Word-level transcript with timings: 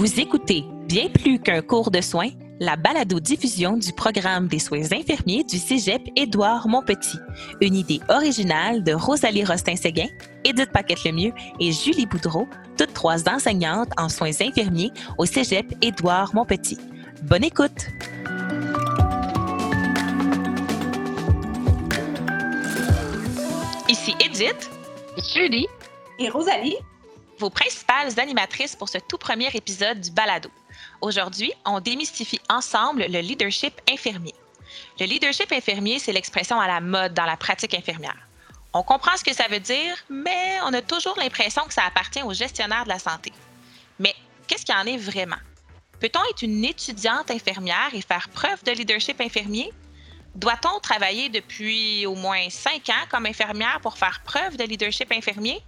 Vous 0.00 0.18
écoutez 0.18 0.64
Bien 0.88 1.10
plus 1.10 1.38
qu'un 1.38 1.60
cours 1.60 1.90
de 1.90 2.00
soins, 2.00 2.30
la 2.58 2.76
balado-diffusion 2.76 3.76
du 3.76 3.92
programme 3.92 4.48
des 4.48 4.58
soins 4.58 4.90
infirmiers 4.92 5.44
du 5.44 5.58
Cégep 5.58 6.00
Édouard 6.16 6.66
Montpetit. 6.68 7.18
Une 7.60 7.74
idée 7.74 8.00
originale 8.08 8.82
de 8.82 8.94
Rosalie 8.94 9.44
Rostin-Séguin, 9.44 10.08
Edith 10.42 10.70
Paquette-Lemieux 10.72 11.34
et 11.60 11.72
Julie 11.72 12.06
Boudreau, 12.06 12.48
toutes 12.78 12.94
trois 12.94 13.28
enseignantes 13.28 13.90
en 13.98 14.08
soins 14.08 14.30
infirmiers 14.40 14.90
au 15.18 15.26
Cégep 15.26 15.66
Édouard 15.82 16.34
Montpetit. 16.34 16.78
Bonne 17.24 17.44
écoute! 17.44 17.88
Ici 23.86 24.14
Edith, 24.24 24.70
Julie 25.34 25.66
et 26.18 26.30
Rosalie, 26.30 26.78
vos 27.40 27.50
principales 27.50 28.20
animatrices 28.20 28.76
pour 28.76 28.88
ce 28.88 28.98
tout 28.98 29.16
premier 29.16 29.48
épisode 29.54 30.00
du 30.00 30.10
balado. 30.10 30.50
Aujourd'hui, 31.00 31.52
on 31.64 31.80
démystifie 31.80 32.40
ensemble 32.50 33.06
le 33.08 33.20
leadership 33.20 33.80
infirmier. 33.90 34.34
Le 35.00 35.06
leadership 35.06 35.50
infirmier, 35.50 35.98
c'est 35.98 36.12
l'expression 36.12 36.60
à 36.60 36.68
la 36.68 36.80
mode 36.80 37.14
dans 37.14 37.24
la 37.24 37.38
pratique 37.38 37.74
infirmière. 37.74 38.28
On 38.74 38.82
comprend 38.82 39.16
ce 39.16 39.24
que 39.24 39.32
ça 39.32 39.48
veut 39.48 39.58
dire, 39.58 39.96
mais 40.08 40.58
on 40.66 40.72
a 40.74 40.82
toujours 40.82 41.18
l'impression 41.18 41.62
que 41.64 41.74
ça 41.74 41.84
appartient 41.84 42.22
aux 42.22 42.34
gestionnaires 42.34 42.84
de 42.84 42.90
la 42.90 42.98
santé. 42.98 43.32
Mais 43.98 44.14
qu'est-ce 44.46 44.64
qu'il 44.64 44.74
en 44.74 44.84
est 44.84 44.98
vraiment? 44.98 45.40
Peut-on 45.98 46.20
être 46.30 46.42
une 46.42 46.64
étudiante 46.64 47.30
infirmière 47.30 47.90
et 47.94 48.02
faire 48.02 48.28
preuve 48.28 48.62
de 48.64 48.72
leadership 48.72 49.20
infirmier? 49.20 49.72
Doit-on 50.34 50.78
travailler 50.80 51.30
depuis 51.30 52.06
au 52.06 52.14
moins 52.14 52.48
cinq 52.50 52.88
ans 52.90 53.06
comme 53.10 53.26
infirmière 53.26 53.80
pour 53.82 53.98
faire 53.98 54.20
preuve 54.24 54.56
de 54.56 54.64
leadership 54.64 55.10
infirmier? 55.10 55.60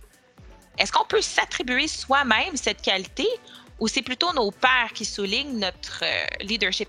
Est-ce 0.78 0.92
qu'on 0.92 1.04
peut 1.04 1.20
s'attribuer 1.20 1.88
soi-même 1.88 2.56
cette 2.56 2.82
qualité 2.82 3.26
ou 3.78 3.88
c'est 3.88 4.02
plutôt 4.02 4.32
nos 4.32 4.50
pairs 4.50 4.92
qui 4.94 5.04
soulignent 5.04 5.58
notre 5.58 6.02
euh, 6.02 6.44
leadership? 6.44 6.88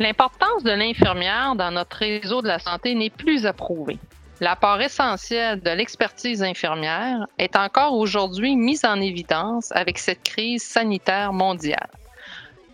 L'importance 0.00 0.62
de 0.62 0.70
l'infirmière 0.70 1.56
dans 1.56 1.72
notre 1.72 1.96
réseau 1.96 2.40
de 2.40 2.46
la 2.46 2.60
santé 2.60 2.94
n'est 2.94 3.10
plus 3.10 3.46
approuvée. 3.46 3.98
L'apport 4.40 4.80
essentiel 4.80 5.60
de 5.60 5.70
l'expertise 5.70 6.44
infirmière 6.44 7.26
est 7.38 7.56
encore 7.56 7.94
aujourd'hui 7.94 8.54
mis 8.54 8.78
en 8.84 9.00
évidence 9.00 9.72
avec 9.72 9.98
cette 9.98 10.22
crise 10.22 10.62
sanitaire 10.62 11.32
mondiale. 11.32 11.90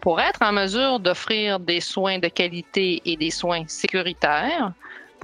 Pour 0.02 0.20
être 0.20 0.42
en 0.42 0.52
mesure 0.52 1.00
d'offrir 1.00 1.58
des 1.60 1.80
soins 1.80 2.18
de 2.18 2.28
qualité 2.28 3.00
et 3.06 3.16
des 3.16 3.30
soins 3.30 3.64
sécuritaires, 3.66 4.72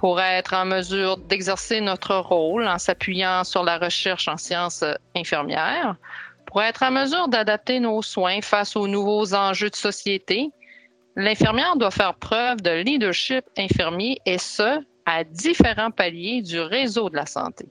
pour 0.01 0.19
être 0.19 0.55
en 0.55 0.65
mesure 0.65 1.19
d'exercer 1.19 1.83
notre 1.83 2.17
rôle 2.17 2.67
en 2.67 2.79
s'appuyant 2.79 3.45
sur 3.45 3.63
la 3.63 3.77
recherche 3.77 4.29
en 4.29 4.39
sciences 4.39 4.83
infirmières, 5.15 5.95
pour 6.47 6.63
être 6.63 6.83
en 6.83 6.91
mesure 6.91 7.29
d'adapter 7.29 7.81
nos 7.81 8.01
soins 8.01 8.41
face 8.41 8.77
aux 8.77 8.89
nouveaux 8.89 9.35
enjeux 9.35 9.69
de 9.69 9.77
société, 9.77 10.53
l'infirmière 11.17 11.77
doit 11.77 11.91
faire 11.91 12.15
preuve 12.15 12.63
de 12.63 12.81
leadership 12.81 13.45
infirmier 13.59 14.17
et 14.25 14.39
ce, 14.39 14.83
à 15.05 15.23
différents 15.23 15.91
paliers 15.91 16.41
du 16.41 16.59
réseau 16.61 17.11
de 17.11 17.17
la 17.17 17.27
santé. 17.27 17.67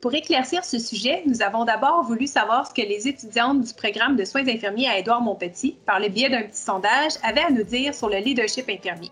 Pour 0.00 0.14
éclaircir 0.14 0.64
ce 0.64 0.78
sujet, 0.78 1.24
nous 1.26 1.42
avons 1.42 1.66
d'abord 1.66 2.04
voulu 2.04 2.26
savoir 2.26 2.66
ce 2.66 2.72
que 2.72 2.88
les 2.88 3.06
étudiantes 3.06 3.60
du 3.60 3.74
programme 3.74 4.16
de 4.16 4.24
soins 4.24 4.48
infirmiers 4.48 4.88
à 4.88 4.98
Édouard 4.98 5.20
Montpetit, 5.20 5.76
par 5.84 6.00
le 6.00 6.08
biais 6.08 6.30
d'un 6.30 6.44
petit 6.44 6.62
sondage, 6.62 7.12
avaient 7.22 7.44
à 7.44 7.50
nous 7.50 7.64
dire 7.64 7.94
sur 7.94 8.08
le 8.08 8.16
leadership 8.16 8.66
infirmier. 8.70 9.10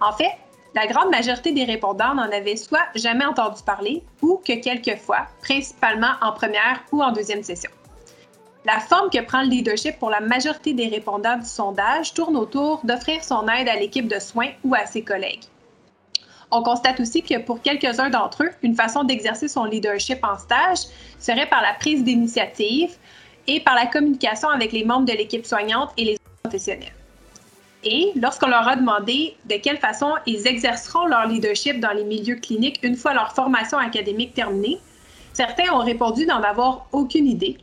En 0.00 0.12
fait, 0.12 0.32
la 0.74 0.86
grande 0.86 1.10
majorité 1.10 1.52
des 1.52 1.64
répondants 1.64 2.14
n'en 2.14 2.30
avaient 2.30 2.56
soit 2.56 2.86
jamais 2.94 3.24
entendu 3.24 3.62
parler 3.64 4.02
ou 4.22 4.40
que 4.46 4.54
quelques 4.54 4.98
fois, 4.98 5.26
principalement 5.42 6.12
en 6.22 6.32
première 6.32 6.82
ou 6.92 7.02
en 7.02 7.12
deuxième 7.12 7.42
session. 7.42 7.70
La 8.64 8.78
forme 8.78 9.10
que 9.10 9.20
prend 9.20 9.42
le 9.42 9.48
leadership 9.48 9.98
pour 9.98 10.08
la 10.08 10.20
majorité 10.20 10.72
des 10.72 10.86
répondants 10.86 11.36
du 11.36 11.46
sondage 11.46 12.14
tourne 12.14 12.36
autour 12.36 12.80
d'offrir 12.84 13.22
son 13.24 13.48
aide 13.48 13.68
à 13.68 13.76
l'équipe 13.76 14.06
de 14.06 14.20
soins 14.20 14.50
ou 14.64 14.74
à 14.74 14.86
ses 14.86 15.02
collègues. 15.02 15.42
On 16.50 16.62
constate 16.62 17.00
aussi 17.00 17.22
que 17.22 17.38
pour 17.38 17.60
quelques-uns 17.60 18.10
d'entre 18.10 18.44
eux, 18.44 18.50
une 18.62 18.76
façon 18.76 19.04
d'exercer 19.04 19.48
son 19.48 19.64
leadership 19.64 20.18
en 20.22 20.38
stage 20.38 20.80
serait 21.18 21.48
par 21.48 21.62
la 21.62 21.74
prise 21.74 22.04
d'initiative 22.04 22.94
et 23.46 23.60
par 23.60 23.74
la 23.74 23.86
communication 23.86 24.48
avec 24.48 24.70
les 24.72 24.84
membres 24.84 25.06
de 25.06 25.12
l'équipe 25.12 25.44
soignante 25.44 25.90
et 25.96 26.04
les 26.04 26.18
professionnels. 26.42 26.92
Et 27.84 28.12
lorsqu'on 28.14 28.48
leur 28.48 28.68
a 28.68 28.76
demandé 28.76 29.36
de 29.46 29.56
quelle 29.56 29.78
façon 29.78 30.14
ils 30.26 30.46
exerceront 30.46 31.06
leur 31.06 31.26
leadership 31.26 31.80
dans 31.80 31.90
les 31.90 32.04
milieux 32.04 32.36
cliniques 32.36 32.78
une 32.82 32.96
fois 32.96 33.12
leur 33.12 33.32
formation 33.32 33.78
académique 33.78 34.34
terminée, 34.34 34.78
certains 35.32 35.72
ont 35.72 35.84
répondu 35.84 36.24
n'en 36.26 36.42
avoir 36.42 36.86
aucune 36.92 37.26
idée. 37.26 37.58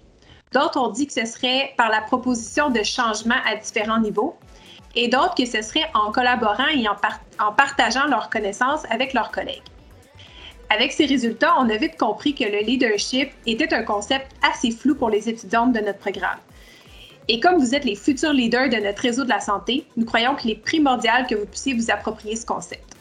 D'autres 0.52 0.80
ont 0.80 0.90
dit 0.90 1.08
que 1.08 1.14
ce 1.14 1.26
serait 1.26 1.74
par 1.78 1.90
la 1.90 2.02
proposition 2.02 2.70
de 2.70 2.84
changements 2.84 3.42
à 3.46 3.56
différents 3.56 4.00
niveaux 4.00 4.36
et 4.96 5.08
d'autres 5.08 5.36
que 5.36 5.46
ce 5.46 5.62
serait 5.62 5.90
en 5.94 6.12
collaborant 6.12 6.68
et 6.68 6.88
en, 6.90 6.96
en 7.40 7.54
partageant 7.54 8.08
leurs 8.08 8.30
connaissances 8.30 8.84
avec 8.90 9.14
leurs 9.14 9.32
collègues. 9.32 9.62
Avec 10.72 10.92
ces 10.92 11.06
résultats, 11.06 11.56
on 11.60 11.70
a 11.70 11.78
vite 11.78 11.98
compris 11.98 12.36
que 12.36 12.44
le 12.44 12.60
leadership 12.60 13.32
était 13.46 13.74
un 13.74 13.84
concept 13.84 14.28
assez 14.44 14.72
flou 14.72 14.96
pour 14.96 15.10
les 15.10 15.30
étudiantes 15.30 15.74
de 15.74 15.80
notre 15.80 16.00
programme. 16.00 16.38
Et 17.32 17.40
comme 17.40 17.60
vous 17.60 17.76
êtes 17.76 17.86
les 17.86 17.96
futurs 17.96 18.34
leaders 18.34 18.70
de 18.70 18.78
notre 18.78 19.04
réseau 19.04 19.24
de 19.24 19.30
la 19.30 19.40
santé, 19.40 19.86
nous 19.96 20.04
croyons 20.04 20.34
qu'il 20.36 20.50
est 20.50 20.56
primordial 20.56 21.28
que 21.28 21.36
vous 21.36 21.46
puissiez 21.46 21.76
vous 21.76 21.92
approprier 21.92 22.36
ce 22.36 22.44
concept. 22.44 22.96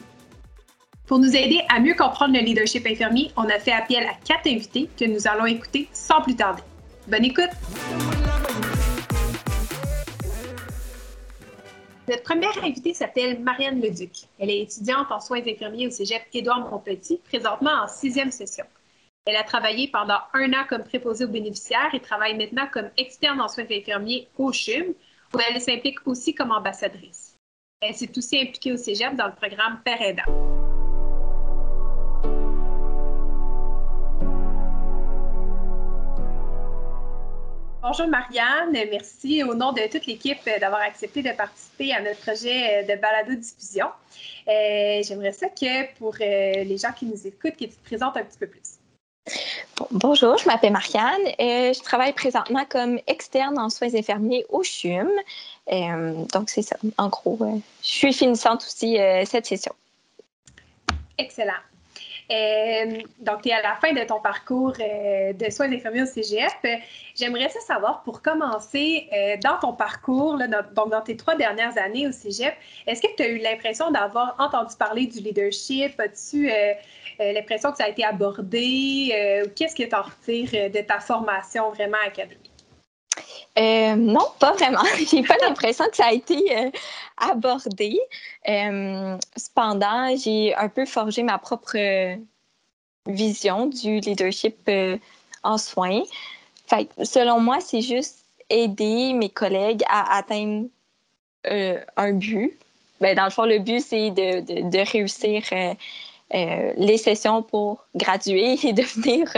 Pour 1.07 1.17
nous 1.17 1.35
aider 1.35 1.61
à 1.67 1.79
mieux 1.79 1.95
comprendre 1.95 2.35
le 2.35 2.41
leadership 2.41 2.85
infirmier, 2.85 3.31
on 3.35 3.45
a 3.45 3.57
fait 3.57 3.71
appel 3.71 4.03
à 4.03 4.13
quatre 4.23 4.45
invités 4.45 4.87
que 4.95 5.05
nous 5.05 5.27
allons 5.27 5.47
écouter 5.47 5.89
sans 5.93 6.21
plus 6.21 6.35
tarder. 6.35 6.61
Bonne 7.07 7.25
écoute! 7.25 7.49
Notre 12.07 12.23
première 12.23 12.63
invitée 12.63 12.93
s'appelle 12.93 13.39
Marianne 13.39 13.81
Leduc. 13.81 14.27
Elle 14.37 14.51
est 14.51 14.61
étudiante 14.61 15.07
en 15.09 15.19
soins 15.19 15.41
infirmiers 15.41 15.87
au 15.87 15.91
cégep 15.91 16.21
Édouard 16.35 16.69
Montpetit, 16.69 17.19
présentement 17.27 17.83
en 17.83 17.87
sixième 17.87 18.29
session. 18.29 18.65
Elle 19.25 19.35
a 19.35 19.43
travaillé 19.43 19.89
pendant 19.89 20.19
un 20.33 20.53
an 20.53 20.65
comme 20.67 20.83
préposée 20.83 21.25
aux 21.25 21.29
bénéficiaires 21.29 21.93
et 21.93 21.99
travaille 21.99 22.37
maintenant 22.37 22.67
comme 22.71 22.89
externe 22.97 23.41
en 23.41 23.47
soins 23.47 23.65
infirmiers 23.69 24.27
au 24.37 24.51
CHUM, 24.51 24.93
où 25.33 25.39
elle 25.39 25.61
s'implique 25.61 26.07
aussi 26.07 26.33
comme 26.33 26.51
ambassadrice. 26.51 27.35
Elle 27.81 27.93
s'est 27.93 28.17
aussi 28.17 28.39
impliquée 28.39 28.73
au 28.73 28.77
cégep 28.77 29.15
dans 29.15 29.27
le 29.27 29.35
programme 29.35 29.81
Père 29.83 30.01
aidant. 30.01 30.23
Bonjour 37.81 38.07
Marianne, 38.07 38.71
merci 38.71 39.43
au 39.43 39.55
nom 39.55 39.71
de 39.73 39.89
toute 39.89 40.05
l'équipe 40.05 40.37
d'avoir 40.59 40.81
accepté 40.81 41.23
de 41.23 41.31
participer 41.31 41.93
à 41.93 42.01
notre 42.01 42.19
projet 42.19 42.83
de 42.83 42.99
balado-diffusion. 42.99 43.87
Euh, 44.47 45.01
j'aimerais 45.03 45.31
ça 45.31 45.49
que 45.49 45.93
pour 45.97 46.15
euh, 46.15 46.63
les 46.63 46.77
gens 46.77 46.91
qui 46.91 47.05
nous 47.05 47.27
écoutent, 47.27 47.55
que 47.55 47.65
tu 47.65 47.69
te 47.69 47.83
présentes 47.83 48.17
un 48.17 48.23
petit 48.23 48.37
peu 48.37 48.47
plus 48.47 48.78
bonjour, 49.91 50.37
je 50.37 50.45
m'appelle 50.47 50.73
Marianne. 50.73 51.27
et 51.37 51.73
je 51.73 51.81
travaille 51.81 52.13
présentement 52.13 52.65
comme 52.67 52.99
externe 53.07 53.57
en 53.59 53.69
soins 53.69 53.93
infirmiers 53.93 54.45
au 54.49 54.63
CHUM. 54.63 55.09
Euh, 55.71 56.25
donc, 56.33 56.49
c'est 56.49 56.61
ça. 56.61 56.77
En 56.97 57.09
gros, 57.09 57.37
euh, 57.41 57.57
je 57.81 57.87
suis 57.87 58.13
finissante 58.13 58.63
aussi 58.65 58.99
euh, 58.99 59.23
cette 59.25 59.45
session. 59.45 59.73
Excellent. 61.17 61.53
Donc, 63.19 63.41
tu 63.41 63.49
es 63.49 63.53
à 63.53 63.61
la 63.61 63.75
fin 63.75 63.91
de 63.91 64.03
ton 64.03 64.19
parcours 64.19 64.73
de 64.73 65.49
soins 65.49 65.71
infirmiers 65.71 66.03
au 66.03 66.05
CGF. 66.05 66.55
J'aimerais 67.15 67.49
ça 67.49 67.59
savoir, 67.61 68.03
pour 68.03 68.21
commencer, 68.21 69.09
dans 69.43 69.57
ton 69.59 69.73
parcours, 69.73 70.37
donc 70.75 70.89
dans 70.91 71.01
tes 71.01 71.17
trois 71.17 71.35
dernières 71.35 71.77
années 71.77 72.07
au 72.07 72.11
CGF, 72.11 72.55
est-ce 72.87 73.01
que 73.01 73.07
tu 73.15 73.23
as 73.23 73.27
eu 73.27 73.37
l'impression 73.37 73.91
d'avoir 73.91 74.35
entendu 74.39 74.75
parler 74.77 75.07
du 75.07 75.19
leadership? 75.19 75.99
As-tu 75.99 76.49
euh, 77.19 77.33
l'impression 77.33 77.71
que 77.71 77.77
ça 77.77 77.85
a 77.85 77.89
été 77.89 78.03
abordé? 78.03 79.11
Euh, 79.13 79.47
qu'est-ce 79.55 79.75
que 79.75 79.83
tu 79.83 79.95
en 79.95 80.03
retires 80.03 80.49
euh, 80.53 80.69
de 80.69 80.79
ta 80.79 80.99
formation 80.99 81.69
vraiment 81.71 81.97
académique? 82.05 82.48
Non, 83.57 84.25
pas 84.39 84.53
vraiment. 84.53 84.83
J'ai 85.11 85.23
pas 85.23 85.37
l'impression 85.41 85.85
que 85.89 85.95
ça 85.97 86.07
a 86.07 86.13
été 86.13 86.71
abordé. 87.17 87.99
cependant, 88.45 90.15
j'ai 90.15 90.55
un 90.55 90.69
peu 90.69 90.85
forgé 90.85 91.23
ma 91.23 91.37
propre 91.37 91.77
vision 93.07 93.65
du 93.67 93.99
leadership 93.99 94.69
en 95.43 95.57
soins. 95.57 96.03
Selon 97.03 97.39
moi, 97.39 97.59
c'est 97.59 97.81
juste 97.81 98.23
aider 98.49 99.13
mes 99.13 99.29
collègues 99.29 99.83
à 99.87 100.17
atteindre 100.17 100.67
un 101.45 102.13
but. 102.13 102.57
Ben, 103.01 103.15
dans 103.15 103.25
le 103.25 103.29
fond, 103.29 103.45
le 103.45 103.59
but, 103.59 103.81
c'est 103.81 104.11
de, 104.11 104.91
réussir 104.91 105.43
euh, 105.51 106.73
les 106.75 106.97
sessions 106.97 107.41
pour 107.41 107.85
graduer 107.95 108.57
et 108.63 108.73
devenir 108.73 109.31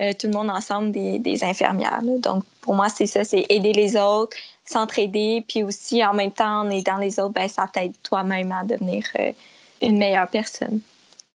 euh, 0.00 0.08
euh, 0.08 0.12
tout 0.18 0.26
le 0.26 0.32
monde 0.32 0.50
ensemble 0.50 0.92
des, 0.92 1.44
infirmières. 1.44 2.00
Donc, 2.02 2.44
pour 2.60 2.74
moi, 2.74 2.88
c'est 2.88 3.06
ça, 3.06 3.24
c'est 3.24 3.46
aider 3.48 3.72
les 3.72 3.96
autres, 3.96 4.36
s'entraider, 4.64 5.44
puis 5.46 5.62
aussi, 5.62 6.04
en 6.04 6.14
même 6.14 6.32
temps, 6.32 6.60
en 6.60 6.70
aidant 6.70 6.98
les 6.98 7.18
autres, 7.20 7.34
ben, 7.34 7.48
ça 7.48 7.68
t'aide 7.72 7.92
toi-même 8.02 8.52
à 8.52 8.64
devenir 8.64 9.04
une 9.80 9.98
meilleure 9.98 10.28
personne. 10.28 10.80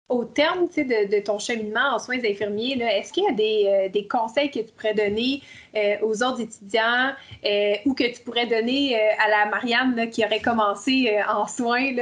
au 0.09 0.25
terme 0.25 0.67
de, 0.75 1.19
ton 1.21 1.39
cheminement 1.39 1.93
en 1.93 1.99
soins 1.99 2.17
infirmiers, 2.17 2.77
est-ce 2.81 3.13
qu'il 3.13 3.23
y 3.23 3.27
a 3.27 3.31
des, 3.31 3.63
euh, 3.67 3.89
des, 3.89 4.07
conseils 4.07 4.51
que 4.51 4.59
tu 4.59 4.71
pourrais 4.75 4.93
donner 4.93 5.41
euh, 5.75 5.95
aux 6.01 6.21
autres 6.21 6.41
étudiants 6.41 7.11
euh, 7.45 7.75
ou 7.85 7.93
que 7.93 8.03
tu 8.13 8.21
pourrais 8.21 8.45
donner 8.45 8.99
à 9.19 9.29
la 9.29 9.45
Marianne 9.49 10.09
qui 10.09 10.25
aurait 10.25 10.41
commencé 10.41 11.17
en 11.29 11.47
soins? 11.47 11.95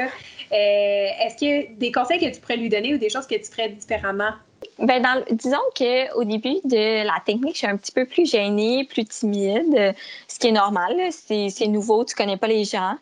est-ce 0.51 1.35
qu'il 1.35 1.47
y 1.47 1.53
a 1.53 1.63
des 1.77 1.91
conseils 1.91 2.19
que 2.19 2.33
tu 2.33 2.41
pourrais 2.41 2.57
lui 2.57 2.69
donner 2.69 2.95
ou 2.95 2.97
des 2.97 3.09
choses 3.09 3.27
que 3.27 3.35
tu 3.35 3.45
ferais 3.45 3.69
différemment? 3.69 4.33
Ben 4.79 5.01
dans, 5.01 5.23
disons 5.31 5.57
qu'au 5.75 6.23
début 6.23 6.59
de 6.63 7.05
la 7.05 7.19
technique, 7.25 7.53
je 7.53 7.59
suis 7.59 7.67
un 7.67 7.77
petit 7.77 7.91
peu 7.91 8.05
plus 8.05 8.29
gênée, 8.29 8.85
plus 8.85 9.05
timide, 9.05 9.95
ce 10.27 10.39
qui 10.39 10.47
est 10.47 10.51
normal. 10.51 10.95
C'est 11.11 11.67
nouveau, 11.67 12.05
tu 12.05 12.15
connais 12.15 12.37
pas 12.37 12.47
les 12.47 12.63
gens. 12.65 12.95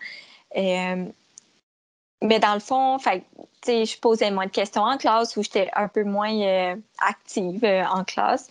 mais 0.55 2.39
dans 2.39 2.53
le 2.53 2.59
fond, 2.59 2.97
fait, 2.99 3.23
je 3.67 3.99
posais 3.99 4.31
moins 4.31 4.45
de 4.45 4.51
questions 4.51 4.83
en 4.83 4.97
classe 4.97 5.35
ou 5.37 5.43
j'étais 5.43 5.69
un 5.75 5.87
peu 5.87 6.03
moins 6.03 6.33
euh, 6.41 6.75
active 6.99 7.63
euh, 7.63 7.83
en 7.85 8.03
classe. 8.03 8.49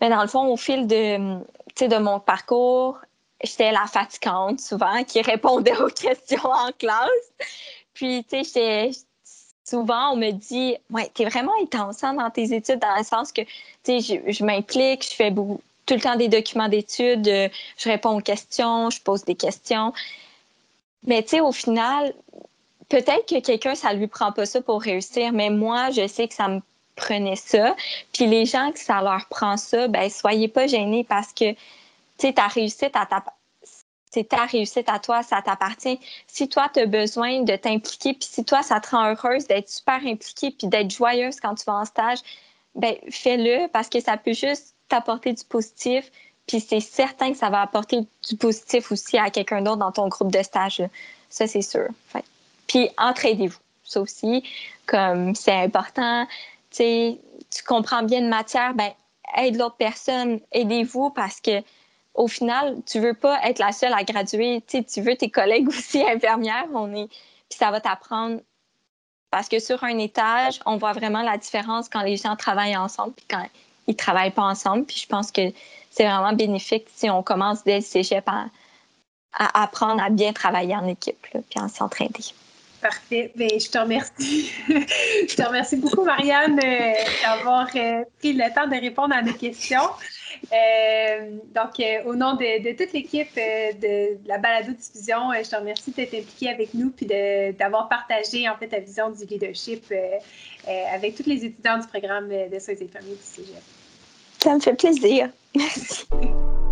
Mais 0.00 0.08
dans 0.08 0.22
le 0.22 0.28
fond, 0.28 0.46
au 0.46 0.56
fil 0.56 0.86
de, 0.86 1.16
de 1.16 1.98
mon 1.98 2.20
parcours, 2.20 2.98
j'étais 3.42 3.72
la 3.72 3.86
fatigante 3.86 4.60
souvent 4.60 5.04
qui 5.04 5.22
répondait 5.22 5.76
aux 5.80 5.88
questions 5.88 6.44
en 6.50 6.70
classe. 6.78 7.08
Puis, 7.94 8.24
tu 8.24 8.44
sais, 8.44 8.90
souvent, 9.64 10.12
on 10.12 10.16
me 10.16 10.30
dit, 10.30 10.76
ouais, 10.90 11.10
t'es 11.14 11.24
vraiment 11.24 11.52
intensant 11.62 12.14
dans 12.14 12.30
tes 12.30 12.54
études, 12.54 12.78
dans 12.78 12.96
le 12.96 13.04
sens 13.04 13.32
que, 13.32 13.42
tu 13.82 14.00
sais, 14.00 14.22
je, 14.26 14.44
m'implique, 14.44 15.04
je 15.04 15.14
fais 15.14 15.32
tout 15.32 15.94
le 15.94 16.00
temps 16.00 16.16
des 16.16 16.28
documents 16.28 16.68
d'études, 16.68 17.28
euh, 17.28 17.48
je 17.78 17.88
réponds 17.88 18.18
aux 18.18 18.22
questions, 18.22 18.90
je 18.90 19.00
pose 19.00 19.24
des 19.24 19.34
questions. 19.34 19.92
Mais, 21.06 21.22
tu 21.22 21.30
sais, 21.30 21.40
au 21.40 21.52
final, 21.52 22.14
peut-être 22.88 23.26
que 23.28 23.40
quelqu'un, 23.40 23.74
ça 23.74 23.92
lui 23.92 24.06
prend 24.06 24.32
pas 24.32 24.46
ça 24.46 24.60
pour 24.60 24.82
réussir, 24.82 25.32
mais 25.32 25.50
moi, 25.50 25.90
je 25.90 26.06
sais 26.06 26.28
que 26.28 26.34
ça 26.34 26.48
me 26.48 26.60
prenait 26.96 27.36
ça. 27.36 27.74
Puis 28.12 28.26
les 28.26 28.46
gens 28.46 28.70
que 28.72 28.78
ça 28.78 29.02
leur 29.02 29.26
prend 29.28 29.56
ça, 29.56 29.88
ben 29.88 30.08
soyez 30.08 30.48
pas 30.48 30.66
gênés 30.66 31.04
parce 31.04 31.32
que, 31.32 31.52
tu 31.52 31.58
sais, 32.18 32.32
ta 32.32 32.46
réussite 32.46 32.92
ta 32.92 33.24
c'est 34.14 34.28
ta 34.28 34.46
réussite 34.46 34.88
à 34.88 35.00
toi, 35.00 35.22
ça 35.22 35.42
t'appartient. 35.42 35.98
Si 36.28 36.48
toi, 36.48 36.70
tu 36.72 36.80
as 36.80 36.86
besoin 36.86 37.42
de 37.42 37.56
t'impliquer, 37.56 38.14
puis 38.14 38.28
si 38.30 38.44
toi, 38.44 38.62
ça 38.62 38.78
te 38.78 38.90
rend 38.90 39.10
heureuse 39.10 39.46
d'être 39.48 39.68
super 39.68 40.00
impliquée, 40.06 40.52
puis 40.52 40.68
d'être 40.68 40.90
joyeuse 40.90 41.40
quand 41.40 41.56
tu 41.56 41.64
vas 41.66 41.74
en 41.74 41.84
stage, 41.84 42.20
ben 42.76 42.94
fais-le 43.10 43.68
parce 43.68 43.88
que 43.88 44.00
ça 44.00 44.16
peut 44.16 44.32
juste 44.32 44.74
t'apporter 44.88 45.32
du 45.32 45.44
positif, 45.44 46.10
puis 46.46 46.60
c'est 46.60 46.80
certain 46.80 47.32
que 47.32 47.38
ça 47.38 47.50
va 47.50 47.62
apporter 47.62 48.06
du 48.28 48.36
positif 48.36 48.92
aussi 48.92 49.18
à 49.18 49.30
quelqu'un 49.30 49.62
d'autre 49.62 49.78
dans 49.78 49.92
ton 49.92 50.08
groupe 50.08 50.30
de 50.30 50.42
stage. 50.42 50.82
Ça, 51.28 51.46
c'est 51.46 51.62
sûr. 51.62 51.88
Fait. 52.08 52.24
Puis 52.68 52.88
entraidez-vous. 52.98 53.58
Ça 53.82 54.00
aussi, 54.00 54.42
comme 54.86 55.34
c'est 55.34 55.52
important. 55.52 56.26
Tu 56.70 57.18
comprends 57.66 58.02
bien 58.02 58.22
de 58.22 58.28
matière, 58.28 58.74
ben 58.74 58.92
aide 59.36 59.56
l'autre 59.56 59.76
personne, 59.76 60.40
aidez-vous 60.52 61.10
parce 61.10 61.40
que 61.40 61.62
au 62.14 62.28
final, 62.28 62.76
tu 62.86 63.00
veux 63.00 63.14
pas 63.14 63.40
être 63.44 63.58
la 63.58 63.72
seule 63.72 63.92
à 63.92 64.04
graduer. 64.04 64.62
tu 64.66 65.00
veux 65.00 65.16
tes 65.16 65.30
collègues 65.30 65.68
aussi 65.76 66.02
infirmières. 66.02 66.66
On 66.72 66.92
est, 66.94 67.08
puis 67.08 67.58
ça 67.58 67.70
va 67.70 67.80
t'apprendre 67.80 68.40
parce 69.30 69.48
que 69.48 69.58
sur 69.58 69.82
un 69.82 69.98
étage, 69.98 70.60
on 70.64 70.76
voit 70.76 70.92
vraiment 70.92 71.22
la 71.22 71.36
différence 71.36 71.88
quand 71.88 72.02
les 72.02 72.16
gens 72.16 72.36
travaillent 72.36 72.76
ensemble 72.76 73.14
puis 73.14 73.26
quand 73.28 73.44
ils 73.88 73.96
travaillent 73.96 74.30
pas 74.30 74.44
ensemble. 74.44 74.84
Puis 74.84 74.98
je 74.98 75.08
pense 75.08 75.32
que 75.32 75.52
c'est 75.90 76.04
vraiment 76.04 76.32
bénéfique 76.32 76.86
si 76.94 77.10
on 77.10 77.22
commence 77.22 77.64
dès 77.64 77.76
le 77.76 77.82
cégep 77.82 78.28
à, 78.28 78.46
à 79.32 79.62
apprendre 79.64 80.02
à 80.02 80.10
bien 80.10 80.32
travailler 80.32 80.76
en 80.76 80.86
équipe 80.86 81.20
puis 81.20 81.60
à 81.60 81.68
s'entraider. 81.68 82.24
Parfait. 82.84 83.32
Bien, 83.34 83.48
je 83.48 83.70
te 83.70 83.78
remercie. 83.78 84.52
je 84.68 85.34
te 85.34 85.42
remercie 85.42 85.76
beaucoup, 85.76 86.04
Marianne, 86.04 86.60
euh, 86.62 86.92
d'avoir 87.24 87.66
euh, 87.74 88.04
pris 88.18 88.34
le 88.34 88.54
temps 88.54 88.66
de 88.66 88.78
répondre 88.78 89.14
à 89.14 89.22
nos 89.22 89.32
questions. 89.32 89.88
Euh, 90.52 91.30
donc, 91.54 91.82
au 92.04 92.14
nom 92.14 92.34
de, 92.34 92.76
toute 92.76 92.92
l'équipe 92.92 93.34
de, 93.34 94.28
la 94.28 94.36
balado-diffusion, 94.36 95.32
je 95.42 95.48
te 95.48 95.56
remercie 95.56 95.92
d'être 95.92 96.12
impliquée 96.12 96.50
avec 96.50 96.74
nous 96.74 96.90
puis 96.90 97.06
d'avoir 97.06 97.88
partagé 97.88 98.46
en 98.50 98.56
fait 98.58 98.68
ta 98.68 98.80
vision 98.80 99.08
du 99.08 99.24
leadership 99.24 99.90
avec 100.92 101.14
tous 101.16 101.26
les 101.26 101.42
étudiants 101.42 101.78
du 101.78 101.86
programme 101.86 102.28
de 102.28 102.58
soins 102.58 102.74
infirmiers 102.74 103.14
du 103.14 103.22
Cégep. 103.22 103.62
Ça 104.42 104.54
me 104.54 104.60
fait 104.60 104.74
plaisir. 104.74 105.30
Merci. 105.56 106.04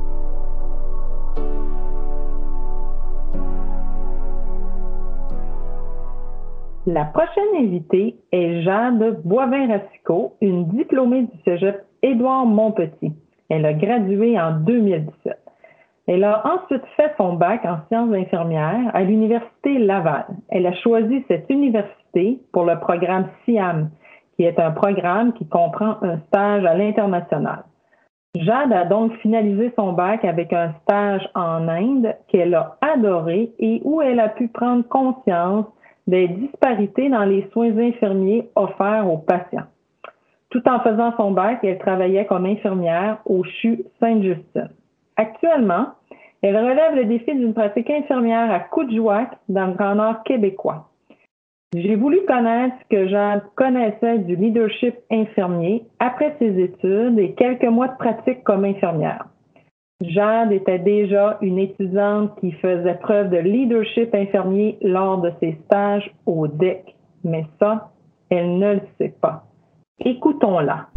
La 6.86 7.04
prochaine 7.04 7.44
invitée 7.60 8.16
est 8.32 8.62
Jade 8.62 9.22
Boivin-Racicot, 9.24 10.34
une 10.40 10.66
diplômée 10.66 11.22
du 11.22 11.38
cégep 11.44 11.84
Édouard 12.02 12.44
Montpetit. 12.44 13.12
Elle 13.48 13.66
a 13.66 13.72
gradué 13.72 14.40
en 14.40 14.58
2017. 14.58 15.38
Elle 16.08 16.24
a 16.24 16.42
ensuite 16.44 16.82
fait 16.96 17.12
son 17.16 17.34
bac 17.34 17.64
en 17.64 17.78
sciences 17.86 18.12
infirmières 18.12 18.90
à 18.94 19.04
l'Université 19.04 19.78
Laval. 19.78 20.26
Elle 20.48 20.66
a 20.66 20.74
choisi 20.74 21.24
cette 21.28 21.48
université 21.50 22.40
pour 22.52 22.64
le 22.64 22.80
programme 22.80 23.28
SIAM, 23.44 23.90
qui 24.34 24.42
est 24.42 24.58
un 24.58 24.72
programme 24.72 25.34
qui 25.34 25.46
comprend 25.46 26.02
un 26.02 26.18
stage 26.26 26.64
à 26.64 26.74
l'international. 26.74 27.62
Jade 28.34 28.72
a 28.72 28.86
donc 28.86 29.12
finalisé 29.18 29.72
son 29.78 29.92
bac 29.92 30.24
avec 30.24 30.52
un 30.52 30.72
stage 30.82 31.28
en 31.36 31.68
Inde 31.68 32.16
qu'elle 32.26 32.54
a 32.54 32.76
adoré 32.80 33.52
et 33.60 33.80
où 33.84 34.02
elle 34.02 34.18
a 34.18 34.30
pu 34.30 34.48
prendre 34.48 34.82
conscience 34.88 35.66
des 36.06 36.28
disparités 36.28 37.08
dans 37.08 37.24
les 37.24 37.48
soins 37.52 37.76
infirmiers 37.78 38.48
offerts 38.56 39.10
aux 39.10 39.18
patients. 39.18 39.66
Tout 40.50 40.68
en 40.68 40.80
faisant 40.80 41.14
son 41.16 41.30
bac, 41.30 41.60
elle 41.62 41.78
travaillait 41.78 42.26
comme 42.26 42.46
infirmière 42.46 43.18
au 43.24 43.42
CHU 43.44 43.84
Sainte-Justine. 44.00 44.70
Actuellement, 45.16 45.86
elle 46.42 46.56
relève 46.56 46.96
le 46.96 47.04
défi 47.04 47.34
d'une 47.34 47.54
pratique 47.54 47.88
infirmière 47.88 48.50
à 48.50 48.60
Coudjouac 48.60 49.30
dans 49.48 49.68
le 49.68 49.74
Grand 49.74 49.94
Nord 49.94 50.22
québécois. 50.24 50.88
J'ai 51.74 51.96
voulu 51.96 52.20
connaître 52.26 52.74
ce 52.82 52.96
que 52.96 53.08
Jeanne 53.08 53.42
connaissait 53.54 54.18
du 54.18 54.36
leadership 54.36 54.94
infirmier 55.10 55.84
après 56.00 56.36
ses 56.38 56.60
études 56.60 57.18
et 57.18 57.32
quelques 57.32 57.64
mois 57.64 57.88
de 57.88 57.96
pratique 57.96 58.44
comme 58.44 58.64
infirmière. 58.64 59.24
Jade 60.02 60.50
était 60.50 60.80
déjà 60.80 61.38
une 61.42 61.58
étudiante 61.58 62.32
qui 62.40 62.50
faisait 62.52 62.94
preuve 62.94 63.30
de 63.30 63.36
leadership 63.36 64.12
infirmier 64.14 64.76
lors 64.82 65.20
de 65.20 65.30
ses 65.38 65.56
stages 65.64 66.10
au 66.26 66.48
DEC, 66.48 66.96
mais 67.22 67.46
ça, 67.60 67.90
elle 68.28 68.58
ne 68.58 68.74
le 68.74 68.80
sait 68.98 69.14
pas. 69.20 69.44
Écoutons-la. 70.04 70.88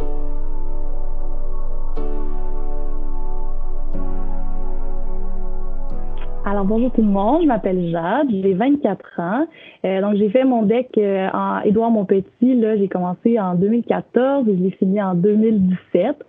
Alors 6.47 6.63
bonjour 6.63 6.91
tout 6.91 7.01
le 7.01 7.07
monde, 7.07 7.41
je 7.41 7.47
m'appelle 7.47 7.89
Jade, 7.89 8.27
j'ai 8.29 8.53
24 8.53 9.19
ans. 9.19 9.47
Euh, 9.83 10.01
donc 10.01 10.15
j'ai 10.15 10.29
fait 10.29 10.43
mon 10.43 10.61
DEC 10.61 10.95
euh, 10.97 11.27
en 11.33 11.61
Édouard 11.61 11.89
Montpetit, 11.89 12.55
là 12.55 12.77
j'ai 12.77 12.87
commencé 12.87 13.39
en 13.39 13.55
2014 13.55 14.47
et 14.47 14.57
je 14.57 14.63
l'ai 14.63 14.71
fini 14.71 15.01
en 15.01 15.15
2017. 15.15 16.23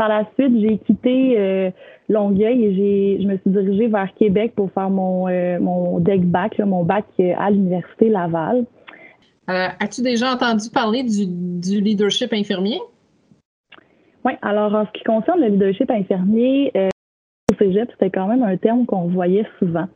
Par 0.00 0.08
la 0.08 0.24
suite, 0.32 0.58
j'ai 0.58 0.78
quitté 0.78 1.38
euh, 1.38 1.70
Longueuil 2.08 2.64
et 2.64 2.74
j'ai, 2.74 3.22
je 3.22 3.28
me 3.28 3.36
suis 3.36 3.50
dirigée 3.50 3.86
vers 3.86 4.08
Québec 4.14 4.54
pour 4.56 4.72
faire 4.72 4.88
mon, 4.88 5.28
euh, 5.28 5.60
mon 5.60 5.98
deck 5.98 6.24
bac, 6.24 6.58
mon 6.58 6.84
bac 6.84 7.04
euh, 7.20 7.34
à 7.36 7.50
l'Université 7.50 8.08
Laval. 8.08 8.64
Euh, 9.50 9.68
as-tu 9.78 10.00
déjà 10.00 10.32
entendu 10.32 10.70
parler 10.70 11.02
du, 11.02 11.26
du 11.26 11.82
leadership 11.82 12.32
infirmier? 12.32 12.80
Oui, 14.24 14.32
alors 14.40 14.74
en 14.74 14.86
ce 14.86 14.92
qui 14.92 15.04
concerne 15.04 15.38
le 15.38 15.48
leadership 15.48 15.90
infirmier, 15.90 16.72
au 17.52 17.54
cégep, 17.56 17.90
c'était 17.90 18.08
quand 18.08 18.26
même 18.26 18.42
un 18.42 18.56
terme 18.56 18.86
qu'on 18.86 19.08
voyait 19.08 19.44
souvent. 19.58 19.88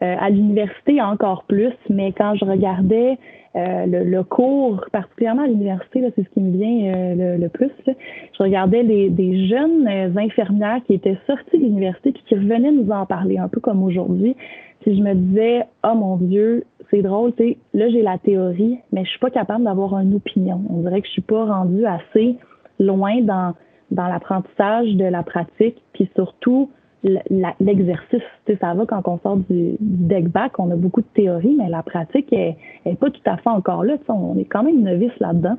à 0.00 0.30
l'université, 0.30 1.02
encore 1.02 1.42
plus, 1.48 1.74
mais 1.90 2.12
quand 2.12 2.36
je 2.36 2.44
regardais 2.44 3.18
euh, 3.56 3.86
le, 3.86 4.22
cours, 4.24 4.84
particulièrement 4.92 5.42
à 5.42 5.46
l'université, 5.46 6.12
c'est 6.14 6.22
ce 6.22 6.28
qui 6.30 6.40
me 6.40 6.56
vient 6.56 6.94
euh, 6.94 7.38
le, 7.38 7.48
plus. 7.48 7.70
Je 7.86 8.42
regardais 8.42 8.82
les, 8.82 9.08
des 9.08 9.46
jeunes 9.48 9.88
euh, 9.88 10.10
infirmières 10.16 10.80
qui 10.86 10.94
étaient 10.94 11.16
sorties 11.26 11.58
de 11.58 11.64
l'université 11.64 12.12
puis 12.12 12.22
qui 12.26 12.34
revenaient 12.34 12.72
nous 12.72 12.90
en 12.90 13.06
parler, 13.06 13.38
un 13.38 13.48
peu 13.48 13.60
comme 13.60 13.82
aujourd'hui. 13.82 14.36
Puis 14.80 14.96
je 14.96 15.02
me 15.02 15.14
disais, 15.14 15.64
oh 15.82 15.94
mon 15.94 16.16
Dieu, 16.18 16.64
c'est 16.90 17.02
drôle, 17.02 17.34
tu 17.34 17.56
là 17.74 17.88
j'ai 17.88 18.02
la 18.02 18.18
théorie, 18.18 18.78
mais 18.92 19.04
je 19.04 19.10
suis 19.10 19.18
pas 19.18 19.30
capable 19.30 19.64
d'avoir 19.64 19.98
une 19.98 20.14
opinion. 20.14 20.62
On 20.70 20.80
dirait 20.82 21.00
que 21.00 21.06
je 21.06 21.12
suis 21.12 21.22
pas 21.22 21.46
rendue 21.46 21.84
assez 21.86 22.36
loin 22.78 23.20
dans, 23.22 23.54
dans 23.90 24.06
l'apprentissage 24.06 24.94
de 24.94 25.04
la 25.04 25.22
pratique, 25.22 25.82
puis 25.94 26.08
surtout 26.14 26.70
l'exercice. 27.02 28.22
ça 28.60 28.74
va 28.74 28.86
quand 28.86 29.06
on 29.06 29.18
sort 29.18 29.36
du, 29.36 29.76
deck 29.80 30.28
back, 30.28 30.58
on 30.58 30.70
a 30.70 30.76
beaucoup 30.76 31.00
de 31.00 31.06
théorie, 31.14 31.54
mais 31.56 31.68
la 31.68 31.82
pratique 31.82 32.32
est, 32.32 32.56
pas 32.98 33.10
tout 33.10 33.20
à 33.24 33.36
fait 33.36 33.50
encore 33.50 33.84
là. 33.84 33.96
On 34.08 34.36
est 34.38 34.44
quand 34.44 34.62
même 34.62 34.82
novice 34.82 35.16
là-dedans. 35.20 35.56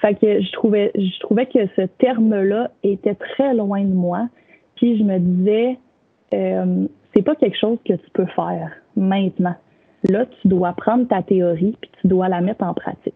Fait 0.00 0.14
que 0.14 0.40
je 0.40 0.52
trouvais, 0.52 0.92
je 0.94 1.20
trouvais 1.20 1.46
que 1.46 1.66
ce 1.76 1.82
terme-là 1.98 2.70
était 2.82 3.14
très 3.14 3.54
loin 3.54 3.82
de 3.82 3.94
moi. 3.94 4.28
Puis 4.74 4.98
je 4.98 5.04
me 5.04 5.18
disais, 5.18 5.78
euh, 6.34 6.86
c'est 7.14 7.22
pas 7.22 7.34
quelque 7.34 7.58
chose 7.58 7.78
que 7.84 7.94
tu 7.94 8.10
peux 8.12 8.26
faire 8.26 8.72
maintenant. 8.94 9.54
Là, 10.08 10.26
tu 10.26 10.48
dois 10.48 10.72
prendre 10.74 11.08
ta 11.08 11.22
théorie 11.22 11.76
puis 11.80 11.90
tu 12.00 12.08
dois 12.08 12.28
la 12.28 12.42
mettre 12.42 12.64
en 12.64 12.74
pratique. 12.74 13.14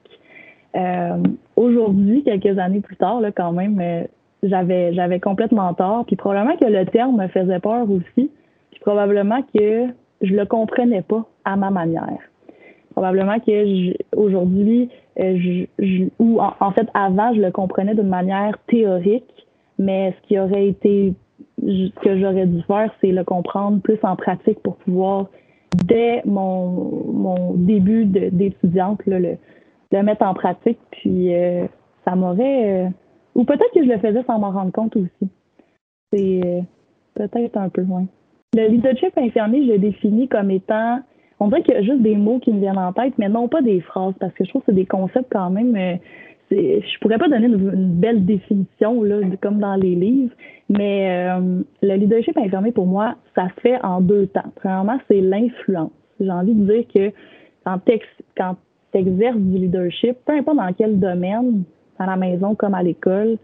Aujourd'hui, 1.57 2.23
quelques 2.23 2.59
années 2.59 2.81
plus 2.81 2.97
tard, 2.97 3.21
là, 3.21 3.33
quand 3.33 3.53
même, 3.53 4.07
j'avais 4.43 4.93
j'avais 4.95 5.21
complètement 5.21 5.73
tort. 5.75 6.05
Puis 6.07 6.17
probablement 6.17 6.57
que 6.57 6.67
le 6.67 6.87
terme 6.87 7.21
me 7.21 7.29
faisait 7.29 7.61
peur 7.61 7.91
aussi. 7.91 8.31
Puis 8.71 8.81
probablement 8.81 9.43
que 9.55 9.87
je 10.23 10.35
le 10.35 10.45
comprenais 10.47 11.03
pas 11.03 11.25
à 11.45 11.57
ma 11.57 11.71
manière. 11.71 12.19
Probablement 12.93 13.39
que 13.39 13.95
aujourd'hui, 14.17 14.91
euh, 15.19 15.67
ou 16.19 16.41
en, 16.41 16.71
fait 16.73 16.89
avant, 16.95 17.33
je 17.35 17.41
le 17.41 17.51
comprenais 17.51 17.95
d'une 17.95 18.09
manière 18.09 18.59
théorique, 18.67 19.47
mais 19.79 20.15
ce 20.17 20.29
qui 20.29 20.39
aurait 20.39 20.69
été, 20.69 21.15
ce 21.63 21.91
que 22.01 22.19
j'aurais 22.19 22.47
dû 22.47 22.63
faire, 22.63 22.93
c'est 23.01 23.13
le 23.13 23.25
comprendre 23.25 23.81
plus 23.81 23.99
en 24.03 24.17
pratique 24.17 24.61
pour 24.63 24.77
pouvoir, 24.77 25.27
dès 25.85 26.23
mon, 26.25 27.05
mon 27.13 27.55
début 27.55 28.07
d'étudiante, 28.07 29.01
le, 29.07 29.37
le 29.93 30.03
mettre 30.03 30.27
en 30.27 30.35
pratique. 30.35 30.79
Puis 30.91 31.35
euh, 31.35 31.67
ça 32.05 32.17
m'aurait 32.17 32.87
euh, 32.87 32.89
ou 33.35 33.45
peut-être 33.45 33.73
que 33.75 33.85
je 33.85 33.89
le 33.89 33.99
faisais 33.99 34.23
sans 34.25 34.39
m'en 34.39 34.51
rendre 34.51 34.73
compte 34.73 34.97
aussi. 34.97 35.31
C'est 36.13 36.41
euh, 36.45 36.61
peut-être 37.15 37.57
un 37.57 37.69
peu 37.69 37.83
loin. 37.83 38.07
Le 38.55 38.67
leadership 38.67 39.17
infirmier, 39.17 39.67
je 39.67 39.73
le 39.73 39.79
définis 39.79 40.29
comme 40.29 40.51
étant, 40.51 41.01
on 41.39 41.49
dirait 41.49 41.63
qu'il 41.63 41.75
y 41.75 41.79
a 41.79 41.83
juste 41.83 42.03
des 42.03 42.17
mots 42.17 42.39
qui 42.41 42.53
me 42.53 42.61
viennent 42.61 42.79
en 42.79 42.93
tête, 42.93 43.15
mais 43.17 43.29
non 43.29 43.49
pas 43.49 43.63
des 43.63 43.81
phrases, 43.81 44.15
parce 44.19 44.33
que 44.35 44.45
je 44.45 44.51
trouve 44.51 44.63
que 44.63 44.73
c'est 44.73 44.77
des 44.77 44.87
concepts 44.87 45.33
quand 45.33 45.51
même. 45.51 45.77
Euh, 45.77 45.97
je 46.51 46.99
pourrais 47.01 47.19
pas 47.19 47.29
donner 47.29 47.47
une, 47.47 47.93
belle 47.93 48.25
définition 48.25 49.03
là, 49.05 49.21
comme 49.41 49.59
dans 49.61 49.77
les 49.77 49.95
livres, 49.95 50.35
mais 50.69 51.29
euh, 51.31 51.63
le 51.81 51.95
leadership 51.95 52.37
infirmier 52.37 52.73
pour 52.73 52.87
moi, 52.87 53.15
ça 53.37 53.49
se 53.55 53.61
fait 53.61 53.79
en 53.85 54.01
deux 54.01 54.27
temps. 54.27 54.51
Premièrement, 54.57 54.99
c'est 55.09 55.21
l'influence. 55.21 55.93
J'ai 56.21 56.31
envie 56.31 56.55
de 56.55 56.73
dire 56.73 56.85
que 56.93 57.13
quand 57.65 58.57
tu 58.93 58.99
exerces 58.99 59.39
du 59.39 59.59
leadership, 59.59 60.17
peu 60.27 60.33
importe 60.33 60.57
dans 60.57 60.73
quel 60.73 60.99
domaine, 60.99 61.63
à 62.01 62.07
la 62.07 62.17
maison 62.17 62.55
comme 62.55 62.75
à 62.75 62.83
l'école, 62.83 63.37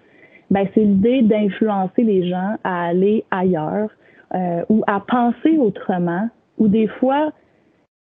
ben, 0.51 0.67
c'est 0.75 0.81
l'idée 0.81 1.23
d'influencer 1.23 2.03
les 2.03 2.29
gens 2.29 2.57
à 2.65 2.87
aller 2.87 3.25
ailleurs 3.31 3.91
euh, 4.35 4.65
ou 4.69 4.83
à 4.87 5.01
penser 5.01 5.59
autrement 5.59 6.29
ou 6.59 6.69
des 6.69 6.89
fois 6.89 7.33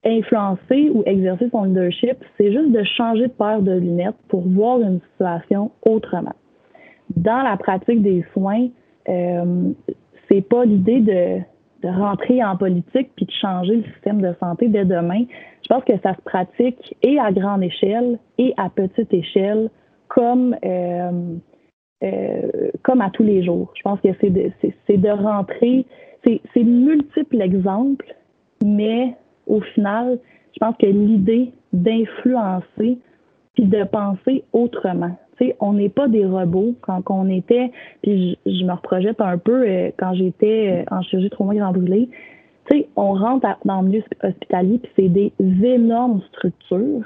influencer 0.05 0.91
ou 0.91 1.03
exercer 1.05 1.49
son 1.51 1.65
leadership, 1.65 2.17
c'est 2.37 2.53
juste 2.53 2.71
de 2.71 2.85
changer 2.85 3.27
de 3.27 3.33
paire 3.33 3.61
de 3.61 3.73
lunettes 3.73 4.17
pour 4.29 4.47
voir 4.47 4.81
une 4.81 5.01
situation 5.11 5.73
autrement. 5.85 6.35
Dans 7.17 7.43
la 7.43 7.57
pratique 7.57 8.03
des 8.03 8.25
soins, 8.33 8.69
euh, 9.09 9.73
c'est 10.29 10.43
pas 10.43 10.65
l'idée 10.65 11.01
de, 11.01 11.41
de 11.83 11.89
rentrer 11.89 12.43
en 12.45 12.57
politique 12.57 13.11
puis 13.17 13.27
de 13.27 13.33
changer 13.33 13.77
le 13.77 13.85
système 13.95 14.21
de 14.21 14.33
santé 14.39 14.69
dès 14.69 14.85
demain. 14.85 15.25
Je 15.63 15.69
pense 15.69 15.85
que 15.85 15.99
ça 16.03 16.15
se 16.15 16.23
pratique 16.23 16.97
et 17.03 17.19
à 17.19 17.33
grande 17.33 17.63
échelle 17.63 18.19
et 18.39 18.55
à 18.57 18.69
petite 18.69 19.13
échelle 19.13 19.71
comme, 20.17 20.57
euh, 20.65 21.37
euh, 22.03 22.71
comme 22.83 23.01
à 23.01 23.11
tous 23.11 23.23
les 23.23 23.45
jours. 23.45 23.71
Je 23.77 23.83
pense 23.83 24.01
que 24.01 24.09
c'est 24.21 24.31
de, 24.31 24.51
c'est, 24.87 24.97
de 24.97 25.11
rentrer, 25.11 25.85
c'est, 26.25 26.41
c'est 26.55 26.65
multiples 26.65 27.41
exemples, 27.41 28.15
mais 28.65 29.15
au 29.47 29.61
final, 29.61 30.19
je 30.55 30.59
pense 30.59 30.75
que 30.79 30.87
l'idée 30.87 31.53
d'influencer 31.73 32.99
puis 33.55 33.65
de 33.65 33.85
penser 33.85 34.45
autrement. 34.53 35.17
Tu 35.39 35.47
sais, 35.47 35.57
on 35.61 35.75
n'est 35.75 35.91
pas 35.91 36.09
des 36.09 36.25
robots 36.25 36.75
quand 36.81 37.03
on 37.11 37.29
était, 37.29 37.71
puis 38.03 38.39
je, 38.47 38.65
me 38.65 38.73
reprojette 38.73 39.21
un 39.21 39.37
peu 39.37 39.67
euh, 39.67 39.91
quand 39.99 40.15
j'étais 40.15 40.85
en 40.91 41.03
chirurgie 41.03 41.31
trauma 41.31 41.55
grand 41.55 41.73
brûlé. 41.73 42.09
On 42.97 43.13
rentre 43.13 43.47
dans 43.65 43.83
le 43.83 43.89
milieu 43.89 44.03
hospitalier 44.25 44.79
puis 44.79 44.93
c'est 44.97 45.09
des 45.09 45.33
énormes 45.63 46.21
structures 46.33 47.05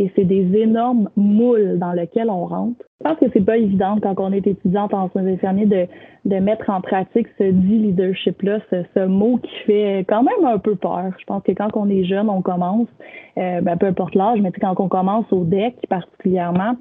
et 0.00 0.10
c'est 0.16 0.24
des 0.24 0.56
énormes 0.56 1.10
moules 1.14 1.78
dans 1.78 1.92
lesquels 1.92 2.30
on 2.30 2.46
rentre. 2.46 2.82
Je 3.00 3.08
pense 3.10 3.18
que 3.18 3.26
c'est 3.34 3.44
pas 3.44 3.58
évident 3.58 3.98
quand 4.02 4.14
on 4.18 4.32
est 4.32 4.46
étudiante 4.46 4.94
en 4.94 5.10
soins 5.10 5.26
infirmiers 5.26 5.66
de, 5.66 5.86
de 6.24 6.36
mettre 6.36 6.70
en 6.70 6.80
pratique 6.80 7.26
ce 7.36 7.44
dit 7.44 7.78
leadership-là, 7.78 8.60
ce, 8.70 8.82
ce, 8.94 9.04
mot 9.04 9.36
qui 9.36 9.54
fait 9.66 10.06
quand 10.08 10.22
même 10.22 10.46
un 10.46 10.56
peu 10.56 10.74
peur. 10.74 11.12
Je 11.18 11.24
pense 11.26 11.42
que 11.42 11.52
quand 11.52 11.68
on 11.74 11.90
est 11.90 12.04
jeune, 12.04 12.30
on 12.30 12.40
commence, 12.40 12.88
euh, 13.36 13.60
ben, 13.60 13.76
peu 13.76 13.88
importe 13.88 14.14
l'âge, 14.14 14.40
mais 14.40 14.52
quand 14.52 14.74
on 14.80 14.88
commence 14.88 15.30
au 15.32 15.44
DEC 15.44 15.74
particulièrement, 15.90 16.76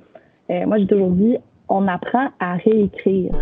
euh, 0.49 0.65
moi 0.65 0.77
j'ai 0.77 0.88
toujours 0.88 1.11
dit, 1.11 1.35
on 1.67 1.89
apprend 1.89 2.29
à 2.39 2.55
réécrire. 2.55 3.33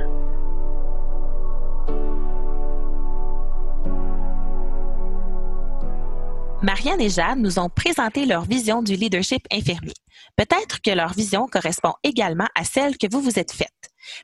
Marianne 6.63 7.01
et 7.01 7.09
Jeanne 7.09 7.43
nous 7.43 7.59
ont 7.59 7.69
présenté 7.69 8.25
leur 8.25 8.43
vision 8.43 8.81
du 8.81 8.95
leadership 8.95 9.45
infirmier. 9.51 9.93
Peut-être 10.35 10.81
que 10.81 10.89
leur 10.89 11.13
vision 11.13 11.45
correspond 11.45 11.93
également 12.03 12.47
à 12.55 12.63
celle 12.63 12.97
que 12.97 13.05
vous 13.09 13.21
vous 13.21 13.37
êtes 13.37 13.51
faite. 13.51 13.69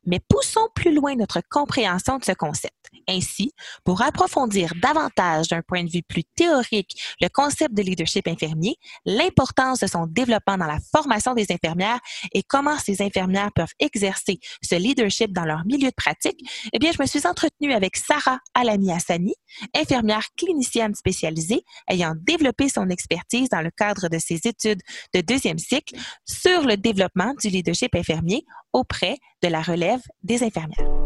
Mais 0.08 0.20
poussons 0.20 0.68
plus 0.74 0.96
loin 0.96 1.16
notre 1.16 1.42
compréhension 1.48 2.18
de 2.18 2.26
ce 2.26 2.32
concept. 2.32 2.83
Ainsi, 3.08 3.52
pour 3.84 4.02
approfondir 4.02 4.74
davantage 4.82 5.48
d'un 5.48 5.62
point 5.62 5.84
de 5.84 5.90
vue 5.90 6.04
plus 6.04 6.24
théorique 6.24 7.00
le 7.22 7.28
concept 7.30 7.74
de 7.74 7.82
leadership 7.82 8.28
infirmier, 8.28 8.76
l'importance 9.06 9.80
de 9.80 9.88
son 9.88 10.08
développement 10.08 10.58
dans 10.58 10.66
la 10.66 10.80
formation 10.96 11.34
des 11.34 11.48
infirmières 11.52 12.00
et 12.34 12.44
comment 12.44 12.78
ces 12.78 13.02
infirmières 13.02 13.52
peuvent 13.54 13.74
exercer 13.80 14.40
ce 14.62 14.76
leadership 14.76 15.34
dans 15.34 15.46
leur 15.46 15.66
milieu 15.66 15.90
de 15.90 15.96
pratique, 15.96 16.40
eh 16.72 16.80
bien, 16.80 16.92
je 16.92 17.02
me 17.02 17.08
suis 17.08 17.28
entretenue 17.28 17.74
avec 17.74 17.98
Sarah 17.98 18.40
Alami 18.54 18.92
Hassani, 18.92 19.36
infirmière 19.76 20.28
clinicienne 20.38 20.96
spécialisée 20.96 21.64
ayant 21.90 22.14
développé 22.16 22.70
son 22.70 22.90
expertise 22.90 23.50
dans 23.50 23.62
le 23.62 23.72
cadre 23.72 24.10
de 24.10 24.18
ses 24.20 24.42
études 24.46 24.82
de 25.14 25.22
deuxième 25.22 25.60
cycle 25.60 25.96
sur 26.26 26.64
le 26.64 26.78
développement 26.78 27.34
du 27.42 27.50
leadership 27.50 27.96
infirmier 27.96 28.46
auprès 28.72 29.18
de 29.42 29.48
la 29.48 29.62
relève 29.62 30.02
des 30.24 30.44
infirmières. 30.44 31.03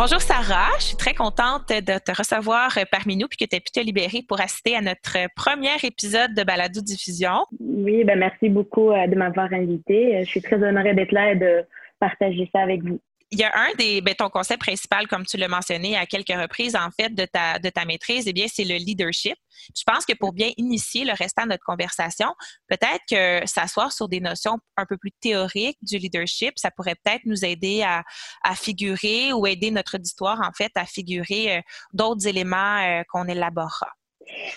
Bonjour 0.00 0.20
Sarah, 0.20 0.70
je 0.78 0.84
suis 0.84 0.96
très 0.96 1.12
contente 1.12 1.70
de 1.70 1.98
te 1.98 2.16
recevoir 2.16 2.78
parmi 2.88 3.16
nous 3.16 3.26
puis 3.26 3.36
que 3.36 3.50
tu 3.50 3.56
aies 3.56 3.60
pu 3.60 3.72
te 3.72 3.80
libérer 3.80 4.22
pour 4.28 4.40
assister 4.40 4.76
à 4.76 4.80
notre 4.80 5.18
premier 5.34 5.74
épisode 5.82 6.34
de 6.34 6.44
Balado 6.44 6.80
Diffusion. 6.80 7.44
Oui, 7.58 8.04
ben 8.04 8.16
merci 8.16 8.48
beaucoup 8.48 8.92
euh, 8.92 9.08
de 9.08 9.16
m'avoir 9.16 9.52
invitée. 9.52 10.20
Je 10.20 10.28
suis 10.28 10.40
très 10.40 10.62
honorée 10.62 10.94
d'être 10.94 11.10
là 11.10 11.32
et 11.32 11.34
de 11.34 11.64
partager 11.98 12.48
ça 12.54 12.60
avec 12.60 12.84
vous 12.84 13.00
il 13.30 13.38
y 13.38 13.44
a 13.44 13.52
un 13.54 13.74
des, 13.76 14.00
ben, 14.00 14.14
ton 14.14 14.30
concept 14.30 14.60
principal, 14.60 15.06
comme 15.06 15.26
tu 15.26 15.36
l'as 15.36 15.48
mentionné 15.48 15.96
à 15.96 16.06
quelques 16.06 16.28
reprises, 16.28 16.74
en 16.74 16.90
fait, 16.90 17.14
de 17.14 17.26
ta, 17.26 17.58
de 17.58 17.68
ta 17.68 17.84
maîtrise, 17.84 18.26
eh 18.26 18.32
bien, 18.32 18.46
c'est 18.48 18.64
le 18.64 18.76
leadership. 18.76 19.36
Je 19.76 19.82
pense 19.86 20.06
que 20.06 20.14
pour 20.14 20.32
bien 20.32 20.50
initier 20.56 21.04
le 21.04 21.12
restant 21.12 21.42
de 21.42 21.48
notre 21.48 21.64
conversation, 21.64 22.34
peut-être 22.68 23.02
que 23.10 23.46
s'asseoir 23.46 23.92
sur 23.92 24.08
des 24.08 24.20
notions 24.20 24.58
un 24.76 24.86
peu 24.86 24.96
plus 24.96 25.12
théoriques 25.20 25.78
du 25.82 25.98
leadership, 25.98 26.54
ça 26.56 26.70
pourrait 26.70 26.96
peut-être 27.04 27.26
nous 27.26 27.44
aider 27.44 27.82
à, 27.82 28.02
à, 28.44 28.54
figurer 28.54 29.32
ou 29.32 29.46
aider 29.46 29.70
notre 29.70 29.96
auditoire, 29.96 30.40
en 30.40 30.52
fait, 30.52 30.72
à 30.76 30.86
figurer 30.86 31.58
euh, 31.58 31.60
d'autres 31.92 32.26
éléments 32.26 32.78
euh, 32.78 33.02
qu'on 33.10 33.26
élaborera. 33.26 33.97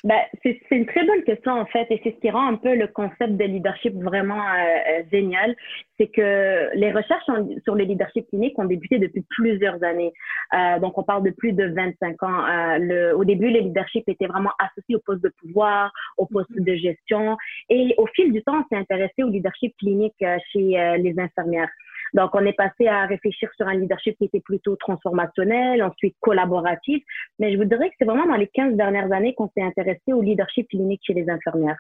Ben, 0.04 0.20
c'est 0.44 0.60
une 0.72 0.86
très 0.86 1.06
bonne 1.06 1.24
question 1.24 1.54
en 1.54 1.66
fait, 1.66 1.88
et 1.90 2.02
c'est 2.04 2.12
ce 2.12 2.20
qui 2.20 2.30
rend 2.30 2.48
un 2.48 2.56
peu 2.56 2.76
le 2.76 2.88
concept 2.88 3.34
de 3.34 3.44
leadership 3.44 3.94
vraiment 3.96 4.42
euh, 4.42 5.00
euh, 5.00 5.04
génial. 5.12 5.56
C'est 5.98 6.08
que 6.08 6.76
les 6.76 6.92
recherches 6.92 7.26
sur 7.64 7.76
le 7.76 7.84
leadership 7.84 8.28
clinique 8.30 8.58
ont 8.58 8.66
débuté 8.66 9.00
depuis 9.00 9.24
plusieurs 9.30 9.84
années. 9.84 10.12
Euh, 10.54 10.80
donc, 10.80 10.98
on 10.98 11.04
parle 11.04 11.24
de 11.24 11.30
plus 11.30 11.54
de 11.54 11.66
25 11.66 12.24
ans. 12.24 12.46
Euh, 12.46 12.78
le, 12.80 13.16
au 13.16 13.24
début, 13.24 13.50
le 13.50 13.60
leadership 13.60 14.08
était 14.08 14.28
vraiment 14.28 14.52
associé 14.60 14.96
au 14.96 15.00
poste 15.00 15.24
de 15.24 15.32
pouvoir, 15.40 15.92
au 16.18 16.26
poste 16.26 16.52
de 16.52 16.76
gestion, 16.76 17.38
et 17.70 17.94
au 17.98 18.08
fil 18.08 18.32
du 18.34 18.42
temps, 18.44 18.62
on 18.62 18.66
s'est 18.70 18.80
intéressé 18.80 19.24
au 19.24 19.30
leadership 19.30 19.76
clinique 19.78 20.16
chez 20.52 20.98
les 20.98 21.16
infirmières. 21.18 21.70
Donc, 22.14 22.32
on 22.34 22.46
est 22.46 22.54
passé 22.54 22.88
à 22.88 23.06
réfléchir 23.06 23.50
sur 23.56 23.68
un 23.68 23.76
leadership 23.76 24.18
qui 24.18 24.26
était 24.26 24.40
plutôt 24.42 24.76
transformationnel, 24.76 25.84
ensuite 25.84 26.16
collaboratif. 26.20 27.04
Mais 27.40 27.52
je 27.52 27.58
vous 27.58 27.66
dirais 27.66 27.90
que 27.90 27.96
c'est 28.00 28.06
vraiment 28.06 28.28
dans 28.28 28.36
les 28.36 28.48
15 28.48 28.76
dernières 28.76 29.12
années 29.12 29.34
qu'on 29.34 29.50
s'est 29.56 29.64
intéressé 29.64 30.14
au 30.14 30.22
leadership 30.22 30.68
clinique 30.70 31.02
chez 31.06 31.14
les 31.14 31.30
infirmières. 31.30 31.80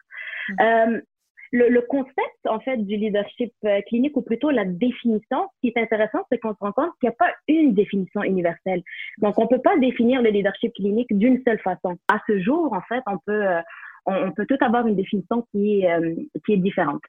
Mmh. 0.50 0.53
Euh, 0.61 1.01
le, 1.51 1.67
le, 1.67 1.81
concept, 1.81 2.15
en 2.47 2.59
fait, 2.59 2.77
du 2.77 2.95
leadership 2.95 3.53
euh, 3.65 3.81
clinique, 3.88 4.15
ou 4.15 4.21
plutôt 4.21 4.51
la 4.51 4.63
définition, 4.63 5.50
ce 5.55 5.59
qui 5.61 5.67
est 5.67 5.77
intéressant, 5.81 6.19
c'est 6.31 6.38
qu'on 6.38 6.53
se 6.53 6.59
rend 6.61 6.71
compte 6.71 6.91
qu'il 7.00 7.09
n'y 7.09 7.13
a 7.13 7.17
pas 7.17 7.33
une 7.47 7.73
définition 7.73 8.23
universelle. 8.23 8.81
Donc, 9.17 9.38
on 9.38 9.43
ne 9.43 9.47
peut 9.47 9.61
pas 9.61 9.77
définir 9.77 10.21
le 10.21 10.29
leadership 10.29 10.73
clinique 10.73 11.09
d'une 11.11 11.41
seule 11.45 11.59
façon. 11.59 11.97
À 12.07 12.19
ce 12.27 12.39
jour, 12.39 12.71
en 12.71 12.81
fait, 12.81 13.03
on 13.05 13.17
peut, 13.25 13.45
euh, 13.45 13.61
on, 14.05 14.31
peut 14.31 14.45
tout 14.45 14.57
avoir 14.61 14.88
une 14.88 14.95
définition 14.95 15.45
qui 15.51 15.81
est, 15.81 15.91
euh, 15.91 16.15
qui 16.45 16.53
est 16.53 16.57
différente. 16.57 17.01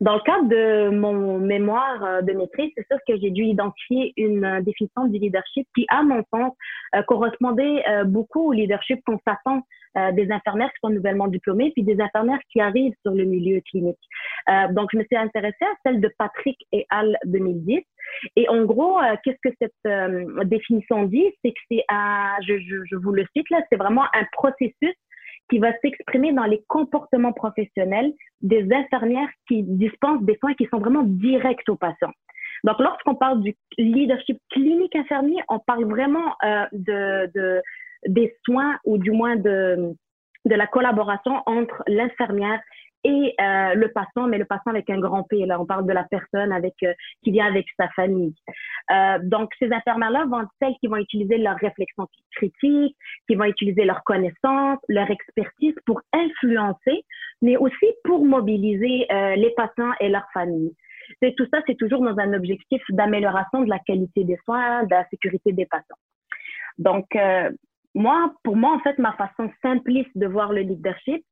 Dans 0.00 0.14
le 0.14 0.20
cadre 0.20 0.48
de 0.48 0.90
mon 0.90 1.38
mémoire 1.38 2.02
euh, 2.04 2.22
de 2.22 2.32
maîtrise, 2.32 2.72
c'est 2.76 2.86
sûr 2.86 2.98
que 3.06 3.16
j'ai 3.20 3.30
dû 3.30 3.42
identifier 3.44 4.12
une 4.16 4.44
euh, 4.44 4.60
définition 4.60 5.06
du 5.06 5.18
leadership 5.18 5.66
qui, 5.74 5.86
à 5.88 6.02
mon 6.02 6.22
sens, 6.32 6.52
euh, 6.94 7.02
correspondait 7.02 7.84
beaucoup 8.06 8.48
au 8.48 8.52
leadership 8.52 9.00
qu'on 9.04 9.18
s'attend 9.26 9.62
des 10.12 10.30
infirmières 10.32 10.70
qui 10.70 10.78
sont 10.82 10.90
nouvellement 10.90 11.28
diplômées, 11.28 11.70
puis 11.72 11.84
des 11.84 12.00
infirmières 12.00 12.40
qui 12.50 12.60
arrivent 12.60 12.94
sur 13.02 13.12
le 13.12 13.24
milieu 13.24 13.60
clinique. 13.60 13.98
donc, 14.72 14.88
je 14.92 14.98
me 14.98 15.04
suis 15.04 15.16
intéressée 15.16 15.64
à 15.64 15.74
celle 15.84 16.00
de 16.00 16.10
Patrick 16.18 16.58
et 16.72 16.84
Al 16.90 17.16
2010. 17.26 17.80
Et 18.36 18.48
en 18.48 18.64
gros, 18.64 18.98
qu'est-ce 19.22 19.48
que 19.48 19.54
cette 19.60 20.48
définition 20.48 21.04
dit? 21.04 21.26
C'est 21.44 21.52
que 21.52 21.60
c'est 21.70 21.84
je, 22.42 22.58
je, 22.58 22.76
je 22.90 22.96
vous 22.96 23.12
le 23.12 23.24
cite 23.36 23.48
là, 23.50 23.62
c'est 23.70 23.76
vraiment 23.76 24.04
un 24.14 24.24
processus 24.32 24.94
qui 25.50 25.58
va 25.58 25.72
s'exprimer 25.80 26.32
dans 26.32 26.44
les 26.44 26.62
comportements 26.68 27.32
professionnels 27.32 28.12
des 28.40 28.66
infirmières 28.72 29.28
qui 29.48 29.62
dispensent 29.62 30.22
des 30.22 30.36
soins 30.38 30.54
qui 30.54 30.66
sont 30.66 30.78
vraiment 30.78 31.02
directs 31.02 31.68
aux 31.68 31.76
patients. 31.76 32.12
Donc, 32.64 32.78
lorsqu'on 32.78 33.14
parle 33.14 33.42
du 33.42 33.54
leadership 33.76 34.38
clinique 34.50 34.96
infirmier, 34.96 35.42
on 35.48 35.58
parle 35.58 35.84
vraiment 35.84 36.34
euh, 36.44 36.64
de, 36.72 37.30
de, 37.34 37.62
des 38.06 38.34
soins 38.44 38.78
ou 38.84 38.96
du 38.96 39.10
moins 39.10 39.36
de, 39.36 39.94
de 40.46 40.54
la 40.54 40.66
collaboration 40.66 41.42
entre 41.46 41.82
l'infirmière 41.86 42.60
et 43.04 43.34
euh, 43.40 43.74
le 43.74 43.88
patient, 43.92 44.26
mais 44.26 44.38
le 44.38 44.46
patient 44.46 44.70
avec 44.70 44.88
un 44.90 44.98
grand 44.98 45.22
P. 45.24 45.44
Là, 45.46 45.60
on 45.60 45.66
parle 45.66 45.86
de 45.86 45.92
la 45.92 46.04
personne 46.04 46.52
avec 46.52 46.74
euh, 46.82 46.92
qui 47.22 47.30
vient 47.30 47.46
avec 47.46 47.66
sa 47.78 47.88
famille. 47.90 48.34
Euh, 48.90 49.18
donc, 49.22 49.50
ces 49.58 49.70
infirmières-là 49.72 50.24
vont 50.26 50.40
être 50.40 50.50
celles 50.60 50.74
qui 50.80 50.86
vont 50.86 50.96
utiliser 50.96 51.38
leur 51.38 51.56
réflexion 51.56 52.06
critique, 52.32 52.96
qui 53.28 53.34
vont 53.34 53.44
utiliser 53.44 53.84
leur 53.84 54.02
connaissance, 54.04 54.78
leur 54.88 55.10
expertise 55.10 55.74
pour 55.86 56.00
influencer, 56.12 57.04
mais 57.42 57.56
aussi 57.56 57.86
pour 58.04 58.24
mobiliser 58.24 59.06
euh, 59.12 59.36
les 59.36 59.50
patients 59.50 59.92
et 60.00 60.08
leurs 60.08 60.28
familles. 60.32 60.72
Et 61.20 61.34
tout 61.34 61.46
ça, 61.52 61.60
c'est 61.66 61.76
toujours 61.76 62.02
dans 62.02 62.18
un 62.18 62.32
objectif 62.32 62.82
d'amélioration 62.88 63.62
de 63.62 63.68
la 63.68 63.78
qualité 63.80 64.24
des 64.24 64.38
soins, 64.44 64.84
de 64.84 64.90
la 64.90 65.06
sécurité 65.08 65.52
des 65.52 65.66
patients. 65.66 65.96
Donc, 66.78 67.06
euh, 67.14 67.50
moi, 67.94 68.32
pour 68.42 68.56
moi, 68.56 68.74
en 68.74 68.80
fait, 68.80 68.98
ma 68.98 69.12
façon 69.12 69.50
simpliste 69.62 70.10
de 70.16 70.26
voir 70.26 70.52
le 70.52 70.62
leadership, 70.62 71.24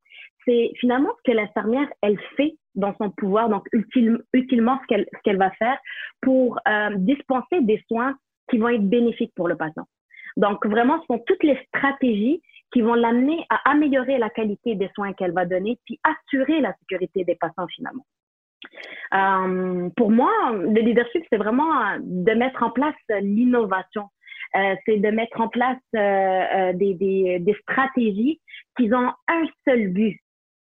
c'est 0.45 0.73
finalement 0.81 1.11
ce 1.19 1.31
que 1.31 1.37
l'infirmière, 1.37 1.89
elle 2.03 2.19
fait 2.37 2.55
dans 2.75 2.95
son 2.97 3.11
pouvoir, 3.11 3.49
donc 3.49 3.67
utilement 4.33 4.79
ce 4.83 4.87
qu'elle 4.87 5.07
qu'elle 5.25 5.37
va 5.37 5.51
faire 5.53 5.79
pour 6.21 6.59
euh, 6.67 6.91
dispenser 6.97 7.61
des 7.61 7.83
soins 7.89 8.15
qui 8.51 8.59
vont 8.59 8.69
être 8.69 8.89
bénéfiques 8.89 9.33
pour 9.37 9.49
le 9.49 9.57
patient. 9.57 9.87
Donc 10.37 10.67
vraiment, 10.67 11.01
ce 11.03 11.07
sont 11.07 11.23
toutes 11.27 11.43
les 11.43 11.59
stratégies 11.69 12.43
qui 12.73 12.81
vont 12.81 12.95
l'amener 12.95 13.45
à 13.51 13.71
améliorer 13.71 14.19
la 14.19 14.31
qualité 14.31 14.75
des 14.75 14.89
soins 14.95 15.13
qu'elle 15.13 15.33
va 15.33 15.45
donner, 15.45 15.79
puis 15.85 16.01
assurer 16.03 16.61
la 16.61 16.75
sécurité 16.79 17.25
des 17.25 17.35
patients 17.35 17.67
finalement. 17.69 18.07
Euh, 19.15 19.91
pour 19.97 20.11
moi, 20.11 20.33
le 20.53 20.81
leadership, 20.81 21.23
c'est 21.31 21.37
vraiment 21.37 21.99
de 22.01 22.33
mettre 22.33 22.63
en 22.63 22.71
place 22.71 22.95
l'innovation. 23.21 24.09
Euh, 24.55 24.75
c'est 24.85 24.99
de 24.99 25.09
mettre 25.09 25.41
en 25.41 25.49
place 25.49 25.79
euh, 25.97 25.99
euh, 25.99 26.73
des, 26.75 26.93
des, 26.93 27.39
des, 27.41 27.55
stratégies 27.63 28.39
qui 28.77 28.93
ont 28.95 29.13
un 29.29 29.45
seul 29.67 29.89
but. 29.89 30.19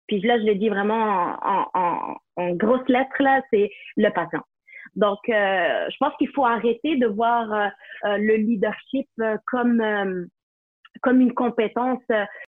Puis 0.07 0.21
là, 0.21 0.37
je 0.39 0.45
le 0.45 0.55
dis 0.55 0.69
vraiment 0.69 1.37
en, 1.41 1.67
en, 1.73 2.15
en 2.35 2.49
grosses 2.55 2.87
lettres, 2.87 3.21
là, 3.21 3.41
c'est 3.51 3.71
le 3.97 4.09
patient. 4.09 4.41
Donc, 4.95 5.19
euh, 5.29 5.85
je 5.89 5.97
pense 5.99 6.13
qu'il 6.17 6.29
faut 6.29 6.45
arrêter 6.45 6.97
de 6.97 7.07
voir 7.07 7.51
euh, 7.53 8.17
le 8.17 8.35
leadership 8.35 9.07
comme, 9.47 10.27
comme 11.01 11.21
une 11.21 11.33
compétence 11.33 12.03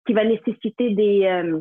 qui 0.06 0.14
va 0.14 0.24
nécessiter 0.24 0.90
des, 0.90 1.60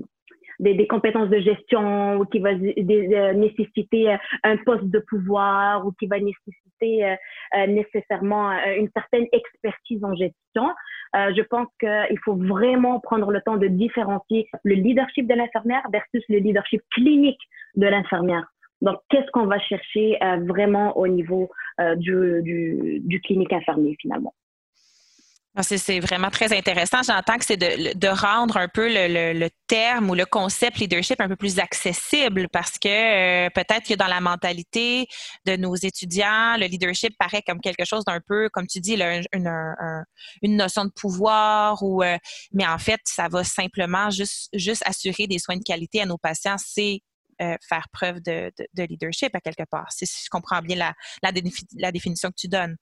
des, 0.59 0.73
des, 0.73 0.87
compétences 0.87 1.29
de 1.29 1.39
gestion 1.39 2.17
ou 2.17 2.25
qui 2.25 2.39
va 2.39 2.51
euh, 2.51 3.33
nécessiter 3.33 4.11
euh, 4.11 4.17
un 4.43 4.57
poste 4.57 4.85
de 4.85 4.99
pouvoir 4.99 5.85
ou 5.85 5.91
qui 5.93 6.07
va 6.07 6.19
nécessiter 6.19 7.05
euh, 7.05 7.67
nécessairement 7.67 8.51
une 8.77 8.89
certaine 8.95 9.25
expertise 9.31 10.03
en 10.03 10.15
gestion. 10.15 10.69
je 11.13 11.41
pense 11.41 11.67
qu'il 11.79 12.19
faut 12.23 12.35
vraiment 12.35 12.99
prendre 12.99 13.31
le 13.31 13.41
temps 13.41 13.57
de 13.57 13.67
différencier 13.67 14.47
le 14.63 14.75
leadership 14.75 15.27
de 15.27 15.33
l'infirmière 15.33 15.83
versus 15.91 16.23
le 16.29 16.37
leadership 16.37 16.81
clinique 16.91 17.41
de 17.75 17.87
l'infirmière. 17.87 18.45
Donc, 18.81 18.97
qu'est-ce 19.09 19.29
qu'on 19.31 19.45
va 19.45 19.59
chercher 19.59 20.17
vraiment 20.47 20.97
au 20.97 21.07
niveau 21.07 21.49
du, 21.97 22.41
du, 22.43 22.99
du 23.01 23.21
clinique 23.21 23.51
infirmier 23.51 23.97
finalement? 23.99 24.33
C'est 25.61 25.99
vraiment 25.99 26.29
très 26.29 26.55
intéressant. 26.55 27.01
J'entends 27.03 27.37
que 27.37 27.43
c'est 27.43 27.57
de, 27.57 27.97
de, 27.97 28.07
rendre 28.07 28.57
un 28.57 28.67
peu 28.67 28.87
le, 28.87 29.33
le, 29.33 29.49
terme 29.67 30.09
ou 30.09 30.15
le 30.15 30.25
concept 30.25 30.77
leadership 30.77 31.19
un 31.19 31.27
peu 31.27 31.35
plus 31.35 31.59
accessible 31.59 32.47
parce 32.49 32.77
que 32.77 32.87
euh, 32.87 33.49
peut-être 33.49 33.87
que 33.87 33.95
dans 33.95 34.07
la 34.07 34.21
mentalité 34.21 35.07
de 35.45 35.55
nos 35.57 35.75
étudiants, 35.75 36.55
le 36.57 36.67
leadership 36.67 37.15
paraît 37.17 37.41
comme 37.41 37.59
quelque 37.59 37.83
chose 37.83 38.05
d'un 38.05 38.19
peu, 38.25 38.47
comme 38.49 38.67
tu 38.67 38.79
dis, 38.79 38.93
une, 38.93 40.05
une, 40.41 40.55
notion 40.55 40.85
de 40.85 40.91
pouvoir 40.91 41.81
ou 41.81 42.03
euh, 42.03 42.17
mais 42.53 42.65
en 42.65 42.77
fait, 42.77 43.01
ça 43.05 43.27
va 43.27 43.43
simplement 43.43 44.11
juste, 44.11 44.49
juste 44.53 44.83
assurer 44.85 45.27
des 45.27 45.39
soins 45.39 45.57
de 45.57 45.63
qualité 45.63 46.01
à 46.01 46.05
nos 46.05 46.17
patients. 46.17 46.57
C'est 46.57 47.01
euh, 47.41 47.55
faire 47.67 47.87
preuve 47.91 48.21
de, 48.21 48.51
de, 48.57 48.67
de, 48.75 48.83
leadership 48.83 49.35
à 49.35 49.41
quelque 49.41 49.63
part. 49.69 49.91
Si 49.91 50.05
je 50.05 50.29
comprends 50.29 50.61
bien 50.61 50.75
la, 50.75 50.93
la 51.23 51.91
définition 51.91 52.29
que 52.29 52.35
tu 52.37 52.47
donnes. 52.47 52.77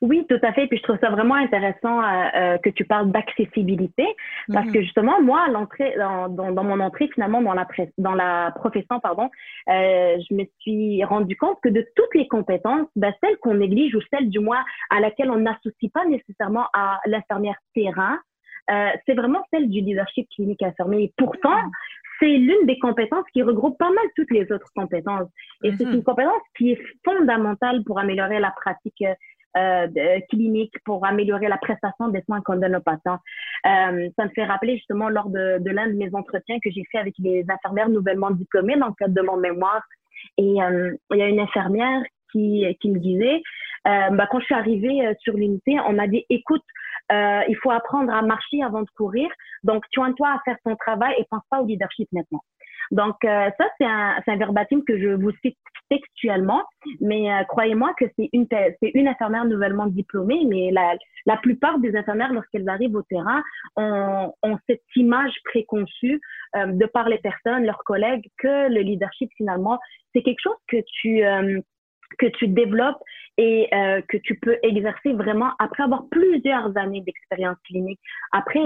Oui, 0.00 0.24
tout 0.28 0.38
à 0.42 0.52
fait. 0.52 0.66
Puis 0.66 0.78
je 0.78 0.82
trouve 0.82 0.98
ça 1.00 1.10
vraiment 1.10 1.34
intéressant 1.34 2.02
euh, 2.02 2.28
euh, 2.34 2.58
que 2.58 2.70
tu 2.70 2.84
parles 2.84 3.10
d'accessibilité 3.10 4.06
parce 4.52 4.66
mm-hmm. 4.66 4.72
que 4.72 4.82
justement, 4.82 5.20
moi, 5.20 5.42
à 5.46 5.50
l'entrée, 5.50 5.94
dans, 5.98 6.28
dans, 6.28 6.52
dans, 6.52 6.64
mon 6.64 6.80
entrée 6.80 7.08
finalement 7.12 7.42
dans 7.42 7.54
la, 7.54 7.66
dans 7.98 8.14
la 8.14 8.52
profession, 8.54 9.00
pardon, 9.00 9.30
euh, 9.68 10.16
je 10.28 10.34
me 10.34 10.44
suis 10.60 11.04
rendu 11.04 11.36
compte 11.36 11.58
que 11.62 11.68
de 11.68 11.86
toutes 11.96 12.14
les 12.14 12.28
compétences, 12.28 12.88
ben, 12.96 13.12
celles 13.22 13.36
qu'on 13.38 13.54
néglige 13.54 13.94
ou 13.94 14.00
celles 14.12 14.30
du 14.30 14.38
moins 14.38 14.64
à 14.90 15.00
laquelle 15.00 15.30
on 15.30 15.38
n'associe 15.38 15.90
pas 15.92 16.04
nécessairement 16.06 16.66
à 16.72 17.00
l'infirmière 17.06 17.56
terrain, 17.74 18.18
euh, 18.70 18.90
c'est 19.06 19.14
vraiment 19.14 19.44
celle 19.52 19.68
du 19.68 19.80
leadership 19.80 20.28
clinique 20.34 20.62
infirmier. 20.62 21.04
Et 21.04 21.12
pourtant, 21.16 21.50
mm-hmm. 21.50 21.70
c'est 22.20 22.36
l'une 22.36 22.66
des 22.66 22.78
compétences 22.78 23.24
qui 23.32 23.42
regroupe 23.42 23.78
pas 23.78 23.90
mal 23.90 24.04
toutes 24.16 24.30
les 24.30 24.50
autres 24.52 24.70
compétences. 24.74 25.28
Et 25.64 25.72
c'est 25.72 25.84
mm-hmm. 25.84 25.94
une 25.94 26.04
compétence 26.04 26.42
qui 26.56 26.72
est 26.72 26.82
fondamentale 27.04 27.82
pour 27.84 27.98
améliorer 27.98 28.38
la 28.38 28.52
pratique 28.52 29.04
euh, 29.56 29.88
clinique 30.28 30.74
pour 30.84 31.04
améliorer 31.06 31.48
la 31.48 31.58
prestation 31.58 32.08
des 32.08 32.22
soins 32.22 32.40
qu'on 32.40 32.56
donne 32.56 32.76
aux 32.76 32.80
patients. 32.80 33.18
Euh, 33.66 34.08
ça 34.16 34.24
me 34.24 34.30
fait 34.30 34.44
rappeler 34.44 34.76
justement 34.76 35.08
lors 35.08 35.28
de, 35.28 35.58
de 35.58 35.70
l'un 35.70 35.88
de 35.88 35.94
mes 35.94 36.14
entretiens 36.14 36.58
que 36.62 36.70
j'ai 36.70 36.84
fait 36.90 36.98
avec 36.98 37.14
les 37.18 37.44
infirmières 37.48 37.88
nouvellement 37.88 38.30
diplômées 38.30 38.76
dans 38.76 38.88
le 38.88 38.94
cadre 38.94 39.14
de 39.14 39.22
mon 39.22 39.36
mémoire. 39.36 39.82
Et 40.36 40.62
euh, 40.62 40.94
il 41.12 41.18
y 41.18 41.22
a 41.22 41.28
une 41.28 41.40
infirmière 41.40 42.02
qui, 42.32 42.64
qui 42.80 42.90
me 42.90 42.98
disait, 42.98 43.42
euh, 43.88 44.10
bah, 44.10 44.28
quand 44.30 44.40
je 44.40 44.44
suis 44.44 44.54
arrivée 44.54 45.06
euh, 45.06 45.14
sur 45.20 45.34
l'unité, 45.34 45.78
on 45.86 45.92
m'a 45.92 46.06
dit, 46.06 46.24
écoute, 46.28 46.62
euh, 47.12 47.40
il 47.48 47.56
faut 47.56 47.70
apprendre 47.70 48.12
à 48.12 48.22
marcher 48.22 48.62
avant 48.62 48.82
de 48.82 48.90
courir. 48.96 49.28
Donc, 49.64 49.84
tu 49.90 50.00
toi 50.16 50.28
à 50.28 50.40
faire 50.44 50.56
ton 50.64 50.76
travail 50.76 51.14
et 51.18 51.24
pense 51.30 51.42
pas 51.50 51.60
au 51.60 51.66
leadership 51.66 52.08
maintenant. 52.12 52.42
Donc, 52.90 53.16
euh, 53.24 53.50
ça, 53.58 53.66
c'est 53.78 53.86
un, 53.86 54.16
un 54.26 54.36
verbatim 54.36 54.82
que 54.86 54.98
je 54.98 55.08
vous 55.08 55.32
cite 55.42 55.56
textuellement, 55.88 56.62
mais 57.00 57.32
euh, 57.32 57.44
croyez-moi 57.44 57.92
que 57.98 58.04
c'est 58.16 58.28
une, 58.32 58.46
une 58.82 59.08
infirmière 59.08 59.44
nouvellement 59.44 59.86
diplômée, 59.86 60.44
mais 60.48 60.70
la, 60.70 60.96
la 61.26 61.36
plupart 61.36 61.78
des 61.80 61.96
infirmières, 61.96 62.32
lorsqu'elles 62.32 62.68
arrivent 62.68 62.94
au 62.94 63.02
terrain, 63.02 63.42
ont, 63.76 64.32
ont 64.42 64.58
cette 64.68 64.82
image 64.94 65.34
préconçue 65.44 66.20
euh, 66.56 66.66
de 66.66 66.86
par 66.86 67.08
les 67.08 67.18
personnes, 67.18 67.64
leurs 67.64 67.82
collègues, 67.84 68.28
que 68.38 68.68
le 68.68 68.80
leadership, 68.80 69.30
finalement, 69.36 69.78
c'est 70.14 70.22
quelque 70.22 70.40
chose 70.42 70.58
que 70.68 70.78
tu 71.00 71.22
que 72.18 72.26
tu 72.26 72.48
développes 72.48 73.02
et 73.38 73.68
euh, 73.72 74.02
que 74.08 74.16
tu 74.18 74.38
peux 74.38 74.58
exercer 74.62 75.12
vraiment 75.12 75.52
après 75.58 75.82
avoir 75.84 76.04
plusieurs 76.10 76.76
années 76.76 77.00
d'expérience 77.00 77.56
clinique, 77.64 78.00
après, 78.32 78.60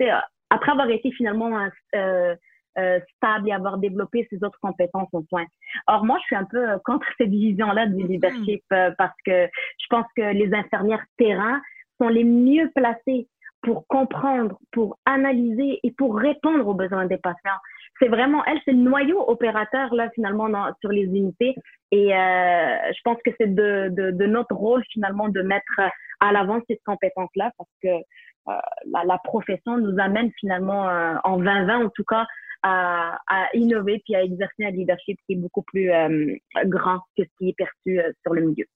euh, 0.00 0.18
après 0.50 0.72
avoir 0.72 0.88
été 0.90 1.10
finalement 1.12 1.68
euh, 1.94 2.34
euh, 2.78 3.00
stable 3.16 3.48
et 3.48 3.52
avoir 3.52 3.78
développé 3.78 4.26
ses 4.30 4.42
autres 4.44 4.58
compétences 4.60 5.08
en 5.12 5.22
soins. 5.28 5.46
Or, 5.86 6.04
moi, 6.04 6.18
je 6.20 6.26
suis 6.26 6.36
un 6.36 6.44
peu 6.44 6.70
euh, 6.70 6.78
contre 6.84 7.06
cette 7.18 7.30
vision-là 7.30 7.86
du 7.86 7.94
mm-hmm. 7.94 8.08
leadership 8.08 8.62
euh, 8.72 8.90
parce 8.98 9.16
que 9.24 9.46
je 9.78 9.86
pense 9.88 10.06
que 10.16 10.32
les 10.32 10.52
infirmières 10.54 11.04
terrain 11.18 11.60
sont 12.00 12.08
les 12.08 12.24
mieux 12.24 12.70
placées 12.74 13.28
pour 13.62 13.86
comprendre, 13.88 14.58
pour 14.72 14.98
analyser 15.06 15.80
et 15.82 15.90
pour 15.90 16.16
répondre 16.16 16.66
aux 16.68 16.74
besoins 16.74 17.06
des 17.06 17.18
patients. 17.18 17.58
C'est 17.98 18.08
vraiment 18.08 18.44
elle, 18.44 18.60
c'est 18.64 18.72
le 18.72 18.78
noyau 18.78 19.24
opérateur 19.26 19.92
là 19.94 20.08
finalement 20.14 20.48
dans, 20.48 20.72
sur 20.80 20.90
les 20.90 21.04
unités. 21.04 21.56
Et 21.90 22.14
euh, 22.14 22.76
je 22.92 23.00
pense 23.04 23.18
que 23.24 23.30
c'est 23.38 23.52
de, 23.52 23.88
de, 23.90 24.10
de, 24.12 24.26
notre 24.26 24.54
rôle 24.54 24.84
finalement 24.92 25.28
de 25.28 25.42
mettre 25.42 25.80
à 26.20 26.32
l'avant 26.32 26.60
ces 26.68 26.80
compétences-là 26.84 27.50
parce 27.58 27.70
que 27.82 27.88
euh, 27.88 28.52
la, 28.92 29.04
la, 29.04 29.18
profession 29.18 29.78
nous 29.78 29.98
amène 29.98 30.30
finalement 30.38 30.88
euh, 30.88 31.14
en 31.24 31.38
2020 31.38 31.86
en 31.86 31.88
tout 31.88 32.04
cas 32.04 32.26
à, 32.62 33.18
à, 33.26 33.48
innover 33.54 34.00
puis 34.04 34.14
à 34.14 34.22
exercer 34.22 34.64
un 34.64 34.70
leadership 34.70 35.18
qui 35.26 35.34
est 35.34 35.36
beaucoup 35.36 35.62
plus 35.62 35.90
euh, 35.90 36.34
grand 36.66 37.00
que 37.16 37.24
ce 37.24 37.30
qui 37.38 37.50
est 37.50 37.56
perçu 37.56 38.00
euh, 38.00 38.12
sur 38.22 38.34
le 38.34 38.42
milieu. 38.42 38.66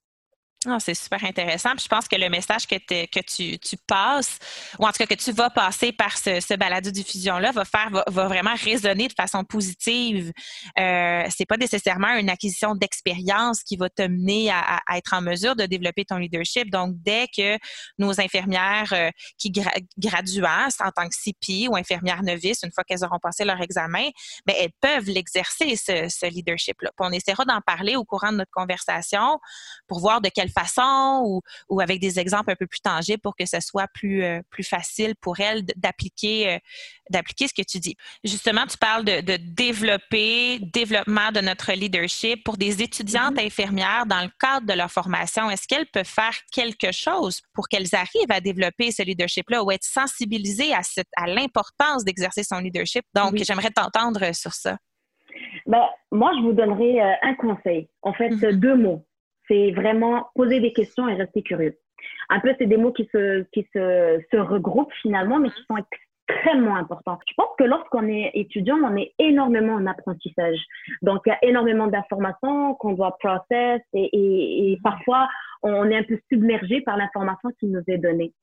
Oh, 0.67 0.77
c'est 0.77 0.93
super 0.93 1.23
intéressant. 1.23 1.71
Je 1.75 1.87
pense 1.87 2.07
que 2.07 2.15
le 2.15 2.29
message 2.29 2.67
que, 2.67 2.75
tu, 2.77 3.77
passes, 3.87 4.37
ou 4.77 4.85
en 4.85 4.91
tout 4.91 4.99
cas 4.99 5.07
que 5.07 5.15
tu 5.15 5.31
vas 5.31 5.49
passer 5.49 5.91
par 5.91 6.15
ce, 6.15 6.39
ce 6.39 6.53
balado 6.53 6.91
diffusion-là, 6.91 7.51
va 7.51 7.65
faire 7.65 7.89
va, 7.89 8.27
vraiment 8.27 8.53
résonner 8.63 9.07
de 9.07 9.13
façon 9.13 9.43
positive. 9.43 10.31
Euh, 10.77 11.23
c'est 11.35 11.47
pas 11.47 11.57
nécessairement 11.57 12.13
une 12.13 12.29
acquisition 12.29 12.75
d'expérience 12.75 13.63
qui 13.63 13.75
va 13.75 13.89
te 13.89 14.03
mener 14.03 14.51
à, 14.51 14.81
à, 14.87 14.97
être 14.99 15.15
en 15.15 15.21
mesure 15.21 15.55
de 15.55 15.65
développer 15.65 16.05
ton 16.05 16.17
leadership. 16.17 16.69
Donc, 16.69 16.93
dès 16.97 17.27
que 17.35 17.57
nos 17.97 18.21
infirmières 18.21 18.93
euh, 18.93 19.09
qui 19.39 19.49
gra 19.49 19.71
graduent 19.97 20.45
en 20.45 20.91
tant 20.91 21.09
que 21.09 21.15
CP 21.15 21.69
ou 21.69 21.75
infirmières 21.75 22.21
novices, 22.21 22.61
une 22.63 22.71
fois 22.71 22.83
qu'elles 22.83 23.03
auront 23.03 23.19
passé 23.19 23.45
leur 23.45 23.59
examen, 23.61 24.09
ben, 24.45 24.55
elles 24.59 24.73
peuvent 24.79 25.09
l'exercer, 25.09 25.75
ce, 25.75 26.07
ce 26.07 26.27
leadership-là. 26.27 26.91
on 26.99 27.11
essaiera 27.11 27.45
d'en 27.45 27.61
parler 27.61 27.95
au 27.95 28.05
courant 28.05 28.31
de 28.31 28.37
notre 28.37 28.51
conversation 28.51 29.39
pour 29.87 30.01
voir 30.01 30.21
de 30.21 30.29
quelle 30.29 30.50
façon 30.51 31.21
ou, 31.25 31.41
ou, 31.69 31.81
avec 31.81 31.99
des 31.99 32.19
exemples 32.19 32.51
un 32.51 32.55
peu 32.55 32.67
plus 32.67 32.81
tangibles 32.81 33.21
pour 33.21 33.35
que 33.35 33.45
ce 33.45 33.59
soit 33.59 33.87
plus, 33.93 34.23
euh, 34.23 34.41
plus 34.49 34.63
facile 34.63 35.15
pour 35.19 35.39
elles 35.39 35.63
d'appliquer, 35.75 36.53
euh, 36.53 36.59
d'appliquer 37.09 37.47
ce 37.47 37.53
que 37.53 37.65
tu 37.67 37.79
dis. 37.79 37.95
Justement, 38.23 38.65
tu 38.67 38.77
parles 38.77 39.05
de, 39.05 39.21
de, 39.21 39.37
développer, 39.37 40.59
développement 40.59 41.31
de 41.31 41.41
notre 41.41 41.71
leadership 41.73 42.43
pour 42.43 42.57
des 42.57 42.81
étudiantes 42.81 43.35
mm-hmm. 43.35 43.45
infirmières 43.45 44.05
dans 44.05 44.21
le 44.21 44.31
cadre 44.39 44.67
de 44.67 44.73
leur 44.73 44.91
formation. 44.91 45.49
Est-ce 45.49 45.67
qu'elles 45.67 45.87
peuvent 45.87 46.05
faire 46.05 46.35
quelque 46.51 46.91
chose 46.91 47.41
pour 47.53 47.67
qu'elles 47.67 47.93
arrivent 47.93 48.31
à 48.31 48.41
développer 48.41 48.91
ce 48.91 49.03
leadership-là 49.03 49.63
ou 49.63 49.71
être 49.71 49.83
sensibilisées 49.83 50.73
à, 50.73 50.83
cette, 50.83 51.09
à 51.15 51.27
l'importance 51.27 52.03
d'exercer 52.03 52.43
son 52.43 52.59
leadership? 52.59 53.03
Donc, 53.13 53.37
j'aimerais 53.37 53.71
t'entendre 53.71 54.33
sur 54.33 54.53
ça. 54.53 54.77
Ben, 55.65 55.85
moi, 56.11 56.31
je 56.37 56.43
vous 56.43 56.53
donnerai 56.53 57.01
euh, 57.01 57.13
un 57.21 57.35
conseil. 57.35 57.87
En 58.01 58.13
fait, 58.13 58.29
mm-hmm. 58.29 58.55
deux 58.55 58.75
mots. 58.75 59.05
C'est 59.47 59.71
vraiment 59.71 60.29
poser 60.35 60.59
des 60.59 60.73
questions 60.73 61.07
et 61.07 61.15
rester 61.15 61.41
curieux. 61.41 61.77
Un 62.29 62.39
peu, 62.39 62.53
c'est 62.57 62.65
des 62.65 62.77
mots 62.77 62.91
qui 62.91 63.07
se, 63.11 63.43
qui 63.51 63.67
se, 63.73 64.19
se 64.31 64.37
regroupent 64.37 64.93
finalement, 65.01 65.39
mais 65.39 65.49
qui 65.49 65.61
sont 65.67 65.77
extrêmement 65.77 66.75
importants. 66.75 67.19
Je 67.27 67.33
pense 67.35 67.49
que 67.57 67.63
lorsqu'on 67.63 68.07
est 68.07 68.31
étudiant, 68.33 68.77
on 68.77 68.95
est 68.95 69.13
énormément 69.19 69.73
en 69.73 69.85
apprentissage. 69.85 70.57
Donc, 71.01 71.21
il 71.25 71.29
y 71.29 71.33
a 71.33 71.39
énormément 71.43 71.87
d'informations 71.87 72.75
qu'on 72.75 72.93
doit 72.93 73.17
process 73.19 73.81
et, 73.93 74.09
et, 74.13 74.71
et, 74.71 74.79
parfois, 74.83 75.27
on 75.61 75.89
est 75.89 75.97
un 75.97 76.03
peu 76.03 76.17
submergé 76.31 76.81
par 76.81 76.97
l'information 76.97 77.49
qui 77.59 77.67
nous 77.67 77.83
est 77.87 77.97
donnée. 77.97 78.33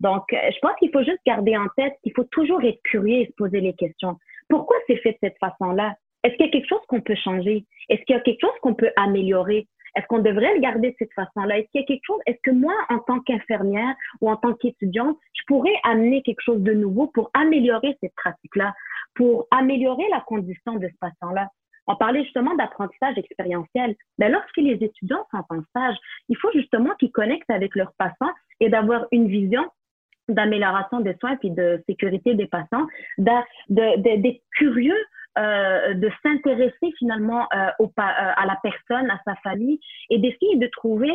Donc, 0.00 0.24
je 0.30 0.58
pense 0.60 0.76
qu'il 0.78 0.90
faut 0.92 1.02
juste 1.02 1.20
garder 1.26 1.56
en 1.56 1.68
tête 1.76 1.94
qu'il 2.02 2.12
faut 2.14 2.24
toujours 2.24 2.62
être 2.62 2.82
curieux 2.82 3.22
et 3.22 3.26
se 3.26 3.32
poser 3.36 3.60
les 3.60 3.74
questions. 3.74 4.18
Pourquoi 4.48 4.76
c'est 4.86 4.96
fait 4.96 5.12
de 5.12 5.18
cette 5.22 5.38
façon-là? 5.38 5.94
Est-ce 6.22 6.34
qu'il 6.36 6.46
y 6.46 6.48
a 6.48 6.52
quelque 6.52 6.68
chose 6.68 6.84
qu'on 6.88 7.00
peut 7.00 7.14
changer? 7.14 7.64
Est-ce 7.88 8.02
qu'il 8.02 8.16
y 8.16 8.18
a 8.18 8.22
quelque 8.22 8.40
chose 8.40 8.58
qu'on 8.60 8.74
peut 8.74 8.90
améliorer? 8.96 9.68
Est-ce 9.96 10.06
qu'on 10.06 10.18
devrait 10.18 10.54
le 10.54 10.60
garder 10.60 10.90
de 10.90 10.96
cette 10.98 11.12
façon-là? 11.14 11.58
Est-ce 11.58 11.68
qu'il 11.70 11.80
y 11.80 11.84
a 11.84 11.86
quelque 11.86 12.04
chose, 12.04 12.20
est-ce 12.26 12.38
que 12.44 12.50
moi, 12.50 12.74
en 12.90 12.98
tant 12.98 13.20
qu'infirmière 13.20 13.94
ou 14.20 14.30
en 14.30 14.36
tant 14.36 14.52
qu'étudiante, 14.54 15.16
je 15.32 15.42
pourrais 15.46 15.74
amener 15.84 16.22
quelque 16.22 16.42
chose 16.42 16.60
de 16.60 16.72
nouveau 16.72 17.08
pour 17.08 17.30
améliorer 17.34 17.96
cette 18.02 18.14
pratique-là, 18.14 18.74
pour 19.14 19.46
améliorer 19.50 20.04
la 20.10 20.20
condition 20.20 20.74
de 20.74 20.86
ce 20.88 20.94
patient-là? 21.00 21.48
On 21.86 21.96
parlait 21.96 22.24
justement 22.24 22.54
d'apprentissage 22.56 23.16
expérientiel. 23.16 23.94
Mais 24.18 24.28
lorsque 24.28 24.56
les 24.56 24.74
étudiants 24.74 25.24
sont 25.30 25.44
en 25.50 25.62
stage, 25.70 25.96
il 26.28 26.36
faut 26.36 26.50
justement 26.52 26.90
qu'ils 26.98 27.12
connectent 27.12 27.50
avec 27.50 27.74
leurs 27.74 27.92
patients 27.96 28.32
et 28.60 28.68
d'avoir 28.68 29.06
une 29.12 29.28
vision 29.28 29.64
d'amélioration 30.28 31.00
des 31.00 31.14
soins 31.20 31.36
puis 31.36 31.50
de 31.50 31.82
sécurité 31.88 32.34
des 32.34 32.48
patients, 32.48 32.86
d'être 33.18 34.40
curieux 34.56 34.98
euh, 35.38 35.92
de 35.92 36.10
s'intéresser 36.22 36.94
finalement 36.98 37.46
euh, 37.54 37.68
euh, 37.78 37.86
à 37.96 38.46
la 38.46 38.58
personne, 38.62 39.10
à 39.10 39.20
sa 39.26 39.34
famille 39.42 39.78
et 40.08 40.18
d'essayer 40.18 40.56
de 40.56 40.66
trouver 40.68 41.12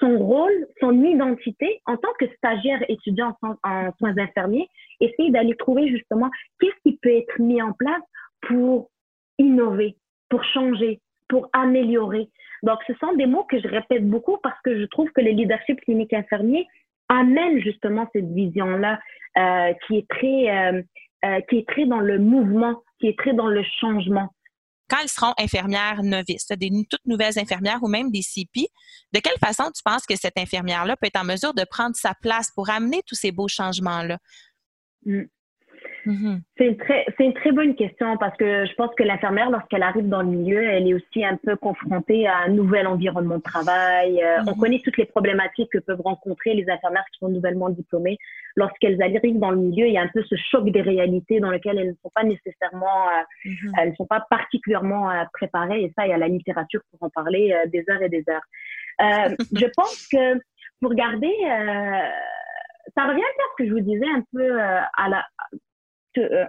son 0.00 0.16
rôle, 0.18 0.66
son 0.80 1.04
identité 1.04 1.82
en 1.84 1.98
tant 1.98 2.08
que 2.18 2.26
stagiaire 2.36 2.82
étudiant 2.88 3.36
en, 3.42 3.92
soins 3.98 4.16
infirmiers, 4.16 4.66
essayer 5.00 5.30
d'aller 5.30 5.54
trouver 5.56 5.88
justement 5.90 6.30
qu'est-ce 6.58 6.80
qui 6.82 6.96
peut 6.96 7.14
être 7.14 7.38
mis 7.38 7.60
en 7.60 7.72
place 7.74 8.00
pour 8.40 8.88
innover, 9.36 9.96
pour 10.30 10.42
changer, 10.42 11.02
pour 11.28 11.50
améliorer. 11.52 12.30
Donc, 12.62 12.78
ce 12.86 12.94
sont 12.94 13.12
des 13.16 13.26
mots 13.26 13.44
que 13.44 13.60
je 13.60 13.68
répète 13.68 14.08
beaucoup 14.08 14.38
parce 14.42 14.58
que 14.62 14.80
je 14.80 14.86
trouve 14.86 15.10
que 15.10 15.20
le 15.20 15.32
leadership 15.32 15.78
clinique 15.82 16.14
infirmier 16.14 16.66
amène 17.10 17.60
justement 17.60 18.08
cette 18.14 18.32
vision-là 18.32 18.98
qui 19.86 19.98
est 19.98 20.08
très 20.08 20.84
qui 21.48 21.58
est 21.58 21.68
très 21.68 21.84
dans 21.84 22.00
le 22.00 22.18
mouvement, 22.18 22.82
qui 22.98 23.08
est 23.08 23.18
très 23.18 23.34
dans 23.34 23.48
le 23.48 23.62
changement. 23.80 24.28
Quand 24.88 24.98
elles 25.02 25.08
seront 25.08 25.34
infirmières 25.38 26.02
novices, 26.02 26.46
des 26.48 26.70
toutes 26.88 27.04
nouvelles 27.06 27.38
infirmières 27.38 27.82
ou 27.82 27.88
même 27.88 28.10
des 28.10 28.22
CP, 28.22 28.68
de 29.12 29.20
quelle 29.20 29.38
façon 29.38 29.64
tu 29.74 29.82
penses 29.84 30.06
que 30.06 30.16
cette 30.16 30.38
infirmière-là 30.38 30.96
peut 30.96 31.08
être 31.08 31.20
en 31.20 31.24
mesure 31.24 31.54
de 31.54 31.64
prendre 31.68 31.96
sa 31.96 32.14
place 32.14 32.52
pour 32.54 32.70
amener 32.70 33.02
tous 33.06 33.16
ces 33.16 33.32
beaux 33.32 33.48
changements-là? 33.48 34.18
Mm. 35.04 35.24
Mm-hmm. 36.06 36.40
C'est 36.56 36.66
une, 36.68 36.76
très, 36.76 37.04
c'est 37.16 37.24
une 37.24 37.34
très 37.34 37.50
bonne 37.50 37.74
question 37.74 38.16
parce 38.16 38.36
que 38.36 38.64
je 38.64 38.74
pense 38.74 38.94
que 38.94 39.02
l'infirmière, 39.02 39.50
lorsqu'elle 39.50 39.82
arrive 39.82 40.08
dans 40.08 40.22
le 40.22 40.28
milieu, 40.28 40.62
elle 40.62 40.88
est 40.88 40.94
aussi 40.94 41.24
un 41.24 41.36
peu 41.36 41.56
confrontée 41.56 42.28
à 42.28 42.38
un 42.46 42.48
nouvel 42.48 42.86
environnement 42.86 43.38
de 43.38 43.42
travail. 43.42 44.22
Euh, 44.22 44.38
on 44.46 44.52
mm-hmm. 44.52 44.58
connaît 44.58 44.80
toutes 44.84 44.96
les 44.98 45.04
problématiques 45.04 45.70
que 45.72 45.78
peuvent 45.78 46.00
rencontrer 46.00 46.54
les 46.54 46.70
infirmières 46.70 47.04
qui 47.12 47.18
sont 47.18 47.28
nouvellement 47.28 47.70
diplômées. 47.70 48.18
Lorsqu'elles 48.54 49.02
arrivent 49.02 49.40
dans 49.40 49.50
le 49.50 49.56
milieu, 49.56 49.86
il 49.86 49.94
y 49.94 49.98
a 49.98 50.02
un 50.02 50.08
peu 50.08 50.22
ce 50.22 50.36
choc 50.36 50.70
des 50.70 50.80
réalités 50.80 51.40
dans 51.40 51.50
lequel 51.50 51.78
elles 51.78 51.88
ne 51.88 51.96
sont 52.02 52.12
pas 52.14 52.22
nécessairement, 52.22 53.08
euh, 53.08 53.48
mm-hmm. 53.48 53.72
elles 53.80 53.90
ne 53.90 53.94
sont 53.96 54.06
pas 54.06 54.24
particulièrement 54.30 55.10
euh, 55.10 55.24
préparées. 55.32 55.82
Et 55.82 55.92
ça, 55.98 56.06
il 56.06 56.10
y 56.10 56.14
a 56.14 56.18
la 56.18 56.28
littérature 56.28 56.80
pour 56.92 57.02
en 57.02 57.10
parler 57.10 57.54
des 57.66 57.84
heures 57.90 58.02
et 58.02 58.08
des 58.08 58.24
heures. 58.30 58.44
je 59.52 59.66
pense 59.74 60.08
que 60.10 60.40
pour 60.80 60.94
garder 60.94 61.32
ça 62.96 63.04
revient 63.04 63.20
à 63.20 63.44
ce 63.52 63.62
que 63.62 63.68
je 63.68 63.74
vous 63.74 63.80
disais 63.80 64.06
un 64.06 64.22
peu 64.32 64.58
à 64.58 65.08
la, 65.08 65.24
euh, 65.52 65.58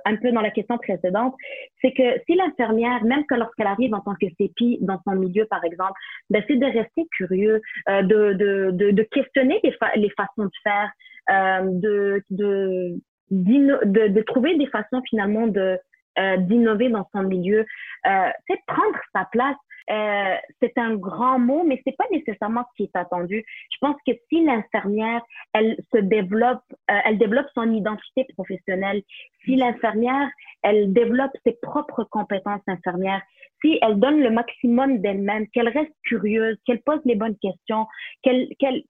un 0.05 0.15
peu 0.15 0.31
dans 0.31 0.41
la 0.41 0.51
question 0.51 0.77
précédente, 0.77 1.35
c'est 1.81 1.91
que 1.91 2.19
si 2.25 2.35
l'infirmière, 2.35 3.03
même 3.03 3.25
que 3.25 3.35
lorsqu'elle 3.35 3.67
arrive 3.67 3.93
en 3.93 4.01
tant 4.01 4.15
que 4.15 4.27
CEPI 4.37 4.79
dans 4.81 4.99
son 5.07 5.15
milieu, 5.15 5.45
par 5.45 5.63
exemple, 5.63 5.93
ben, 6.29 6.43
c'est 6.47 6.57
de 6.57 6.65
rester 6.65 7.07
curieux, 7.11 7.61
euh, 7.89 8.01
de, 8.03 8.33
de, 8.33 8.91
de, 8.91 9.03
questionner 9.03 9.59
les, 9.63 9.75
les, 9.95 10.09
façons 10.11 10.45
de 10.45 10.51
faire, 10.63 10.91
euh, 11.29 11.61
de, 11.65 12.23
de, 12.31 14.21
trouver 14.21 14.57
des 14.57 14.67
façons 14.67 15.01
finalement 15.09 15.47
de 15.47 15.77
euh, 16.19 16.37
d'innover 16.37 16.89
dans 16.89 17.07
son 17.13 17.21
milieu, 17.21 17.59
euh, 18.07 18.29
c'est 18.47 18.59
prendre 18.65 18.97
sa 19.13 19.25
place 19.31 19.55
euh, 19.89 20.35
c'est 20.61 20.77
un 20.77 20.95
grand 20.95 21.39
mot, 21.39 21.63
mais 21.63 21.81
c'est 21.85 21.95
pas 21.95 22.05
nécessairement 22.11 22.65
ce 22.71 22.75
qui 22.77 22.83
est 22.83 22.97
attendu. 22.97 23.45
Je 23.71 23.77
pense 23.79 23.95
que 24.05 24.13
si 24.29 24.43
l'infirmière, 24.43 25.21
elle 25.53 25.77
se 25.93 25.99
développe, 25.99 26.63
euh, 26.91 26.99
elle 27.05 27.17
développe 27.17 27.47
son 27.53 27.71
identité 27.71 28.25
professionnelle, 28.35 29.01
si 29.45 29.55
l'infirmière, 29.55 30.29
elle 30.63 30.91
développe 30.93 31.31
ses 31.45 31.53
propres 31.61 32.03
compétences 32.03 32.61
infirmières, 32.67 33.21
si 33.61 33.79
elle 33.81 33.99
donne 33.99 34.21
le 34.21 34.29
maximum 34.29 34.99
d'elle-même, 34.99 35.47
qu'elle 35.49 35.69
reste 35.69 35.93
curieuse, 36.03 36.57
qu'elle 36.65 36.81
pose 36.81 36.99
les 37.05 37.15
bonnes 37.15 37.37
questions, 37.37 37.87
qu'elle 38.23 38.49
qu'elle 38.59 38.83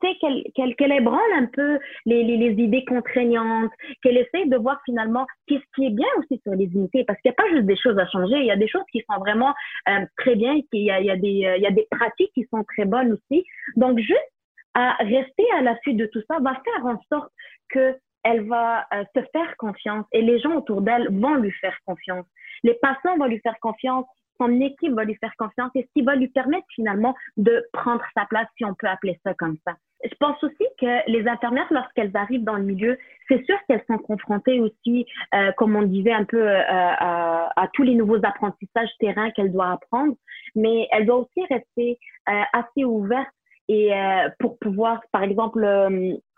qu'elle 0.00 0.92
ébranle 0.92 1.32
un 1.34 1.46
peu 1.46 1.78
les, 2.06 2.22
idées 2.22 2.84
contraignantes, 2.84 3.70
qu'elle 4.02 4.16
essaie 4.16 4.46
de 4.46 4.56
voir 4.56 4.80
finalement 4.84 5.26
qu'est-ce 5.46 5.64
qui 5.74 5.86
est 5.86 5.90
bien 5.90 6.08
aussi 6.18 6.40
sur 6.42 6.54
les 6.54 6.66
unités, 6.66 7.04
parce 7.04 7.20
qu'il 7.20 7.30
n'y 7.30 7.34
a 7.34 7.42
pas 7.42 7.50
juste 7.50 7.66
des 7.66 7.76
choses 7.76 7.98
à 7.98 8.06
changer, 8.06 8.36
il 8.36 8.46
y 8.46 8.50
a 8.50 8.56
des 8.56 8.68
choses 8.68 8.84
qui 8.92 9.02
sont 9.08 9.18
vraiment 9.18 9.54
euh, 9.88 10.04
très 10.18 10.36
bien, 10.36 10.60
il 10.72 10.82
y 10.82 10.90
a, 10.90 10.98
euh, 10.98 11.16
il 11.22 11.62
y 11.62 11.66
a 11.66 11.70
des 11.70 11.86
pratiques 11.90 12.32
qui 12.34 12.46
sont 12.50 12.64
très 12.64 12.84
bonnes 12.84 13.12
aussi. 13.12 13.44
Donc, 13.76 13.98
juste 13.98 14.32
à 14.74 14.94
rester 15.00 15.44
à 15.56 15.62
la 15.62 15.78
suite 15.80 15.96
de 15.96 16.06
tout 16.06 16.20
ça 16.28 16.38
va 16.40 16.54
faire 16.64 16.86
en 16.86 17.00
sorte 17.08 17.32
que 17.68 17.96
elle 18.24 18.48
va 18.48 18.86
euh, 18.94 19.04
se 19.14 19.20
faire 19.32 19.56
confiance 19.58 20.06
et 20.12 20.22
les 20.22 20.40
gens 20.40 20.56
autour 20.56 20.80
d'elle 20.80 21.08
vont 21.10 21.34
lui 21.34 21.52
faire 21.52 21.76
confiance. 21.86 22.24
Les 22.62 22.74
patients 22.74 23.18
vont 23.18 23.26
lui 23.26 23.38
faire 23.40 23.58
confiance, 23.60 24.06
son 24.38 24.60
équipe 24.60 24.92
va 24.92 25.04
lui 25.04 25.14
faire 25.16 25.32
confiance 25.38 25.70
et 25.74 25.82
ce 25.82 25.92
qui 25.94 26.02
va 26.02 26.16
lui 26.16 26.28
permettre 26.28 26.66
finalement 26.74 27.14
de 27.36 27.64
prendre 27.72 28.02
sa 28.16 28.24
place, 28.26 28.46
si 28.56 28.64
on 28.64 28.74
peut 28.74 28.88
appeler 28.88 29.18
ça 29.24 29.34
comme 29.34 29.56
ça. 29.66 29.74
Je 30.04 30.14
pense 30.20 30.42
aussi 30.44 30.64
que 30.78 31.10
les 31.10 31.26
infirmières, 31.26 31.66
lorsqu'elles 31.70 32.14
arrivent 32.14 32.44
dans 32.44 32.56
le 32.56 32.64
milieu, 32.64 32.98
c'est 33.28 33.42
sûr 33.46 33.56
qu'elles 33.66 33.84
sont 33.88 33.96
confrontées 33.96 34.60
aussi, 34.60 35.06
euh, 35.34 35.50
comme 35.52 35.76
on 35.76 35.82
disait 35.82 36.12
un 36.12 36.24
peu, 36.24 36.42
euh, 36.46 36.60
à, 36.60 37.68
tous 37.72 37.84
les 37.84 37.94
nouveaux 37.94 38.22
apprentissages 38.22 38.90
terrain 39.00 39.30
qu'elles 39.30 39.52
doivent 39.52 39.72
apprendre, 39.72 40.14
mais 40.54 40.88
elles 40.92 41.06
doivent 41.06 41.20
aussi 41.20 41.46
rester 41.48 41.98
euh, 42.28 42.42
assez 42.52 42.84
ouvertes 42.84 43.32
et 43.68 43.94
euh, 43.94 44.28
pour 44.38 44.58
pouvoir, 44.58 45.00
par 45.10 45.22
exemple, 45.22 45.64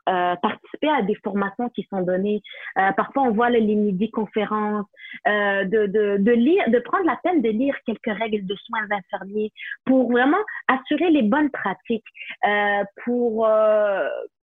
euh, 0.09 0.27
euh, 0.27 0.37
participer 0.37 0.89
à 0.89 1.03
des 1.03 1.15
formations 1.17 1.69
qui 1.71 1.87
sont 1.91 2.03
données. 2.03 2.43
Euh, 2.79 2.93
parfois, 2.93 3.25
on 3.25 3.33
voit 3.33 3.51
les 3.51 3.61
midi-conférences, 3.61 4.87
euh, 5.27 5.65
de, 5.65 5.87
de, 5.87 6.17
de, 6.19 6.33
lire, 6.33 6.65
de 6.69 6.79
prendre 6.79 7.05
la 7.07 7.19
peine 7.23 7.43
de 7.43 7.51
lire 7.51 7.75
quelques 7.87 8.19
règles 8.19 8.47
de 8.47 8.55
soins 8.57 8.87
infirmiers 8.91 9.53
pour 9.85 10.11
vraiment 10.11 10.43
assurer 10.69 11.11
les 11.11 11.23
bonnes 11.23 11.51
pratiques, 11.51 12.07
euh, 12.47 12.83
pour 13.05 13.47
euh, 13.47 14.09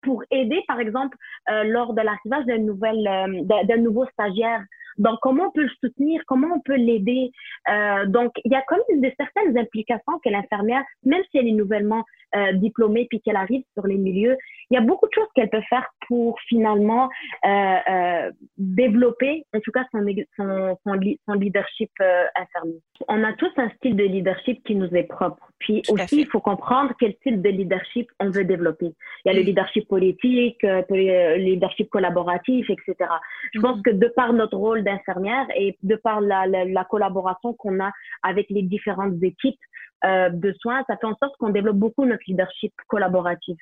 pour 0.02 0.24
aider, 0.30 0.62
par 0.66 0.80
exemple, 0.80 1.14
lors 1.46 1.92
de 1.92 2.00
l'arrivage 2.00 2.46
d'un 2.46 2.56
nouvel 2.56 2.96
d'un 3.44 3.76
nouveau 3.76 4.06
stagiaire 4.06 4.62
donc, 5.00 5.18
comment 5.22 5.44
on 5.46 5.50
peut 5.50 5.62
le 5.62 5.70
soutenir? 5.80 6.22
Comment 6.26 6.54
on 6.54 6.60
peut 6.60 6.76
l'aider? 6.76 7.32
Euh, 7.70 8.06
donc, 8.06 8.32
il 8.44 8.52
y 8.52 8.54
a 8.54 8.62
comme 8.68 8.80
des 8.96 9.14
certaines 9.16 9.56
implications 9.56 10.18
que 10.22 10.28
l'infirmière, 10.28 10.82
même 11.04 11.22
si 11.30 11.38
elle 11.38 11.48
est 11.48 11.52
nouvellement 11.52 12.04
euh, 12.36 12.52
diplômée 12.52 13.06
puis 13.08 13.20
qu'elle 13.22 13.36
arrive 13.36 13.62
sur 13.72 13.86
les 13.86 13.96
milieux, 13.96 14.36
il 14.70 14.74
y 14.74 14.76
a 14.76 14.80
beaucoup 14.80 15.06
de 15.06 15.12
choses 15.12 15.26
qu'elle 15.34 15.50
peut 15.50 15.62
faire 15.68 15.86
pour 16.06 16.38
finalement 16.48 17.08
euh, 17.44 17.76
euh 17.90 18.30
développer, 18.56 19.44
en 19.54 19.60
tout 19.60 19.72
cas, 19.72 19.84
son, 19.90 20.04
son, 20.36 20.76
son, 20.84 21.32
leadership 21.32 21.90
euh, 22.00 22.24
infirmier. 22.36 22.80
On 23.08 23.24
a 23.24 23.32
tous 23.32 23.50
un 23.56 23.68
style 23.70 23.96
de 23.96 24.04
leadership 24.04 24.62
qui 24.64 24.74
nous 24.74 24.88
est 24.94 25.04
propre. 25.04 25.50
Puis 25.58 25.82
aussi, 25.88 26.20
il 26.20 26.26
faut 26.26 26.40
comprendre 26.40 26.92
quel 26.98 27.14
style 27.14 27.42
de 27.42 27.48
leadership 27.48 28.08
on 28.20 28.30
veut 28.30 28.44
développer. 28.44 28.92
Il 29.24 29.28
y 29.28 29.30
a 29.30 29.32
le 29.32 29.42
leadership 29.42 29.88
politique, 29.88 30.62
le 30.62 31.36
leadership 31.36 31.88
collaboratif, 31.90 32.68
etc. 32.70 33.10
Je 33.52 33.60
pense 33.60 33.78
mm-hmm. 33.78 33.82
que 33.82 33.90
de 33.90 34.08
par 34.08 34.32
notre 34.32 34.56
rôle 34.56 34.84
d'infirmière 34.84 35.46
et 35.56 35.76
de 35.82 35.96
par 35.96 36.20
la, 36.20 36.46
la, 36.46 36.64
la 36.64 36.84
collaboration 36.84 37.54
qu'on 37.54 37.80
a 37.80 37.90
avec 38.22 38.46
les 38.50 38.62
différentes 38.62 39.22
équipes 39.22 39.58
euh, 40.04 40.28
de 40.30 40.52
soins, 40.60 40.82
ça 40.86 40.96
fait 40.96 41.06
en 41.06 41.16
sorte 41.16 41.36
qu'on 41.38 41.50
développe 41.50 41.76
beaucoup 41.76 42.04
notre 42.04 42.22
leadership 42.26 42.72
collaboratif. 42.88 43.56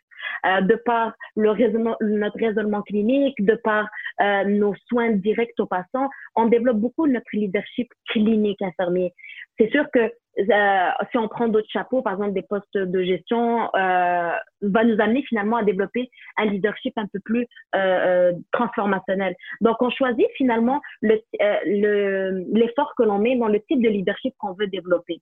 Euh, 0.46 0.60
de 0.62 0.74
par 0.74 1.12
le 1.36 1.50
raisonnement, 1.50 1.96
notre 2.00 2.38
raisonnement 2.38 2.82
clinique, 2.82 3.34
de 3.44 3.54
par 3.54 3.88
euh, 4.20 4.44
nos 4.44 4.74
soins 4.88 5.10
directs 5.12 5.58
aux 5.58 5.66
patients, 5.66 6.08
on 6.36 6.46
développe 6.46 6.78
beaucoup 6.78 7.06
notre 7.06 7.26
leadership 7.32 7.88
clinique 8.08 8.60
infirmier. 8.62 9.12
C'est 9.58 9.70
sûr 9.70 9.84
que 9.92 10.10
euh, 10.38 10.90
si 11.10 11.18
on 11.18 11.26
prend 11.28 11.48
d'autres 11.48 11.68
chapeaux, 11.70 12.00
par 12.00 12.12
exemple 12.12 12.32
des 12.32 12.42
postes 12.42 12.76
de 12.76 13.02
gestion, 13.02 13.68
euh, 13.74 14.30
va 14.62 14.84
nous 14.84 15.00
amener 15.00 15.22
finalement 15.22 15.56
à 15.56 15.64
développer 15.64 16.08
un 16.36 16.44
leadership 16.44 16.96
un 16.96 17.06
peu 17.12 17.18
plus 17.24 17.46
euh, 17.74 18.32
transformationnel. 18.52 19.34
Donc, 19.60 19.76
on 19.80 19.90
choisit 19.90 20.26
finalement 20.36 20.80
l'effort 21.02 21.24
le, 21.66 22.44
l'effort 22.52 22.92
que 22.96 23.02
l'on 23.02 23.18
met 23.18 23.36
dans 23.36 23.48
le 23.48 23.60
type 23.62 23.82
de 23.82 23.88
leadership 23.88 24.34
qu'on 24.38 24.52
veut 24.52 24.68
développer. 24.68 25.20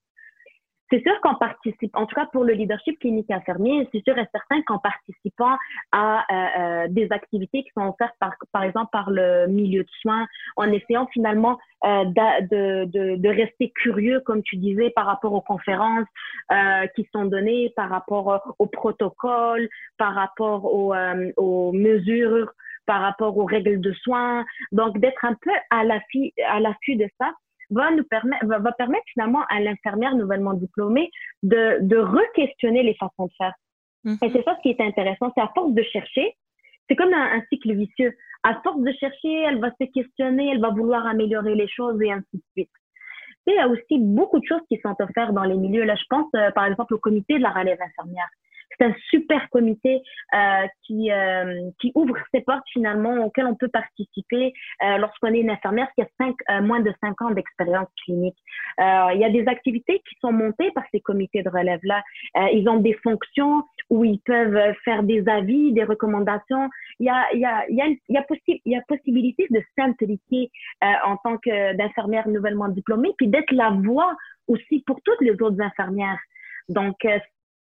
C'est 0.91 1.03
sûr 1.03 1.21
qu'en 1.21 1.35
participant, 1.35 2.03
en 2.03 2.07
tout 2.07 2.15
cas 2.15 2.27
pour 2.27 2.45
le 2.45 2.53
leadership 2.53 2.99
clinique 3.01 3.31
infirmier, 3.31 3.89
c'est 3.93 4.03
sûr 4.05 4.17
et 4.19 4.27
certain 4.33 4.63
qu'en 4.63 4.79
participant 4.79 5.57
à 5.93 6.25
euh, 6.31 6.61
euh 6.61 6.89
des 6.89 7.11
activités 7.11 7.65
qui 7.65 7.71
sont 7.77 7.89
offertes 7.89 8.15
par, 8.21 8.35
par 8.53 8.63
exemple 8.63 8.91
par 8.93 9.11
le 9.11 9.47
milieu 9.49 9.83
de 9.83 9.89
soins, 10.01 10.27
en 10.57 10.71
essayant 10.71 11.07
finalement 11.13 11.59
euh, 11.85 12.05
de, 12.05 12.85
de, 12.85 13.17
de, 13.17 13.29
rester 13.29 13.71
curieux, 13.71 14.21
comme 14.21 14.43
tu 14.43 14.57
disais, 14.57 14.91
par 14.91 15.07
rapport 15.07 15.33
aux 15.33 15.41
conférences 15.41 16.07
euh, 16.53 16.87
qui 16.95 17.09
sont 17.13 17.25
données, 17.25 17.73
par 17.77 17.91
rapport 17.91 18.33
euh, 18.33 18.39
aux 18.59 18.67
protocoles, 18.67 19.69
par 19.99 20.15
rapport 20.15 20.65
aux, 20.73 20.95
euh, 20.95 21.33
aux 21.37 21.73
mesures 21.73 22.53
par 22.87 23.01
rapport 23.01 23.37
aux 23.37 23.45
règles 23.45 23.81
de 23.81 23.93
soins. 23.93 24.45
Donc, 24.73 24.99
d'être 24.99 25.25
un 25.25 25.35
peu 25.35 25.51
à 25.71 25.85
l'affût 25.85 26.97
de 26.97 27.09
ça 27.19 27.33
va 27.71 27.91
nous 27.91 28.05
permettre, 28.05 28.47
va, 28.47 28.73
permettre 28.73 29.05
finalement 29.13 29.45
à 29.49 29.61
l'infirmière 29.61 30.15
nouvellement 30.15 30.55
diplômée 30.55 31.11
de, 31.43 31.79
de 31.81 31.97
re-questionner 31.97 32.83
les 32.83 32.95
façons 32.95 33.27
de 33.27 33.33
faire. 33.37 33.55
Mhm. 34.05 34.19
Et 34.23 34.31
c'est 34.31 34.45
ça 34.45 34.57
ce 34.57 34.63
qui 34.63 34.71
est 34.71 34.81
intéressant, 34.81 35.33
c'est 35.35 35.43
à 35.43 35.51
force 35.55 35.73
de 35.73 35.83
chercher, 35.83 36.35
c'est 36.89 36.97
comme 36.97 37.13
un, 37.13 37.43
cycle 37.49 37.75
vicieux. 37.75 38.15
À 38.43 38.61
force 38.63 38.81
de 38.81 38.93
chercher, 38.93 39.43
elle 39.43 39.59
va 39.59 39.71
se 39.81 39.87
questionner, 39.93 40.53
elle 40.53 40.61
va 40.61 40.71
vouloir 40.71 41.07
améliorer 41.07 41.55
les 41.55 41.69
choses 41.69 42.01
et 42.01 42.13
ainsi 42.13 42.27
de 42.35 42.43
suite. 42.53 42.71
Et 43.49 43.53
il 43.53 43.55
y 43.55 43.59
a 43.59 43.69
aussi 43.69 43.99
beaucoup 43.99 44.39
de 44.39 44.47
choses 44.47 44.63
qui 44.69 44.79
sont 44.79 44.95
offertes 45.01 45.33
dans 45.33 45.45
les 45.45 45.57
milieux. 45.57 45.85
Là, 45.85 45.97
je 45.97 46.05
pense 46.09 46.27
euh, 46.35 46.51
par 46.53 46.67
exemple 46.67 46.95
au 46.95 46.99
comité 46.99 47.39
de 47.39 47.43
la 47.43 47.51
relève 47.51 47.79
infirmière. 47.81 48.29
C'est 48.79 48.87
un 48.87 48.95
super 49.11 49.49
comité 49.51 50.03
euh, 50.35 50.67
qui, 50.85 51.11
euh, 51.11 51.71
qui 51.81 51.93
ouvre 51.95 52.17
ses 52.33 52.41
portes 52.43 52.67
finalement 52.73 53.25
auquel 53.25 53.47
on 53.47 53.55
peut 53.55 53.69
participer 53.69 54.53
euh, 54.83 54.99
lorsqu'on 54.99 55.33
est 55.33 55.41
une 55.41 55.51
infirmière 55.51 55.89
qui 55.95 56.03
a 56.03 56.07
cinq, 56.19 56.35
euh, 56.51 56.63
moins 56.63 56.81
de 56.81 56.93
cinq 57.01 57.21
ans 57.23 57.31
d'expérience 57.31 57.89
clinique. 58.05 58.37
Euh, 58.81 59.09
il 59.15 59.21
y 59.21 59.25
a 59.25 59.31
des 59.31 59.47
activités 59.49 60.01
qui 60.09 60.17
sont 60.21 60.33
montées 60.33 60.71
par 60.73 60.85
ces 60.93 61.01
comités 61.01 61.43
de 61.43 61.49
relève-là. 61.49 62.03
ils 62.53 62.69
ont 62.69 62.79
des 62.79 62.95
fonctions 63.03 63.65
où 63.91 64.05
ils 64.05 64.21
peuvent 64.21 64.75
faire 64.85 65.03
des 65.03 65.29
avis, 65.29 65.73
des 65.73 65.85
recommandations. 65.85 66.69
Il 67.01 67.07
y 67.07 67.11
a, 67.11 67.27
il 67.69 68.83
possibilité 68.89 69.47
de 69.51 69.63
s'impliquer 69.77 70.51
en 70.83 71.17
tant 71.19 71.39
que 71.39 71.75
d'infirmière 71.75 72.29
nouvellement 72.29 72.69
diplômée, 72.69 73.13
puis 73.17 73.29
d'être 73.29 73.53
la 73.53 73.71
voix 73.71 74.17
aussi 74.49 74.83
pour 74.87 75.01
toutes 75.03 75.21
les 75.21 75.33
autres 75.43 75.61
infirmières. 75.61 76.21
Donc, 76.69 76.97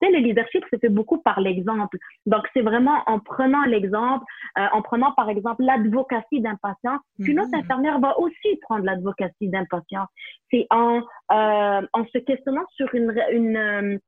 le 0.03 0.19
leadership 0.19 0.65
se 0.73 0.79
fait 0.79 0.89
beaucoup 0.89 1.19
par 1.19 1.41
l'exemple. 1.41 1.97
Donc, 2.27 2.47
c'est 2.53 2.63
vraiment 2.63 3.03
en 3.07 3.19
prenant 3.21 3.63
l'exemple, 3.65 4.25
euh, 4.59 4.67
en 4.73 4.83
prenant 4.83 5.13
par 5.13 5.29
exemple 5.31 5.63
l'advocacy 5.65 6.41
d'un 6.41 6.57
patient, 6.57 6.99
qu'une 7.23 7.41
autre 7.41 7.51
mm-hmm. 7.51 7.61
infirmière 7.61 7.99
va 8.01 8.19
aussi 8.19 8.57
prendre 8.63 8.85
l'advocacy 8.85 9.49
d'un 9.49 9.65
patient. 9.65 10.07
C'est 10.51 10.67
en, 10.71 10.99
euh, 11.33 11.87
en 11.93 12.05
se 12.13 12.19
questionnant 12.19 12.65
sur 12.77 12.95
une, 12.95 13.15
une 13.33 13.57
euh, 13.57 13.99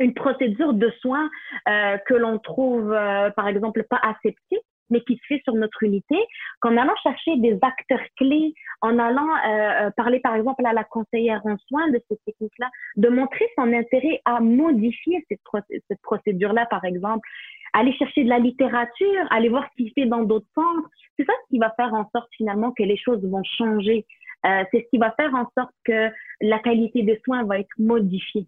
une 0.00 0.14
procédure 0.14 0.74
de 0.74 0.90
soins 1.00 1.28
euh, 1.68 1.96
que 2.06 2.14
l'on 2.14 2.38
trouve, 2.38 2.92
euh, 2.92 3.30
par 3.30 3.48
exemple, 3.48 3.84
pas 3.88 4.00
aseptique, 4.02 4.64
mais 4.90 5.00
qui 5.02 5.16
se 5.16 5.26
fait 5.26 5.40
sur 5.44 5.54
notre 5.54 5.82
unité, 5.82 6.16
qu'en 6.60 6.76
allant 6.76 6.94
chercher 7.02 7.36
des 7.36 7.58
acteurs 7.62 8.04
clés, 8.16 8.54
en 8.80 8.98
allant 8.98 9.28
euh, 9.28 9.86
euh, 9.86 9.90
parler 9.96 10.20
par 10.20 10.34
exemple 10.34 10.64
à 10.64 10.72
la 10.72 10.84
conseillère 10.84 11.40
en 11.44 11.56
soins 11.68 11.90
de 11.90 12.00
cette 12.08 12.24
technique-là, 12.24 12.68
de 12.96 13.08
montrer 13.08 13.46
son 13.56 13.72
intérêt 13.72 14.20
à 14.24 14.40
modifier 14.40 15.24
cette, 15.28 15.40
cette 15.88 16.02
procédure-là, 16.02 16.66
par 16.66 16.84
exemple, 16.84 17.28
aller 17.72 17.92
chercher 17.96 18.24
de 18.24 18.28
la 18.28 18.38
littérature, 18.38 19.26
aller 19.30 19.48
voir 19.48 19.64
ce 19.70 19.82
qui 19.82 19.88
se 19.88 19.94
fait 19.94 20.06
dans 20.06 20.22
d'autres 20.22 20.48
centres. 20.54 20.88
C'est 21.18 21.24
ça 21.24 21.32
ce 21.44 21.54
qui 21.54 21.58
va 21.58 21.72
faire 21.76 21.92
en 21.94 22.08
sorte 22.14 22.28
finalement 22.36 22.72
que 22.72 22.82
les 22.82 22.96
choses 22.96 23.22
vont 23.24 23.42
changer. 23.58 24.06
Euh, 24.44 24.64
c'est 24.70 24.80
ce 24.80 24.90
qui 24.90 24.98
va 24.98 25.12
faire 25.12 25.34
en 25.34 25.46
sorte 25.56 25.72
que 25.84 26.10
la 26.40 26.58
qualité 26.60 27.02
des 27.02 27.20
soins 27.24 27.44
va 27.44 27.58
être 27.58 27.68
modifiée. 27.78 28.46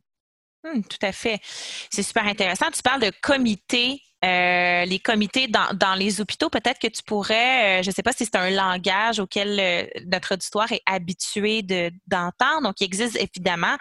Hum, 0.64 0.82
tout 0.82 0.98
à 1.02 1.12
fait. 1.12 1.38
C'est 1.42 2.02
super 2.02 2.26
intéressant. 2.26 2.66
Tu 2.70 2.82
parles 2.82 3.00
de 3.00 3.12
comité 3.22 4.00
euh, 4.24 4.84
les 4.84 4.98
comités 4.98 5.46
dans, 5.46 5.94
les 5.94 6.20
hôpitaux, 6.20 6.50
peut-être 6.50 6.80
que 6.80 6.88
tu 6.88 7.04
pourrais, 7.04 7.78
euh, 7.78 7.82
je 7.84 7.90
ne 7.90 7.94
sais 7.94 8.02
pas 8.02 8.12
si 8.12 8.24
c'est 8.24 8.34
un 8.34 8.50
langage 8.50 9.20
auquel 9.20 9.60
euh, 9.60 9.86
notre 10.06 10.34
auditoire 10.34 10.72
est 10.72 10.82
habitué 10.86 11.62
d'entendre. 12.08 12.62
Donc, 12.62 12.80
il 12.80 12.84
existe 12.84 13.16
évidemment 13.16 13.76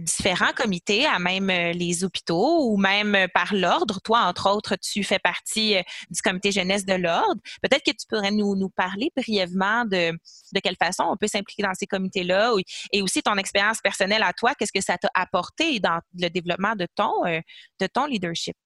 différents 0.00 0.52
comités 0.52 1.06
à 1.06 1.20
même 1.20 1.46
les 1.46 2.02
hôpitaux 2.02 2.72
ou 2.72 2.76
même 2.76 3.28
par 3.32 3.54
l'ordre. 3.54 4.00
Toi, 4.00 4.22
entre 4.22 4.50
autres, 4.50 4.74
tu 4.74 5.04
fais 5.04 5.20
partie 5.20 5.76
du 6.10 6.20
comité 6.22 6.50
jeunesse 6.50 6.84
de 6.84 6.94
l'ordre. 6.94 7.40
Peut-être 7.62 7.84
que 7.84 7.92
tu 7.92 8.04
pourrais 8.08 8.32
nous, 8.32 8.56
nous 8.56 8.68
parler 8.68 9.12
brièvement 9.16 9.84
de, 9.84 10.10
de 10.10 10.60
quelle 10.60 10.74
façon 10.74 11.04
on 11.04 11.16
peut 11.16 11.28
s'impliquer 11.28 11.62
dans 11.62 11.74
ces 11.74 11.86
comités-là 11.86 12.52
et 12.90 13.00
aussi 13.00 13.22
ton 13.22 13.36
expérience 13.36 13.78
personnelle 13.80 14.24
à 14.24 14.32
toi. 14.32 14.56
Qu'est-ce 14.56 14.72
que 14.72 14.82
ça 14.82 14.98
t'a 14.98 15.10
apporté 15.14 15.78
dans 15.78 16.00
le 16.18 16.28
développement 16.30 16.74
de 16.74 16.88
ton, 16.96 17.22
de 17.24 17.86
ton 17.86 18.06
leadership? 18.06 18.56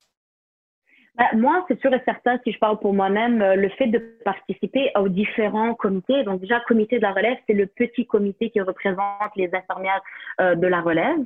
Bah, 1.17 1.29
moi, 1.33 1.65
c'est 1.69 1.81
sûr 1.81 1.95
et 1.95 2.03
certain, 2.05 2.41
si 2.43 2.51
je 2.51 2.59
parle 2.59 2.81
pour 2.81 2.93
moi-même, 2.93 3.41
euh, 3.41 3.55
le 3.55 3.69
fait 3.69 3.87
de 3.87 3.99
participer 4.25 4.91
aux 4.97 5.09
différents 5.09 5.75
comités. 5.75 6.25
Donc 6.25 6.41
déjà, 6.41 6.59
comité 6.67 6.97
de 6.97 7.03
la 7.03 7.13
relève, 7.13 7.37
c'est 7.47 7.55
le 7.55 7.67
petit 7.67 8.05
comité 8.05 8.51
qui 8.51 8.61
représente 8.61 9.31
les 9.37 9.49
infirmières 9.55 10.03
euh, 10.41 10.57
de 10.57 10.67
la 10.67 10.81
relève. 10.81 11.21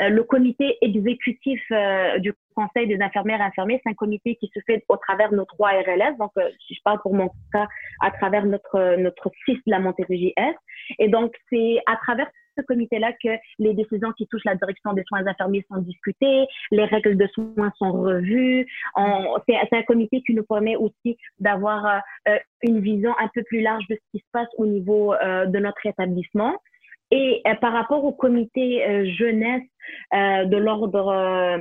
Euh, 0.00 0.10
le 0.10 0.22
comité 0.22 0.78
exécutif 0.80 1.60
du 2.18 2.32
Conseil 2.54 2.86
des 2.86 3.02
infirmières 3.02 3.40
et 3.40 3.44
infirmiers, 3.44 3.80
c'est 3.82 3.90
un 3.90 3.94
comité 3.94 4.36
qui 4.36 4.48
se 4.54 4.60
fait 4.64 4.84
au 4.88 4.96
travers 4.96 5.32
nos 5.32 5.46
trois 5.46 5.70
RLS. 5.70 6.16
Donc, 6.18 6.32
si 6.66 6.74
je 6.74 6.80
parle 6.84 7.00
pour 7.00 7.14
mon 7.14 7.30
cas, 7.52 7.66
à 8.00 8.10
travers 8.10 8.44
notre 8.44 8.96
notre 8.96 9.30
site 9.46 9.62
de 9.66 9.70
la 9.70 9.80
Montérégie 9.80 10.34
Est. 10.36 10.56
Et 10.98 11.08
donc, 11.08 11.34
c'est 11.50 11.78
à 11.86 11.96
travers 11.96 12.28
ce 12.56 12.62
comité-là 12.62 13.12
que 13.22 13.30
les 13.58 13.74
décisions 13.74 14.12
qui 14.12 14.26
touchent 14.26 14.44
la 14.44 14.54
direction 14.54 14.92
des 14.92 15.04
soins 15.04 15.26
infirmiers 15.26 15.64
sont 15.70 15.80
discutées, 15.80 16.46
les 16.70 16.84
règles 16.84 17.16
de 17.16 17.26
soins 17.28 17.72
sont 17.78 17.92
revues. 17.92 18.66
C'est 19.46 19.72
un 19.72 19.82
comité 19.82 20.22
qui 20.26 20.34
nous 20.34 20.44
permet 20.44 20.76
aussi 20.76 21.16
d'avoir 21.38 22.02
euh, 22.28 22.38
une 22.62 22.80
vision 22.80 23.12
un 23.18 23.28
peu 23.34 23.42
plus 23.44 23.60
large 23.60 23.84
de 23.88 23.94
ce 23.94 24.10
qui 24.12 24.18
se 24.18 24.30
passe 24.32 24.48
au 24.58 24.66
niveau 24.66 25.14
euh, 25.14 25.46
de 25.46 25.58
notre 25.58 25.84
établissement. 25.86 26.54
Et 27.10 27.42
euh, 27.46 27.54
par 27.56 27.72
rapport 27.72 28.04
au 28.04 28.12
comité 28.12 29.12
jeunesse 29.14 29.62
de 30.12 30.56
l'ordre 30.56 31.60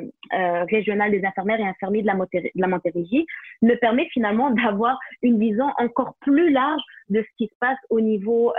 régional 0.70 1.12
des 1.12 1.26
infirmières 1.26 1.60
et 1.60 1.68
infirmiers 1.68 2.02
de 2.02 2.08
la, 2.08 2.14
de 2.14 2.70
Montérégie, 2.70 3.26
me 3.62 3.76
permet 3.76 4.08
finalement 4.14 4.52
d'avoir 4.52 4.98
une 5.22 5.40
vision 5.40 5.68
encore 5.78 6.16
plus 6.22 6.52
large 6.52 6.82
de 7.10 7.22
ce 7.22 7.28
qui 7.38 7.48
se 7.48 7.56
passe 7.60 7.80
au 7.90 8.00
niveau 8.00 8.54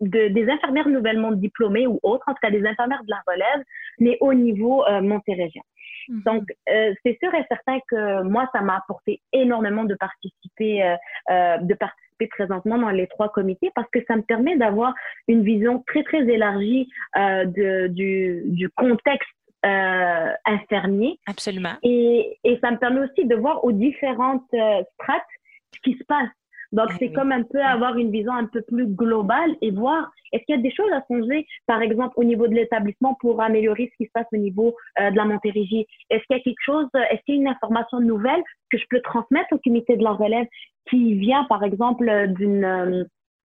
des 0.00 0.48
infirmières 0.48 0.88
nouvellement 0.88 1.32
diplômées 1.32 1.86
ou 1.86 2.00
autres, 2.02 2.24
en 2.26 2.32
tout 2.32 2.40
cas 2.42 2.50
des 2.50 2.66
infirmières 2.66 3.04
de 3.04 3.10
la 3.10 3.22
relève, 3.26 3.64
mais 3.98 4.16
au 4.20 4.32
niveau 4.34 4.84
euh, 4.86 5.00
montérégien. 5.00 5.62
Mhm. 6.08 6.22
Donc, 6.22 6.44
euh, 6.68 6.94
c'est 7.04 7.18
sûr 7.22 7.34
et 7.34 7.44
certain 7.48 7.78
que 7.88 8.22
moi, 8.22 8.48
ça 8.52 8.62
m'a 8.62 8.76
apporté 8.76 9.20
énormément 9.32 9.84
de 9.84 9.94
participer, 9.94 10.82
euh, 10.82 10.96
euh, 11.30 11.58
de 11.58 11.74
participer 11.74 12.26
présentement 12.28 12.78
dans 12.78 12.90
les 12.90 13.06
trois 13.06 13.30
comités 13.30 13.70
parce 13.74 13.88
que 13.90 14.00
ça 14.06 14.16
me 14.16 14.22
permet 14.22 14.56
d'avoir 14.56 14.94
une 15.28 15.42
vision 15.42 15.82
très, 15.86 16.02
très 16.02 16.22
élargie 16.28 16.88
euh, 17.16 17.44
de, 17.44 17.86
du, 17.88 18.42
du 18.46 18.68
contexte 18.70 19.28
euh, 19.64 20.32
infirmier. 20.46 21.18
Absolument. 21.26 21.74
Et, 21.82 22.38
et 22.44 22.58
ça 22.62 22.70
me 22.70 22.78
permet 22.78 23.00
aussi 23.00 23.26
de 23.26 23.34
voir 23.34 23.64
aux 23.64 23.72
différentes 23.72 24.46
strates 24.94 25.22
ce 25.74 25.80
qui 25.82 25.96
se 25.98 26.04
passe 26.04 26.28
donc, 26.72 26.88
eh 26.92 26.94
c'est 26.98 27.12
comme 27.12 27.32
un 27.32 27.42
peu 27.42 27.60
avoir 27.60 27.96
une 27.98 28.10
vision 28.10 28.32
un 28.32 28.46
peu 28.46 28.62
plus 28.62 28.86
globale 28.86 29.56
et 29.60 29.70
voir 29.70 30.10
est-ce 30.32 30.44
qu'il 30.44 30.54
y 30.54 30.58
a 30.58 30.62
des 30.62 30.72
choses 30.72 30.90
à 30.92 31.02
changer, 31.08 31.46
par 31.66 31.82
exemple, 31.82 32.14
au 32.16 32.24
niveau 32.24 32.46
de 32.46 32.54
l'établissement 32.54 33.16
pour 33.20 33.42
améliorer 33.42 33.90
ce 33.92 33.96
qui 33.96 34.06
se 34.06 34.12
passe 34.12 34.26
au 34.32 34.36
niveau 34.36 34.76
euh, 35.00 35.10
de 35.10 35.16
la 35.16 35.24
Montérégie. 35.24 35.86
Est-ce 36.10 36.22
qu'il 36.26 36.36
y 36.36 36.40
a 36.40 36.42
quelque 36.42 36.62
chose, 36.64 36.86
est-ce 37.10 37.22
qu'il 37.24 37.34
y 37.34 37.38
a 37.38 37.40
une 37.40 37.48
information 37.48 38.00
nouvelle 38.00 38.42
que 38.70 38.78
je 38.78 38.84
peux 38.88 39.00
transmettre 39.00 39.52
au 39.52 39.58
comité 39.58 39.96
de 39.96 40.04
la 40.04 40.12
relève 40.12 40.46
qui 40.88 41.14
vient, 41.14 41.44
par 41.44 41.64
exemple, 41.64 42.06
d'une 42.28 42.64
euh, 42.64 43.04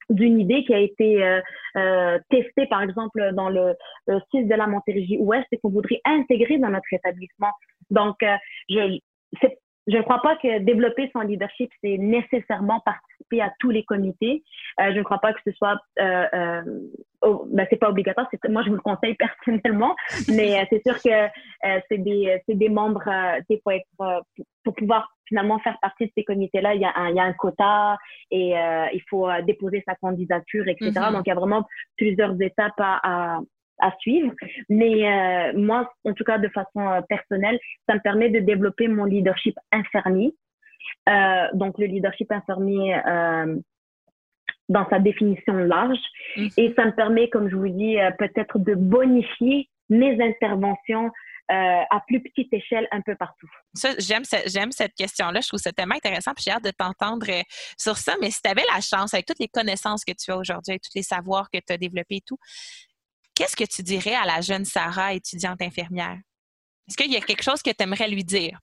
d'une 0.09 0.37
idée 0.37 0.65
qui 0.65 0.73
a 0.73 0.79
été 0.79 1.23
euh, 1.23 1.39
euh, 1.77 2.19
testée, 2.29 2.67
par 2.67 2.81
exemple, 2.81 3.31
dans 3.33 3.47
le, 3.47 3.73
le 4.07 4.19
site 4.31 4.49
de 4.49 4.53
la 4.53 4.67
Montérégie 4.67 5.17
Ouest 5.17 5.47
et 5.53 5.57
qu'on 5.59 5.69
voudrait 5.69 6.01
intégrer 6.03 6.57
dans 6.57 6.69
notre 6.69 6.91
établissement? 6.91 7.51
Donc, 7.89 8.17
je, 8.69 8.99
je 9.87 9.97
ne 9.97 10.01
crois 10.01 10.21
pas 10.21 10.35
que 10.37 10.59
développer 10.59 11.09
son 11.13 11.21
leadership, 11.21 11.69
c'est 11.83 11.97
nécessairement 11.97 12.79
participer 12.81 13.41
à 13.41 13.51
tous 13.59 13.69
les 13.69 13.83
comités. 13.83 14.43
Euh, 14.79 14.93
je 14.93 14.99
ne 14.99 15.03
crois 15.03 15.19
pas 15.19 15.33
que 15.33 15.39
ce 15.45 15.51
soit, 15.51 15.77
euh, 15.99 16.25
euh, 16.33 17.37
ben, 17.47 17.67
c'est 17.69 17.77
pas 17.77 17.89
obligatoire. 17.89 18.29
Moi, 18.49 18.63
je 18.63 18.69
vous 18.69 18.75
le 18.75 18.81
conseille 18.81 19.15
personnellement, 19.45 19.95
mais 20.29 20.59
euh, 20.59 20.65
c'est 20.69 20.81
sûr 20.83 21.01
que 21.01 21.09
euh, 21.09 21.79
c'est 21.89 21.97
des, 21.97 22.41
c'est 22.47 22.55
des 22.55 22.69
membres, 22.69 23.03
il 23.49 23.59
faut 23.63 23.71
être, 23.71 24.23
pour, 24.63 24.73
pouvoir 24.75 25.09
finalement 25.27 25.59
faire 25.59 25.77
partie 25.81 26.05
de 26.05 26.11
ces 26.15 26.23
comités-là, 26.23 26.75
il 26.75 26.81
y 26.81 26.85
a 26.85 26.93
un, 26.95 27.09
il 27.09 27.15
y 27.15 27.19
a 27.19 27.23
un 27.23 27.33
quota 27.33 27.97
et 28.31 28.53
il 28.93 29.01
faut 29.09 29.27
déposer 29.45 29.83
sa 29.85 29.95
candidature, 29.95 30.67
etc. 30.67 30.91
Mm-hmm. 30.91 31.11
Donc, 31.11 31.23
il 31.25 31.29
y 31.29 31.31
a 31.31 31.35
vraiment 31.35 31.65
plusieurs 31.97 32.39
étapes 32.41 32.79
à, 32.79 32.99
à 33.03 33.39
à 33.79 33.91
suivre. 33.99 34.31
Mais 34.69 35.07
euh, 35.07 35.53
moi, 35.55 35.91
en 36.05 36.13
tout 36.13 36.23
cas, 36.23 36.37
de 36.37 36.49
façon 36.49 36.79
euh, 36.79 37.01
personnelle, 37.01 37.59
ça 37.87 37.95
me 37.95 37.99
permet 37.99 38.29
de 38.29 38.39
développer 38.39 38.87
mon 38.87 39.05
leadership 39.05 39.55
infirmier. 39.71 40.33
Euh, 41.09 41.47
donc, 41.53 41.77
le 41.77 41.85
leadership 41.85 42.31
infirmier 42.31 42.95
euh, 43.05 43.57
dans 44.69 44.87
sa 44.89 44.99
définition 44.99 45.53
large. 45.53 45.99
Mhm. 46.37 46.49
Et 46.57 46.73
ça 46.75 46.85
me 46.85 46.91
permet, 46.91 47.29
comme 47.29 47.49
je 47.49 47.55
vous 47.55 47.69
dis, 47.69 47.97
peut-être 48.17 48.59
de 48.59 48.75
bonifier 48.75 49.69
mes 49.89 50.21
interventions 50.21 51.11
à 51.49 52.01
plus 52.07 52.19
petite 52.19 52.51
échelle 52.51 52.87
un 52.91 53.01
peu 53.01 53.15
partout. 53.15 53.49
J'aime, 53.99 54.71
cette 54.71 54.95
question-là. 54.95 55.39
Je 55.41 55.47
trouve 55.49 55.59
ça 55.59 55.71
tellement 55.71 55.95
intéressant. 55.95 56.31
Puis 56.33 56.45
j'ai 56.47 56.51
hâte 56.51 56.63
de 56.63 56.71
t'entendre 56.71 57.27
sur 57.77 57.97
ça. 57.97 58.15
Mais 58.21 58.31
si 58.31 58.41
tu 58.41 58.49
avais 58.49 58.63
la 58.73 58.81
chance, 58.81 59.13
avec 59.13 59.27
toutes 59.27 59.39
les 59.39 59.49
connaissances 59.49 60.03
que 60.03 60.13
tu 60.13 60.31
as 60.31 60.37
aujourd'hui, 60.37 60.71
avec 60.71 60.81
tous 60.81 60.95
les 60.95 61.03
savoirs 61.03 61.49
que 61.51 61.59
tu 61.59 61.73
as 61.73 61.77
développés 61.77 62.15
et 62.15 62.23
tout, 62.25 62.39
Qu'est-ce 63.35 63.55
que 63.55 63.63
tu 63.63 63.81
dirais 63.81 64.15
à 64.15 64.25
la 64.25 64.41
jeune 64.41 64.65
Sarah, 64.65 65.13
étudiante 65.13 65.61
infirmière? 65.61 66.17
Est-ce 66.87 66.97
qu'il 66.97 67.11
y 67.11 67.17
a 67.17 67.21
quelque 67.21 67.43
chose 67.43 67.61
que 67.61 67.71
tu 67.71 67.83
aimerais 67.83 68.09
lui 68.09 68.23
dire? 68.23 68.59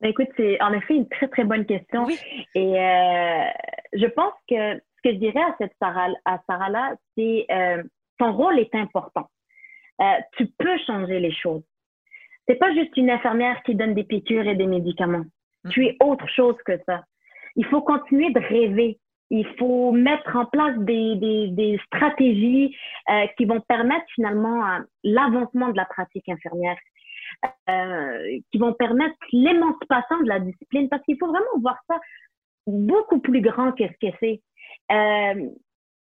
Ben, 0.00 0.10
écoute, 0.10 0.28
c'est 0.36 0.60
en 0.60 0.72
effet 0.72 0.94
une 0.94 1.08
très, 1.08 1.28
très 1.28 1.44
bonne 1.44 1.64
question. 1.64 2.06
Et 2.54 2.80
euh, 2.80 3.44
je 3.92 4.06
pense 4.06 4.34
que 4.48 4.74
ce 4.76 5.02
que 5.02 5.14
je 5.14 5.18
dirais 5.18 5.40
à 5.40 5.54
cette 5.58 5.72
Sarah, 5.80 6.08
à 6.24 6.38
Sarah-là, 6.46 6.94
c'est 7.16 7.46
euh, 7.50 7.82
ton 8.18 8.32
rôle 8.32 8.58
est 8.58 8.74
important. 8.74 9.28
Euh, 10.00 10.04
tu 10.36 10.46
peux 10.46 10.78
changer 10.86 11.18
les 11.18 11.32
choses. 11.32 11.62
C'est 12.46 12.56
pas 12.56 12.72
juste 12.74 12.96
une 12.96 13.10
infirmière 13.10 13.62
qui 13.64 13.74
donne 13.74 13.94
des 13.94 14.04
piqûres 14.04 14.46
et 14.46 14.54
des 14.54 14.66
médicaments. 14.66 15.24
Mm. 15.64 15.70
Tu 15.70 15.86
es 15.86 15.96
autre 16.00 16.28
chose 16.28 16.56
que 16.64 16.78
ça. 16.86 17.04
Il 17.56 17.64
faut 17.64 17.80
continuer 17.80 18.30
de 18.30 18.40
rêver. 18.40 18.98
Il 19.30 19.46
faut 19.58 19.92
mettre 19.92 20.36
en 20.36 20.46
place 20.46 20.76
des, 20.78 21.16
des, 21.16 21.48
des 21.48 21.80
stratégies 21.86 22.76
euh, 23.10 23.26
qui 23.36 23.44
vont 23.44 23.60
permettre 23.60 24.06
finalement 24.14 24.64
euh, 24.64 24.78
l'avancement 25.02 25.68
de 25.70 25.76
la 25.76 25.84
pratique 25.84 26.28
infirmière, 26.28 26.76
euh, 27.68 28.38
qui 28.52 28.58
vont 28.58 28.72
permettre 28.72 29.16
l'émancipation 29.32 30.20
de 30.22 30.28
la 30.28 30.40
discipline, 30.40 30.88
parce 30.88 31.02
qu'il 31.02 31.16
faut 31.18 31.26
vraiment 31.26 31.60
voir 31.60 31.76
ça 31.88 31.98
beaucoup 32.66 33.20
plus 33.20 33.40
grand 33.40 33.72
que 33.72 33.84
ce 33.84 34.06
que 34.06 34.16
c'est. 34.20 34.40
Euh, 34.92 35.48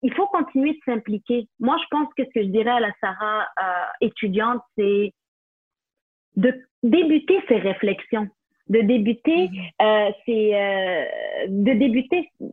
il 0.02 0.14
faut 0.14 0.26
continuer 0.28 0.72
de 0.72 0.78
s'impliquer. 0.84 1.46
Moi, 1.58 1.76
je 1.78 1.86
pense 1.90 2.08
que 2.16 2.24
ce 2.24 2.30
que 2.30 2.42
je 2.42 2.48
dirais 2.48 2.70
à 2.70 2.80
la 2.80 2.92
Sarah 3.00 3.42
euh, 3.42 3.84
étudiante, 4.00 4.62
c'est 4.76 5.12
de 6.36 6.54
débuter 6.82 7.38
ses 7.48 7.56
réflexions, 7.56 8.28
de 8.68 8.80
débuter, 8.80 9.48
mm-hmm. 9.48 10.08
euh, 10.08 10.12
c'est 10.24 11.48
de 11.48 11.72
débuter 11.74 12.30
euh, 12.40 12.46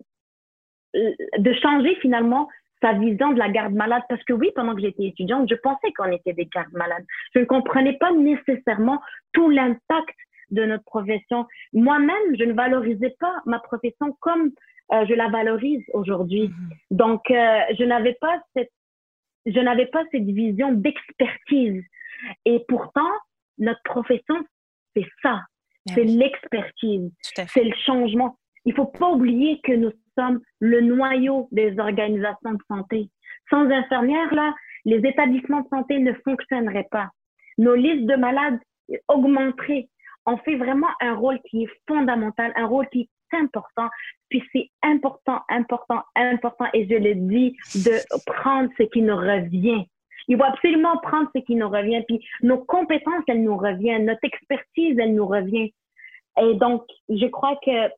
de 1.39 1.53
changer 1.53 1.95
finalement 2.01 2.49
sa 2.81 2.93
vision 2.93 3.31
de 3.33 3.39
la 3.39 3.49
garde 3.49 3.73
malade. 3.73 4.03
Parce 4.09 4.23
que 4.23 4.33
oui, 4.33 4.51
pendant 4.55 4.75
que 4.75 4.81
j'étais 4.81 5.05
étudiante, 5.05 5.49
je 5.49 5.55
pensais 5.55 5.91
qu'on 5.97 6.11
était 6.11 6.33
des 6.33 6.45
gardes 6.45 6.73
malades. 6.73 7.05
Je 7.33 7.39
ne 7.39 7.45
comprenais 7.45 7.97
pas 7.97 8.11
nécessairement 8.11 9.01
tout 9.33 9.49
l'impact 9.49 10.15
de 10.51 10.63
notre 10.65 10.83
profession. 10.83 11.45
Moi-même, 11.73 12.35
je 12.37 12.43
ne 12.43 12.53
valorisais 12.53 13.15
pas 13.19 13.35
ma 13.45 13.59
profession 13.59 14.15
comme 14.19 14.51
euh, 14.93 15.05
je 15.07 15.13
la 15.13 15.29
valorise 15.29 15.83
aujourd'hui. 15.93 16.47
Mm-hmm. 16.47 16.97
Donc, 16.97 17.29
euh, 17.31 17.59
je 17.77 17.83
n'avais 17.83 18.15
pas 18.21 18.41
cette, 18.55 18.71
je 19.45 19.59
n'avais 19.59 19.87
pas 19.87 20.03
cette 20.11 20.23
vision 20.23 20.71
d'expertise. 20.71 21.83
Et 22.45 22.63
pourtant, 22.67 23.11
notre 23.57 23.81
profession, 23.83 24.35
c'est 24.95 25.07
ça. 25.21 25.41
C'est 25.93 26.03
l'expertise. 26.03 27.11
C'est 27.21 27.63
le 27.63 27.75
changement. 27.85 28.37
Il 28.67 28.73
faut 28.73 28.85
pas 28.85 29.09
oublier 29.09 29.61
que 29.63 29.71
nous 29.71 29.91
sommes 30.19 30.41
le 30.59 30.81
noyau 30.81 31.47
des 31.53 31.79
organisations 31.79 32.51
de 32.51 32.63
santé. 32.67 33.09
Sans 33.49 33.65
infirmières, 33.69 34.33
là, 34.33 34.53
les 34.83 34.97
établissements 34.97 35.61
de 35.61 35.69
santé 35.69 35.99
ne 35.99 36.11
fonctionneraient 36.25 36.89
pas. 36.91 37.09
Nos 37.57 37.75
listes 37.75 38.05
de 38.05 38.15
malades 38.15 38.59
augmenteraient. 39.07 39.87
On 40.25 40.35
fait 40.39 40.57
vraiment 40.57 40.89
un 40.99 41.15
rôle 41.15 41.39
qui 41.49 41.63
est 41.63 41.69
fondamental, 41.87 42.51
un 42.57 42.65
rôle 42.65 42.89
qui 42.89 43.01
est 43.01 43.37
important. 43.37 43.87
Puis 44.27 44.43
c'est 44.51 44.69
important, 44.83 45.39
important, 45.47 46.03
important, 46.15 46.65
et 46.73 46.85
je 46.89 46.95
le 46.95 47.15
dis, 47.15 47.55
de 47.73 47.93
prendre 48.25 48.69
ce 48.77 48.83
qui 48.83 49.01
nous 49.01 49.15
revient. 49.15 49.85
Il 50.27 50.35
faut 50.35 50.43
absolument 50.43 50.97
prendre 50.97 51.29
ce 51.33 51.39
qui 51.39 51.55
nous 51.55 51.69
revient. 51.69 52.03
Puis 52.05 52.19
nos 52.41 52.57
compétences, 52.57 53.23
elles 53.29 53.43
nous 53.43 53.55
reviennent. 53.55 54.07
Notre 54.07 54.25
expertise, 54.25 54.99
elle 54.99 55.15
nous 55.15 55.25
revient. 55.25 55.73
Et 56.41 56.53
donc, 56.55 56.83
je 57.07 57.27
crois 57.27 57.57
que 57.63 57.89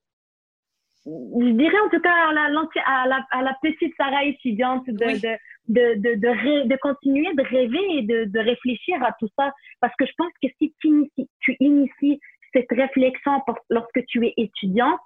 je 1.05 1.51
dirais 1.51 1.79
en 1.85 1.89
tout 1.89 2.01
cas 2.01 2.13
à 2.29 2.33
la, 2.33 2.43
à 2.85 3.07
la, 3.07 3.25
à 3.31 3.41
la 3.41 3.57
petite 3.61 3.93
Sarah 3.95 4.25
étudiante 4.25 4.85
de, 4.87 4.93
de, 4.93 5.37
de, 5.67 5.95
de, 5.95 6.15
de, 6.15 6.67
de, 6.67 6.75
continuer 6.77 7.33
de 7.33 7.43
rêver 7.43 7.97
et 7.97 8.01
de, 8.03 8.25
de 8.25 8.39
réfléchir 8.39 9.01
à 9.03 9.13
tout 9.19 9.29
ça. 9.37 9.53
Parce 9.79 9.95
que 9.97 10.05
je 10.05 10.11
pense 10.17 10.31
que 10.41 10.49
si 10.57 10.73
tu 10.79 10.87
inities, 10.87 11.29
tu 11.39 11.55
inities 11.59 12.19
cette 12.53 12.71
réflexion 12.71 13.41
lorsque 13.69 14.05
tu 14.07 14.25
es 14.25 14.33
étudiant, 14.37 14.97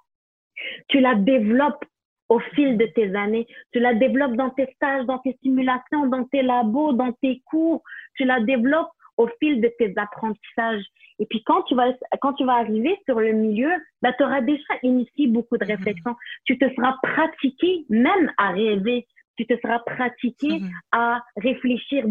tu 0.88 1.00
la 1.00 1.14
développes 1.14 1.84
au 2.28 2.40
fil 2.40 2.76
de 2.76 2.86
tes 2.86 3.14
années. 3.14 3.46
Tu 3.72 3.80
la 3.80 3.94
développes 3.94 4.36
dans 4.36 4.50
tes 4.50 4.66
stages, 4.74 5.04
dans 5.06 5.18
tes 5.18 5.36
simulations, 5.42 6.06
dans 6.06 6.24
tes 6.24 6.42
labos, 6.42 6.92
dans 6.92 7.12
tes 7.12 7.42
cours. 7.44 7.82
Tu 8.14 8.24
la 8.24 8.40
développes 8.40 8.90
au 9.16 9.28
fil 9.40 9.60
de 9.60 9.70
tes 9.78 9.92
apprentissages. 9.96 10.84
Et 11.18 11.26
puis 11.26 11.42
quand 11.44 11.62
tu 11.62 11.74
vas 11.74 11.92
quand 12.20 12.34
tu 12.34 12.44
vas 12.44 12.54
arriver 12.54 12.96
sur 13.04 13.20
le 13.20 13.32
milieu, 13.32 13.70
bah, 14.02 14.12
tu 14.16 14.24
auras 14.24 14.40
déjà 14.40 14.74
initié 14.82 15.28
beaucoup 15.28 15.56
de 15.56 15.64
mhm. 15.64 15.70
réflexions. 15.70 16.16
Tu 16.44 16.58
te 16.58 16.64
seras 16.74 16.94
pratiqué 17.02 17.84
même 17.88 18.32
à 18.38 18.50
rêver. 18.50 19.06
Tu 19.36 19.46
te 19.46 19.54
seras 19.62 19.80
pratiqué 19.80 20.60
mhm. 20.60 20.70
à 20.92 21.22
réfléchir 21.36 22.04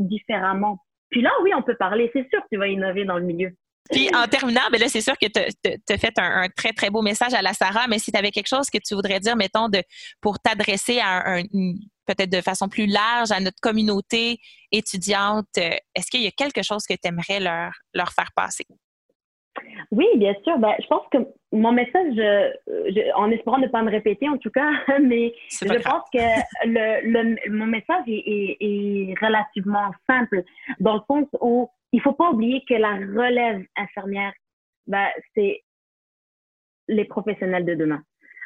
différemment. 0.00 0.78
Puis 1.10 1.22
là, 1.22 1.30
oui, 1.42 1.52
on 1.56 1.62
peut 1.62 1.76
parler. 1.76 2.10
C'est 2.12 2.28
sûr 2.30 2.40
que 2.42 2.48
tu 2.52 2.58
vas 2.58 2.68
innover 2.68 3.04
dans 3.04 3.18
le 3.18 3.24
milieu. 3.24 3.52
Puis 3.90 4.08
en 4.14 4.26
terminant, 4.26 4.62
ben 4.72 4.80
là, 4.80 4.88
c'est 4.88 5.00
sûr 5.00 5.16
que 5.16 5.26
tu 5.26 5.92
as 5.92 5.98
fait 5.98 6.18
un, 6.18 6.48
très, 6.48 6.72
très 6.72 6.90
beau 6.90 7.02
message 7.02 7.34
à 7.34 7.42
la 7.42 7.52
Sarah, 7.52 7.86
mais 7.88 7.98
si 7.98 8.10
tu 8.10 8.18
avais 8.18 8.30
quelque 8.30 8.48
chose 8.48 8.68
que 8.68 8.78
tu 8.78 8.94
voudrais 8.94 9.20
dire, 9.20 9.36
mettons, 9.36 9.68
de, 9.68 9.80
pour 10.20 10.38
t'adresser 10.40 10.98
à 10.98 11.36
un, 11.36 11.42
peut-être 12.06 12.30
de 12.30 12.40
façon 12.40 12.68
plus 12.68 12.86
large 12.86 13.30
à 13.30 13.40
notre 13.40 13.60
communauté 13.60 14.38
étudiante, 14.72 15.46
euh, 15.58 15.70
est-ce 15.94 16.10
qu'il 16.10 16.22
y 16.22 16.26
a 16.26 16.30
quelque 16.30 16.62
chose 16.62 16.84
que 16.88 16.94
tu 16.94 17.08
aimerais 17.08 17.40
leur, 17.40 17.72
leur 17.94 18.12
faire 18.12 18.30
passer? 18.34 18.64
Oui, 19.90 20.06
bien 20.16 20.34
sûr. 20.44 20.58
Ben, 20.58 20.74
je 20.80 20.86
pense 20.86 21.06
que 21.10 21.18
mon 21.52 21.72
message, 21.72 22.14
en 23.14 23.30
espérant 23.30 23.58
ne 23.58 23.68
pas 23.68 23.82
me 23.82 23.90
répéter 23.90 24.28
en 24.28 24.36
tout 24.36 24.50
cas, 24.50 24.70
mais 25.00 25.34
je 25.50 25.82
pense 25.82 26.04
que 26.12 26.18
le, 26.64 27.50
mon 27.50 27.66
message 27.66 28.04
est, 28.06 28.56
est, 28.60 29.14
relativement 29.20 29.90
simple 30.06 30.42
dans 30.80 30.94
le 30.94 31.00
sens 31.08 31.26
où 31.40 31.70
il 31.92 32.00
faut 32.02 32.12
pas 32.12 32.30
oublier 32.30 32.62
que 32.68 32.74
la 32.74 32.96
relève 32.96 33.64
infirmière, 33.76 34.32
ben, 34.86 35.06
c'est 35.34 35.62
les 36.88 37.04
professionnels 37.04 37.64
de 37.64 37.74
demain. 37.74 38.02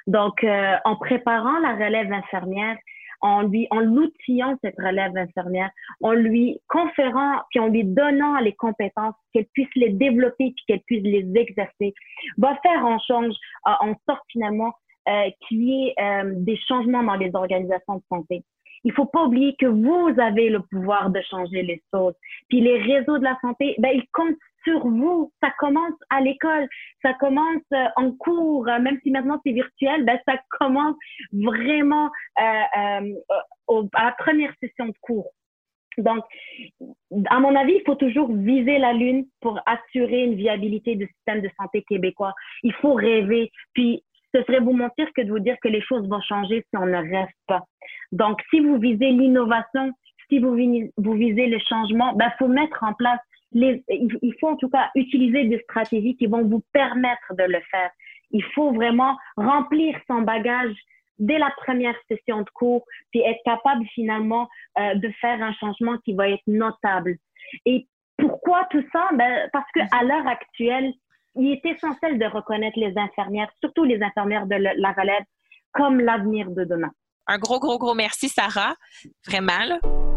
Donc, 0.07 0.45
euh, 0.45 0.77
en 0.85 0.97
préparant 0.97 1.59
la 1.59 1.75
relève 1.75 2.13
infirmière, 2.13 2.77
en 3.21 3.43
lui, 3.43 3.67
en 3.71 3.81
l'outillant 3.81 4.57
cette 4.63 4.77
relève 4.79 5.17
infirmière, 5.17 5.71
en 6.03 6.13
lui 6.13 6.61
conférant, 6.69 7.41
puis 7.51 7.61
en 7.61 7.69
lui 7.69 7.85
donnant 7.85 8.39
les 8.41 8.55
compétences, 8.55 9.15
qu'elle 9.33 9.47
puisse 9.53 9.69
les 9.77 9.91
développer, 9.91 10.53
puis 10.57 10.65
qu'elle 10.67 10.81
puisse 10.81 11.03
les 11.03 11.27
exercer, 11.35 11.95
va 12.39 12.57
faire 12.63 12.85
en 12.85 12.99
change, 12.99 13.35
euh, 13.67 13.73
en 13.81 13.95
sorte 14.09 14.25
finalement 14.31 14.73
euh, 15.09 15.31
qu'il 15.47 15.63
y 15.63 15.89
ait 15.89 15.95
euh, 16.01 16.33
des 16.37 16.59
changements 16.69 17.03
dans 17.03 17.17
les 17.17 17.31
organisations 17.35 17.97
de 17.97 18.03
santé. 18.09 18.43
Il 18.85 18.93
faut 18.93 19.07
pas 19.07 19.25
oublier 19.25 19.55
que 19.59 19.67
vous 19.67 20.15
avez 20.19 20.49
le 20.49 20.61
pouvoir 20.61 21.11
de 21.11 21.21
changer 21.31 21.63
les 21.63 21.83
choses. 21.93 22.15
Puis 22.49 22.61
les 22.61 22.79
réseaux 22.79 23.19
de 23.19 23.25
la 23.25 23.39
santé, 23.43 23.75
ben, 23.79 23.91
ils 23.95 24.07
comptent 24.13 24.37
sur 24.65 24.87
vous. 24.87 25.33
Ça 25.43 25.51
commence 25.59 25.95
à 26.11 26.21
l'école, 26.21 26.69
ça 27.03 27.15
commence 27.15 27.63
euh, 27.73 27.87
en 27.97 28.13
cours, 28.13 28.69
euh, 28.69 28.79
même 28.79 28.99
si 29.03 29.11
maintenant 29.11 29.41
c'est 29.45 29.53
virtuel, 29.53 30.05
ben, 30.05 30.19
ça 30.27 30.35
commence 30.59 30.97
vraiment 31.33 32.11
euh, 32.39 33.15
à 33.95 34.05
la 34.05 34.13
première 34.19 34.53
session 34.61 34.87
de 34.87 34.95
cours. 35.01 35.31
Donc, 35.99 36.25
à 37.29 37.41
mon 37.41 37.55
avis, 37.55 37.75
il 37.75 37.83
faut 37.85 37.97
toujours 37.97 38.33
viser 38.33 38.79
la 38.79 38.93
lune 38.93 39.27
pour 39.41 39.61
assurer 39.67 40.25
une 40.25 40.35
viabilité 40.35 40.95
du 40.95 41.07
système 41.07 41.43
de 41.43 41.51
santé 41.61 41.85
québécois. 41.89 42.33
Il 42.63 42.73
faut 42.75 42.95
rêver. 42.95 43.51
Puis, 43.75 44.03
ce 44.35 44.43
serait 44.45 44.61
vous 44.61 44.73
mentir 44.73 45.09
que 45.15 45.23
de 45.23 45.31
vous 45.31 45.41
dire 45.41 45.57
que 45.61 45.69
les 45.69 45.83
choses 45.83 46.09
vont 46.09 46.21
changer 46.21 46.65
si 46.71 46.77
on 46.77 46.87
ne 46.87 46.97
rêve 46.97 47.29
pas. 47.47 47.65
Donc, 48.13 48.41
si 48.51 48.61
vous 48.61 48.79
visez 48.79 49.11
l'innovation, 49.11 49.93
si 50.29 50.39
vous, 50.39 50.55
visez 50.55 51.47
le 51.49 51.59
changement, 51.69 52.13
ben, 52.15 52.31
faut 52.39 52.49
mettre 52.49 52.83
en 52.85 52.95
place 52.95 53.21
il 53.53 54.35
faut 54.41 54.49
en 54.49 54.57
tout 54.57 54.69
cas 54.69 54.91
utiliser 54.95 55.45
des 55.45 55.59
stratégies 55.61 56.17
qui 56.17 56.27
vont 56.27 56.45
vous 56.45 56.63
permettre 56.73 57.35
de 57.37 57.45
le 57.45 57.61
faire. 57.71 57.91
Il 58.31 58.45
faut 58.55 58.73
vraiment 58.73 59.17
remplir 59.37 59.99
son 60.07 60.23
bagage 60.23 60.75
dès 61.19 61.39
la 61.39 61.51
première 61.59 61.95
session 62.09 62.41
de 62.41 62.51
cours, 62.51 62.85
puis 63.11 63.21
être 63.21 63.41
capable 63.45 63.85
finalement 63.95 64.49
euh, 64.79 64.95
de 64.95 65.11
faire 65.21 65.41
un 65.43 65.53
changement 65.55 65.99
qui 65.99 66.15
va 66.15 66.29
être 66.31 66.43
notable. 66.47 67.17
Et 67.67 67.87
pourquoi 68.17 68.67
tout 68.71 68.83
ça? 68.93 69.09
Ben, 69.15 69.49
parce 69.53 69.71
qu'à 69.73 70.03
l'heure 70.03 70.27
actuelle, 70.27 70.93
il 71.37 71.53
est 71.53 71.65
essentiel 71.65 72.19
de 72.19 72.25
reconnaître 72.25 72.79
les 72.79 72.97
infirmières, 72.97 73.51
surtout 73.61 73.85
les 73.85 74.03
infirmières 74.03 74.47
de 74.47 74.57
la 74.57 74.93
relève, 74.93 75.25
comme 75.73 76.01
l'avenir 76.01 76.51
de 76.51 76.65
demain. 76.65 76.91
Un 77.27 77.39
gros, 77.39 77.61
gros, 77.61 77.79
gros 77.79 77.95
merci, 77.95 78.29
Sarah. 78.29 78.75
Vraiment. 79.27 79.65
Là. 79.65 80.10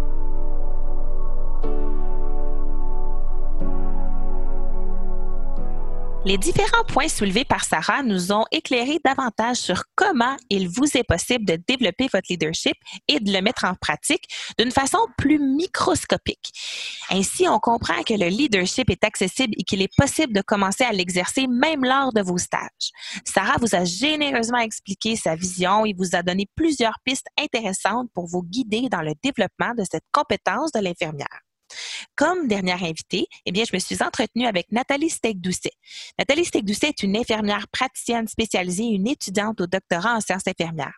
Les 6.26 6.38
différents 6.38 6.86
points 6.88 7.10
soulevés 7.10 7.44
par 7.44 7.66
Sarah 7.66 8.02
nous 8.02 8.32
ont 8.32 8.46
éclairé 8.50 8.98
davantage 9.04 9.58
sur 9.58 9.84
comment 9.94 10.38
il 10.50 10.70
vous 10.70 10.96
est 10.96 11.04
possible 11.04 11.44
de 11.44 11.62
développer 11.68 12.08
votre 12.14 12.28
leadership 12.30 12.76
et 13.10 13.20
de 13.20 13.34
le 13.34 13.42
mettre 13.42 13.66
en 13.66 13.76
pratique 13.76 14.24
d'une 14.58 14.72
façon 14.72 15.00
plus 15.18 15.38
microscopique. 15.38 16.54
Ainsi, 17.10 17.50
on 17.50 17.60
comprend 17.60 18.04
que 18.04 18.14
le 18.14 18.28
leadership 18.28 18.90
est 18.90 19.04
accessible 19.04 19.54
et 19.58 19.64
qu'il 19.64 19.82
est 19.82 19.94
possible 19.98 20.32
de 20.32 20.42
commencer 20.42 20.86
à 20.86 20.94
l'exercer 20.94 21.46
même 21.48 21.84
lors 21.84 22.14
de 22.14 22.22
vos 22.22 22.38
stages. 22.38 22.92
Sarah 23.26 23.58
vous 23.60 23.76
a 23.76 23.84
généreusement 23.84 24.60
expliqué 24.60 25.18
sa 25.18 25.36
vision 25.36 25.86
et 25.86 25.94
vous 25.94 26.16
a 26.16 26.24
donné 26.24 26.48
plusieurs 26.56 27.00
pistes 27.04 27.28
intéressantes 27.38 28.10
pour 28.14 28.28
vous 28.28 28.44
guider 28.44 28.88
dans 28.90 29.02
le 29.02 29.12
développement 29.22 29.74
de 29.78 29.84
cette 29.92 30.06
compétence 30.14 30.72
de 30.72 30.80
l'infirmière. 30.80 31.42
Comme 32.16 32.48
dernière 32.48 32.84
invitée, 32.84 33.28
eh 33.46 33.52
bien, 33.52 33.64
je 33.70 33.76
me 33.76 33.80
suis 33.80 34.02
entretenue 34.04 34.46
avec 34.46 34.72
Nathalie 34.72 35.10
Steak-Doucet. 35.10 35.74
Nathalie 36.18 36.46
Steak-Doucet 36.46 36.90
est 36.90 37.04
une 37.04 37.18
infirmière 37.18 37.68
praticienne 37.72 38.28
spécialisée 38.28 38.84
et 38.84 38.96
une 38.96 39.08
étudiante 39.08 39.62
au 39.62 39.68
doctorat 39.68 40.16
en 40.16 40.22
sciences 40.22 40.48
infirmières. 40.48 40.98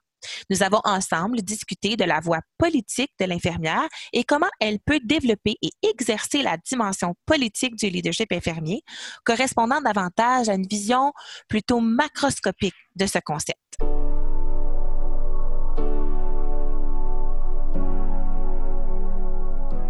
Nous 0.50 0.64
avons 0.64 0.82
ensemble 0.84 1.42
discuté 1.42 1.96
de 1.96 2.04
la 2.04 2.20
voie 2.20 2.40
politique 2.58 3.12
de 3.20 3.26
l'infirmière 3.26 3.88
et 4.14 4.24
comment 4.24 4.50
elle 4.60 4.80
peut 4.80 5.00
développer 5.04 5.56
et 5.62 5.72
exercer 5.84 6.42
la 6.42 6.58
dimension 6.58 7.16
politique 7.26 7.76
du 7.76 7.88
leadership 7.90 8.32
infirmier, 8.32 8.82
correspondant 9.24 9.82
davantage 9.82 10.50
à 10.50 10.56
une 10.56 10.68
vision 10.68 11.14
plutôt 11.48 11.80
macroscopique 11.80 12.76
de 12.96 13.06
ce 13.06 13.20
concept. 13.24 13.95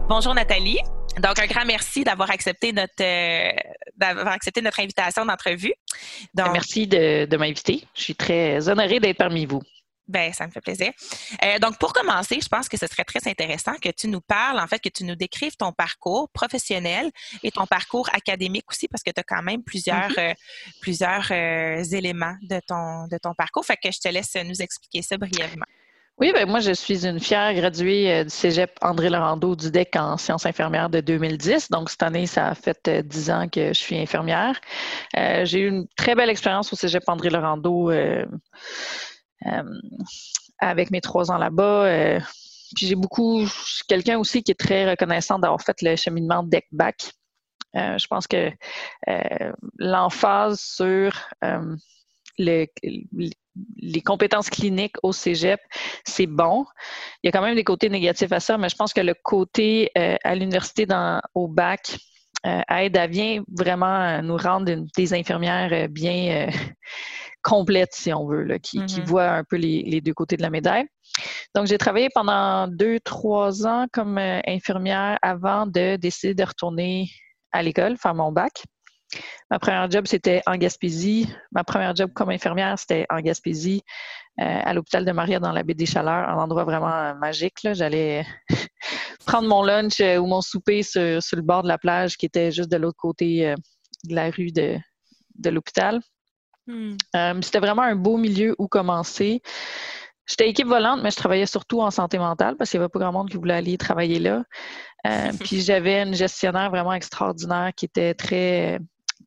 Bonjour 0.08 0.36
Nathalie. 0.36 0.78
Donc, 1.20 1.40
un 1.40 1.48
grand 1.48 1.66
merci 1.66 2.04
d'avoir 2.04 2.30
accepté 2.30 2.72
notre 2.72 2.94
euh, 3.02 3.52
d'avoir 3.98 4.28
accepté 4.28 4.62
notre 4.62 4.80
invitation 4.80 5.26
d'entrevue. 5.26 5.74
Donc, 6.36 6.52
merci 6.54 6.86
de, 6.86 7.26
de 7.26 7.38
m'inviter. 7.38 7.84
Je 7.96 8.04
suis 8.04 8.16
très 8.16 8.70
honorée 8.70 9.00
d'être 9.00 9.18
parmi 9.18 9.48
vous. 9.48 9.64
Ben, 10.08 10.32
ça 10.32 10.46
me 10.46 10.52
fait 10.52 10.62
plaisir. 10.62 10.92
Euh, 11.44 11.58
donc, 11.58 11.80
pour 11.80 11.92
commencer, 11.92 12.40
je 12.40 12.48
pense 12.48 12.70
que 12.70 12.78
ce 12.78 12.86
serait 12.86 13.04
très 13.04 13.28
intéressant 13.28 13.74
que 13.82 13.90
tu 13.90 14.08
nous 14.08 14.22
parles, 14.22 14.60
en 14.60 14.68
fait, 14.68 14.78
que 14.78 14.90
tu 14.90 15.06
nous 15.06 15.16
décrives 15.16 15.56
ton 15.58 15.72
parcours 15.72 16.30
professionnel 16.30 17.10
et 17.42 17.50
ton 17.50 17.66
parcours 17.66 18.08
académique 18.14 18.66
aussi, 18.70 18.88
parce 18.88 19.02
que 19.02 19.10
tu 19.10 19.20
as 19.20 19.24
quand 19.24 19.42
même 19.42 19.64
plusieurs, 19.64 20.12
mm-hmm. 20.12 20.32
euh, 20.32 20.34
plusieurs 20.82 21.32
éléments 21.32 22.36
de 22.44 22.62
ton, 22.68 23.08
de 23.08 23.18
ton 23.18 23.34
parcours. 23.34 23.66
Fait 23.66 23.78
que 23.78 23.90
je 23.92 24.00
te 24.00 24.10
laisse 24.10 24.36
nous 24.36 24.62
expliquer 24.62 25.02
ça 25.02 25.18
brièvement. 25.18 25.66
Oui, 26.18 26.32
ben 26.34 26.48
moi, 26.48 26.62
je 26.62 26.72
suis 26.72 27.06
une 27.06 27.20
fière 27.20 27.54
graduée 27.54 28.10
euh, 28.10 28.24
du 28.24 28.30
Cégep 28.30 28.72
André 28.82 29.10
Laurando 29.10 29.54
du 29.54 29.70
DEC 29.70 29.98
en 29.98 30.16
sciences 30.16 30.46
infirmières 30.46 30.90
de 30.90 31.02
2010. 31.02 31.70
Donc, 31.72 31.90
cette 31.90 32.04
année, 32.04 32.26
ça 32.26 32.48
a 32.48 32.56
fait 32.56 32.88
euh, 32.88 33.02
dix 33.02 33.30
ans 33.30 33.50
que 33.50 33.74
je 33.74 33.80
suis 33.80 33.98
infirmière. 34.00 34.62
Euh, 35.18 35.44
j'ai 35.44 35.60
eu 35.60 35.68
une 35.68 35.88
très 35.98 36.16
belle 36.16 36.30
expérience 36.30 36.72
au 36.72 36.78
Cégep 36.78 37.04
André 37.08 37.30
Laurando 37.30 37.92
avec 40.60 40.90
mes 40.90 41.02
trois 41.02 41.32
ans 41.32 41.38
là-bas. 41.38 42.20
puis 42.76 42.88
j'ai 42.88 42.96
beaucoup, 42.96 43.46
je 43.46 43.52
suis 43.52 43.86
quelqu'un 43.86 44.18
aussi 44.18 44.42
qui 44.42 44.52
est 44.52 44.60
très 44.60 44.90
reconnaissant 44.90 45.38
d'avoir 45.38 45.62
fait 45.62 45.82
le 45.82 45.98
cheminement 45.98 46.44
DEC-BAC. 46.44 47.12
je 47.74 48.08
pense 48.08 48.26
que 48.26 48.52
l'emphase 49.78 50.62
sur 50.62 51.12
le, 52.38 52.66
les 53.78 54.02
compétences 54.02 54.50
cliniques 54.50 54.96
au 55.04 55.14
cégep, 55.14 55.60
c'est 56.06 56.28
bon. 56.28 56.66
Il 57.24 57.28
y 57.28 57.30
a 57.30 57.32
quand 57.32 57.42
même 57.42 57.56
des 57.56 57.64
côtés 57.64 57.90
négatifs 57.90 58.32
à 58.32 58.40
ça, 58.40 58.58
mais 58.58 58.70
je 58.70 58.76
pense 58.76 58.94
que 58.94 59.02
le 59.02 59.14
côté 59.14 59.92
euh, 59.98 60.16
à 60.24 60.36
l'université 60.36 60.86
au 61.34 61.48
bac 61.48 61.98
euh, 62.46 62.62
aide 62.70 62.98
à 62.98 63.08
bien 63.08 63.44
vraiment 63.48 64.22
nous 64.22 64.38
rendre 64.38 64.72
des 64.96 65.14
infirmières 65.14 65.70
euh, 65.72 65.88
bien 65.88 66.50
complètes, 67.44 67.94
si 67.94 68.14
on 68.14 68.28
veut, 68.28 68.58
qui, 68.58 68.84
qui, 68.86 69.02
mm-hmm. 69.02 69.06
voient 69.06 69.30
un 69.32 69.44
peu 69.44 69.56
les, 69.56 69.84
les, 69.84 70.02
deux 70.02 70.14
côtés 70.14 70.36
de 70.36 70.42
la 70.42 70.50
médaille. 70.50 70.86
Donc, 71.54 71.68
j'ai 71.68 71.78
travaillé 71.78 72.10
pendant 72.14 72.68
deux, 72.68 73.00
trois 73.00 73.66
ans 73.66 73.86
comme 73.94 74.18
infirmière 74.18 75.18
avant 75.22 75.66
de 75.66 75.96
décider 75.96 76.34
de 76.34 76.44
retourner 76.44 77.08
à 77.52 77.62
l'école, 77.62 77.98
faire 77.98 78.16
mon 78.16 78.32
bac. 78.32 78.64
Ma 79.52 79.60
première 79.60 79.90
job, 79.90 80.06
c'était 80.08 80.42
en 80.46 80.58
Gaspésie. 80.58 81.30
Ma 81.52 81.64
première 81.64 81.96
job 81.96 82.12
comme 82.14 82.30
infirmière, 82.30 82.78
c'était 82.80 83.06
en 83.10 83.20
Gaspésie, 83.20 83.84
euh, 84.42 84.44
à 84.44 84.74
l'hôpital 84.74 85.06
de 85.06 85.12
Maria 85.14 85.40
dans 85.40 85.52
la 85.54 85.64
baie 85.64 85.76
des 85.76 85.86
Chaleurs, 85.86 86.28
un 86.28 86.36
endroit 86.36 86.66
vraiment 86.66 86.92
euh, 86.92 87.14
magique. 87.14 87.60
J'allais 87.64 88.26
prendre 89.26 89.48
mon 89.48 89.64
lunch 89.64 90.02
euh, 90.02 90.18
ou 90.18 90.26
mon 90.26 90.42
souper 90.42 90.84
sur, 90.84 91.02
le 91.02 91.42
bord 91.42 91.64
de 91.64 91.68
la 91.70 91.78
plage 91.78 92.18
qui 92.18 92.26
était 92.26 92.52
juste 92.52 92.70
de 92.70 92.78
l'autre 92.78 92.98
côté 92.98 93.56
de 94.04 94.16
la 94.16 94.30
rue 94.30 94.52
de, 94.52 94.80
l'hôpital. 95.50 96.02
Hmm. 96.68 96.96
c'était 97.44 97.60
vraiment 97.60 97.84
un 97.84 97.96
beau 97.96 98.18
milieu 98.18 98.56
où 98.58 98.68
commencer. 98.68 99.42
J'étais 100.26 100.50
équipe 100.50 100.68
volante, 100.68 101.02
mais 101.04 101.12
je 101.12 101.16
travaillais 101.16 101.46
surtout 101.46 101.82
en 101.82 101.92
santé 101.92 102.18
mentale 102.18 102.58
parce 102.58 102.72
qu'il 102.72 102.80
n'y 102.80 102.84
avait 102.84 102.90
pas 102.90 103.00
grand 103.00 103.12
monde 103.12 103.30
qui 103.30 103.38
voulait 103.38 103.54
aller 103.54 103.78
travailler 103.78 104.20
là. 104.20 104.44
puis 105.40 105.62
j'avais 105.62 106.02
une 106.02 106.16
gestionnaire 106.16 106.72
vraiment 106.72 106.94
extraordinaire 106.94 107.72
qui 107.76 107.86
était 107.86 108.16
très 108.16 108.80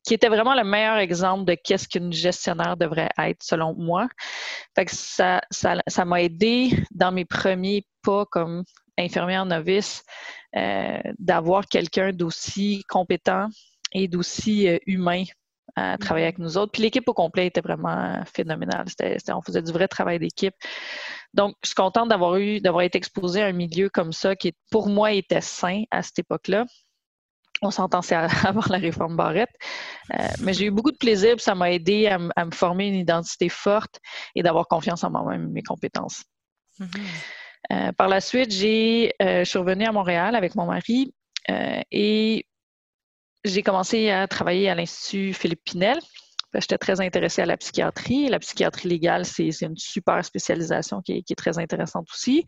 qui 0.08 0.14
était 0.14 0.30
vraiment 0.30 0.54
le 0.54 0.64
meilleur 0.64 0.96
exemple 0.96 1.44
de 1.44 1.54
qu'est-ce 1.54 1.86
qu'une 1.86 2.14
gestionnaire 2.14 2.78
devrait 2.78 3.10
être, 3.18 3.42
selon 3.42 3.74
moi. 3.74 4.08
Fait 4.74 4.86
que 4.86 4.90
ça, 4.94 5.42
ça, 5.50 6.04
m'a 6.06 6.22
aidé 6.22 6.70
dans 6.92 7.12
mes 7.12 7.26
premiers 7.26 7.84
pas 8.02 8.24
comme 8.24 8.64
infirmière 8.96 9.44
novice 9.44 10.02
euh, 10.56 10.98
d'avoir 11.18 11.66
quelqu'un 11.66 12.12
d'aussi 12.12 12.84
compétent 12.88 13.48
et 13.92 14.08
d'aussi 14.08 14.66
euh, 14.66 14.78
humain 14.86 15.24
à 15.76 15.98
travailler 15.98 16.24
avec 16.24 16.38
nous 16.38 16.56
autres. 16.56 16.72
Puis 16.72 16.80
l'équipe 16.80 17.06
au 17.06 17.12
complet 17.12 17.48
était 17.48 17.60
vraiment 17.60 18.22
phénoménale. 18.34 18.86
on 19.28 19.42
faisait 19.42 19.60
du 19.60 19.72
vrai 19.72 19.88
travail 19.88 20.18
d'équipe. 20.18 20.54
Donc, 21.34 21.54
je 21.62 21.68
suis 21.68 21.74
contente 21.74 22.08
d'avoir 22.08 22.36
eu, 22.36 22.62
d'avoir 22.62 22.82
été 22.82 22.96
exposée 22.96 23.42
à 23.42 23.46
un 23.46 23.52
milieu 23.52 23.90
comme 23.90 24.14
ça 24.14 24.34
qui, 24.34 24.54
pour 24.70 24.88
moi, 24.88 25.12
était 25.12 25.42
sain 25.42 25.82
à 25.90 26.02
cette 26.02 26.20
époque-là. 26.20 26.64
On 27.62 27.70
s'entend 27.70 28.02
c'est 28.02 28.14
avant 28.46 28.62
la 28.68 28.78
réforme 28.78 29.16
Barrette. 29.16 29.50
Euh, 30.14 30.28
mais 30.40 30.52
j'ai 30.54 30.66
eu 30.66 30.70
beaucoup 30.70 30.92
de 30.92 30.96
plaisir, 30.96 31.40
ça 31.40 31.54
m'a 31.54 31.72
aidé 31.72 32.06
à, 32.06 32.18
me 32.18 32.50
former 32.52 32.88
une 32.88 32.94
identité 32.94 33.48
forte 33.48 33.98
et 34.34 34.42
d'avoir 34.42 34.66
confiance 34.68 35.04
en 35.04 35.10
moi-même 35.10 35.44
et 35.44 35.52
mes 35.52 35.62
compétences. 35.62 36.24
Mm-hmm. 36.80 37.00
Euh, 37.72 37.92
par 37.92 38.08
la 38.08 38.20
suite, 38.20 38.52
j'ai, 38.52 39.12
euh, 39.20 39.44
je 39.44 39.50
suis 39.50 39.58
revenue 39.58 39.84
à 39.84 39.92
Montréal 39.92 40.36
avec 40.36 40.54
mon 40.54 40.66
mari 40.66 41.14
et 41.90 42.44
j'ai 43.42 43.62
commencé 43.62 44.10
à 44.10 44.28
travailler 44.28 44.68
à 44.68 44.74
l'Institut 44.74 45.32
Philippe 45.32 45.64
Pinel. 45.64 45.98
J'étais 46.52 46.76
très 46.76 47.00
intéressée 47.00 47.40
à 47.40 47.46
la 47.46 47.56
psychiatrie. 47.56 48.28
La 48.28 48.38
psychiatrie 48.38 48.86
légale, 48.86 49.24
c'est, 49.24 49.48
une 49.62 49.76
super 49.76 50.22
spécialisation 50.22 51.00
qui 51.00 51.24
est, 51.26 51.34
très 51.34 51.58
intéressante 51.58 52.06
aussi. 52.12 52.44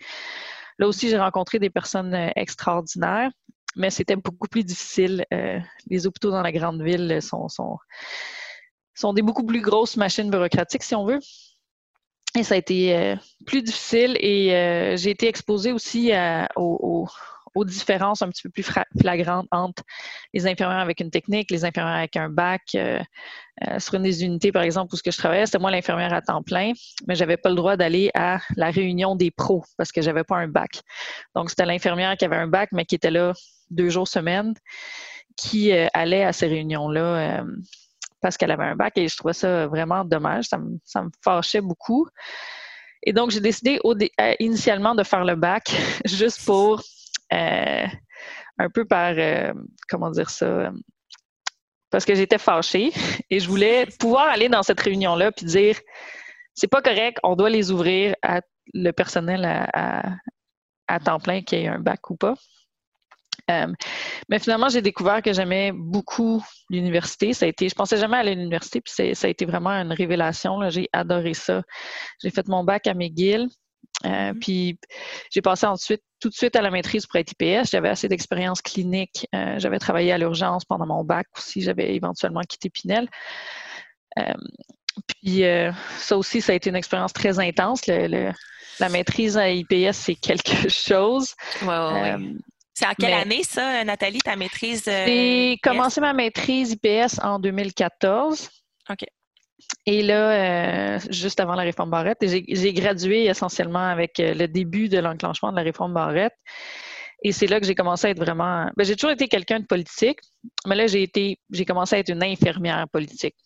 Là 0.78 0.86
aussi, 0.86 1.08
j'ai 1.08 1.18
rencontré 1.18 1.58
des 1.58 1.70
personnes 1.70 2.14
extraordinaires 2.36 3.30
mais 3.76 3.90
c'était 3.90 4.16
beaucoup 4.16 4.48
plus 4.48 4.64
difficile. 4.64 5.24
Euh, 5.32 5.58
les 5.88 6.06
hôpitaux 6.06 6.30
dans 6.30 6.42
la 6.42 6.52
grande 6.52 6.82
ville 6.82 7.20
sont, 7.22 7.48
sont, 7.48 7.78
sont, 8.94 9.12
des 9.12 9.22
beaucoup 9.22 9.44
plus 9.44 9.60
grosses 9.60 9.96
machines 9.96 10.30
bureaucratiques, 10.30 10.82
si 10.82 10.94
on 10.94 11.04
veut. 11.04 11.20
Et 12.38 12.44
ça 12.44 12.54
a 12.54 12.58
été 12.58 12.96
euh, 12.96 13.16
plus 13.44 13.62
difficile 13.62 14.16
et 14.20 14.54
euh, 14.54 14.96
j'ai 14.96 15.10
été 15.10 15.26
exposée 15.26 15.72
aussi 15.72 16.12
aux, 16.54 17.08
aux 17.54 17.64
différences 17.64 18.22
un 18.22 18.28
petit 18.28 18.42
peu 18.42 18.50
plus 18.50 18.64
flagrantes 19.00 19.48
entre 19.50 19.82
les 20.32 20.46
infirmières 20.46 20.78
avec 20.78 21.00
une 21.00 21.10
technique, 21.10 21.50
les 21.50 21.64
infirmières 21.64 21.96
avec 21.96 22.16
un 22.16 22.28
bac. 22.28 22.76
Sur 23.78 23.94
une 23.94 24.04
des 24.04 24.24
unités, 24.24 24.52
par 24.52 24.62
exemple, 24.62 24.94
où 24.94 24.96
ce 24.96 25.02
que 25.02 25.10
je 25.10 25.18
travaillais, 25.18 25.44
c'était 25.44 25.58
moi 25.58 25.70
l'infirmière 25.70 26.14
à 26.14 26.22
temps 26.22 26.42
plein, 26.42 26.72
mais 27.06 27.14
j'avais 27.14 27.36
pas 27.36 27.50
le 27.50 27.56
droit 27.56 27.76
d'aller 27.76 28.10
à 28.14 28.38
la 28.56 28.70
réunion 28.70 29.16
des 29.16 29.30
pros 29.30 29.64
parce 29.76 29.92
que 29.92 30.00
j'avais 30.00 30.24
pas 30.24 30.36
un 30.36 30.48
bac. 30.48 30.80
Donc, 31.34 31.50
c'était 31.50 31.66
l'infirmière 31.66 32.16
qui 32.16 32.24
avait 32.24 32.36
un 32.36 32.46
bac, 32.46 32.70
mais 32.72 32.86
qui 32.86 32.94
était 32.94 33.10
là 33.10 33.34
deux 33.70 33.88
jours 33.88 34.08
semaine, 34.08 34.54
qui 35.36 35.72
euh, 35.72 35.86
allait 35.94 36.24
à 36.24 36.32
ces 36.32 36.46
réunions-là 36.46 37.44
parce 38.20 38.36
qu'elle 38.36 38.50
avait 38.50 38.64
un 38.64 38.76
bac 38.76 38.98
et 38.98 39.08
je 39.08 39.16
trouvais 39.16 39.32
ça 39.32 39.66
vraiment 39.66 40.04
dommage. 40.04 40.44
Ça 40.44 40.58
me, 40.58 41.10
fâchait 41.24 41.62
beaucoup. 41.62 42.06
Et 43.02 43.14
donc, 43.14 43.30
j'ai 43.30 43.40
décidé 43.40 43.80
initialement 44.40 44.94
de 44.94 45.02
faire 45.02 45.24
le 45.24 45.36
bac 45.36 45.74
juste 46.04 46.44
pour 46.44 46.82
euh, 47.32 47.86
un 48.58 48.68
peu 48.68 48.84
par, 48.84 49.14
comment 49.88 50.10
dire 50.10 50.28
ça, 50.28 50.70
parce 51.90 52.04
que 52.04 52.14
j'étais 52.14 52.38
fâchée 52.38 52.92
et 53.30 53.40
je 53.40 53.48
voulais 53.48 53.86
pouvoir 53.98 54.28
aller 54.28 54.48
dans 54.48 54.62
cette 54.62 54.80
réunion-là 54.80 55.32
puis 55.32 55.46
dire 55.46 55.76
c'est 56.54 56.68
pas 56.68 56.82
correct, 56.82 57.18
on 57.22 57.36
doit 57.36 57.50
les 57.50 57.70
ouvrir 57.70 58.14
à 58.22 58.40
le 58.74 58.92
personnel 58.92 59.44
à, 59.44 61.00
temps 61.00 61.18
plein, 61.18 61.42
qui 61.42 61.56
ait 61.56 61.68
un 61.68 61.78
bac 61.78 62.10
ou 62.10 62.16
pas. 62.16 62.34
Euh, 63.50 63.66
mais 64.28 64.38
finalement, 64.38 64.68
j'ai 64.68 64.82
découvert 64.82 65.22
que 65.22 65.32
j'aimais 65.32 65.72
beaucoup 65.74 66.42
l'université. 66.68 67.32
Ça 67.32 67.46
a 67.46 67.48
été, 67.48 67.68
je 67.68 67.74
pensais 67.74 67.96
jamais 67.96 68.18
à 68.18 68.22
l'université, 68.22 68.80
puis 68.80 69.14
ça 69.14 69.26
a 69.26 69.30
été 69.30 69.44
vraiment 69.44 69.70
une 69.70 69.92
révélation. 69.92 70.58
J'ai 70.70 70.88
adoré 70.92 71.34
ça. 71.34 71.62
J'ai 72.22 72.30
fait 72.30 72.46
mon 72.48 72.64
bac 72.64 72.86
à 72.86 72.94
McGill. 72.94 73.48
Euh, 74.04 74.08
mm-hmm. 74.08 74.38
Puis 74.38 74.78
j'ai 75.30 75.42
passé 75.42 75.66
ensuite 75.66 76.02
tout 76.20 76.28
de 76.28 76.34
suite 76.34 76.54
à 76.56 76.62
la 76.62 76.70
maîtrise 76.70 77.06
pour 77.06 77.18
être 77.18 77.32
IPS. 77.32 77.70
J'avais 77.70 77.88
assez 77.88 78.08
d'expérience 78.08 78.62
clinique. 78.62 79.26
Euh, 79.34 79.58
j'avais 79.58 79.78
travaillé 79.78 80.12
à 80.12 80.18
l'urgence 80.18 80.64
pendant 80.64 80.86
mon 80.86 81.04
bac 81.04 81.26
aussi. 81.36 81.62
J'avais 81.62 81.94
éventuellement 81.94 82.42
quitté 82.42 82.70
Pinel. 82.70 83.08
Puis 85.06 85.44
ça 85.98 86.16
aussi, 86.16 86.40
ça 86.40 86.52
a 86.52 86.54
été 86.54 86.68
une 86.68 86.76
expérience 86.76 87.12
très 87.12 87.38
intense. 87.38 87.86
la 87.86 88.88
maîtrise 88.90 89.36
à 89.38 89.48
IPS, 89.48 89.92
c'est 89.92 90.14
quelque 90.14 90.68
chose. 90.68 91.34
Ouais, 91.62 92.16
c'est 92.80 92.86
en 92.86 92.94
quelle 92.98 93.12
année, 93.12 93.42
ça, 93.42 93.84
Nathalie, 93.84 94.20
ta 94.20 94.36
maîtrise? 94.36 94.84
Euh, 94.88 95.04
j'ai 95.06 95.58
commencé 95.62 96.00
ma 96.00 96.14
maîtrise 96.14 96.72
IPS 96.72 97.20
en 97.22 97.38
2014. 97.38 98.48
OK. 98.88 99.04
Et 99.84 100.02
là, 100.02 100.94
euh, 100.94 100.98
juste 101.10 101.40
avant 101.40 101.54
la 101.54 101.62
réforme 101.62 101.90
Barrette, 101.90 102.18
j'ai 102.22 102.72
gradué 102.72 103.26
essentiellement 103.26 103.86
avec 103.86 104.18
euh, 104.18 104.32
le 104.32 104.48
début 104.48 104.88
de 104.88 104.98
l'enclenchement 104.98 105.50
de 105.50 105.56
la 105.56 105.62
réforme 105.62 105.92
Barrette. 105.92 106.32
Et 107.22 107.32
c'est 107.32 107.46
là 107.46 107.60
que 107.60 107.66
j'ai 107.66 107.74
commencé 107.74 108.06
à 108.06 108.10
être 108.10 108.18
vraiment. 108.18 108.70
Ben, 108.78 108.84
j'ai 108.84 108.96
toujours 108.96 109.10
été 109.10 109.28
quelqu'un 109.28 109.60
de 109.60 109.66
politique, 109.66 110.18
mais 110.66 110.74
là, 110.74 110.86
j'ai 110.86 111.02
été, 111.02 111.38
j'ai 111.50 111.66
commencé 111.66 111.96
à 111.96 111.98
être 111.98 112.08
une 112.08 112.22
infirmière 112.22 112.86
politique. 112.90 113.36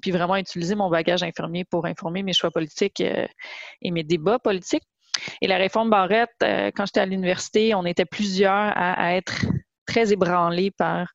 puis 0.00 0.10
vraiment 0.12 0.36
utiliser 0.36 0.74
mon 0.74 0.88
bagage 0.88 1.22
infirmier 1.22 1.64
pour 1.66 1.84
informer 1.84 2.22
mes 2.22 2.32
choix 2.32 2.50
politiques 2.50 3.00
et 3.02 3.90
mes 3.90 4.02
débats 4.02 4.38
politiques. 4.38 4.84
Et 5.40 5.46
la 5.46 5.56
réforme 5.56 5.90
Barrette, 5.90 6.30
euh, 6.42 6.70
quand 6.74 6.86
j'étais 6.86 7.00
à 7.00 7.06
l'université, 7.06 7.74
on 7.74 7.84
était 7.84 8.04
plusieurs 8.04 8.72
à, 8.76 9.14
être 9.14 9.44
très 9.86 10.12
ébranlés 10.12 10.70
par 10.70 11.08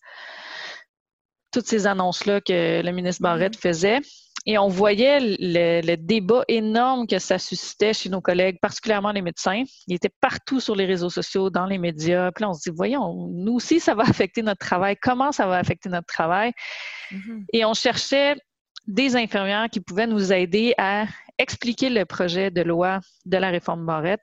toutes 1.51 1.67
ces 1.67 1.87
annonces-là 1.87 2.41
que 2.41 2.81
le 2.83 2.91
ministre 2.91 3.21
Barrette 3.21 3.57
mm-hmm. 3.57 3.61
faisait. 3.61 3.99
Et 4.45 4.57
on 4.57 4.69
voyait 4.69 5.19
le, 5.19 5.95
débat 5.95 6.45
énorme 6.47 7.05
que 7.05 7.19
ça 7.19 7.37
suscitait 7.37 7.93
chez 7.93 8.07
nos 8.07 8.21
collègues, 8.21 8.59
particulièrement 8.61 9.11
les 9.11 9.21
médecins. 9.21 9.63
Ils 9.87 9.95
étaient 9.95 10.13
partout 10.21 10.61
sur 10.61 10.73
les 10.73 10.85
réseaux 10.85 11.09
sociaux, 11.09 11.49
dans 11.49 11.65
les 11.65 11.77
médias. 11.77 12.31
Puis 12.31 12.43
là, 12.43 12.49
on 12.51 12.53
se 12.53 12.69
dit, 12.69 12.75
voyons, 12.75 13.27
nous 13.33 13.55
aussi, 13.55 13.81
ça 13.81 13.93
va 13.93 14.03
affecter 14.07 14.43
notre 14.43 14.65
travail. 14.65 14.95
Comment 15.01 15.33
ça 15.33 15.47
va 15.47 15.57
affecter 15.57 15.89
notre 15.89 16.07
travail? 16.07 16.53
Mm-hmm. 17.11 17.43
Et 17.51 17.65
on 17.65 17.73
cherchait 17.73 18.35
des 18.87 19.15
infirmières 19.15 19.69
qui 19.69 19.81
pouvaient 19.81 20.07
nous 20.07 20.33
aider 20.33 20.73
à 20.77 21.05
expliquer 21.37 21.89
le 21.89 22.05
projet 22.05 22.49
de 22.51 22.61
loi 22.61 22.99
de 23.25 23.37
la 23.37 23.49
réforme 23.49 23.85
Barrette. 23.85 24.21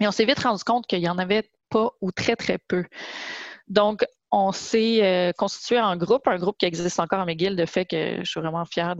Et 0.00 0.06
on 0.06 0.10
s'est 0.10 0.24
vite 0.24 0.40
rendu 0.40 0.62
compte 0.64 0.86
qu'il 0.86 1.00
n'y 1.00 1.08
en 1.08 1.18
avait 1.18 1.50
pas 1.70 1.90
ou 2.00 2.10
très, 2.10 2.36
très 2.36 2.58
peu. 2.58 2.84
Donc, 3.68 4.04
on 4.32 4.52
s'est 4.52 5.04
euh, 5.04 5.32
constitué 5.32 5.80
en 5.80 5.96
groupe, 5.96 6.26
un 6.26 6.38
groupe 6.38 6.56
qui 6.58 6.66
existe 6.66 7.00
encore 7.00 7.20
à 7.20 7.24
McGill, 7.24 7.56
de 7.56 7.66
fait 7.66 7.84
que 7.84 8.18
je 8.18 8.30
suis 8.30 8.40
vraiment 8.40 8.64
fière 8.64 8.94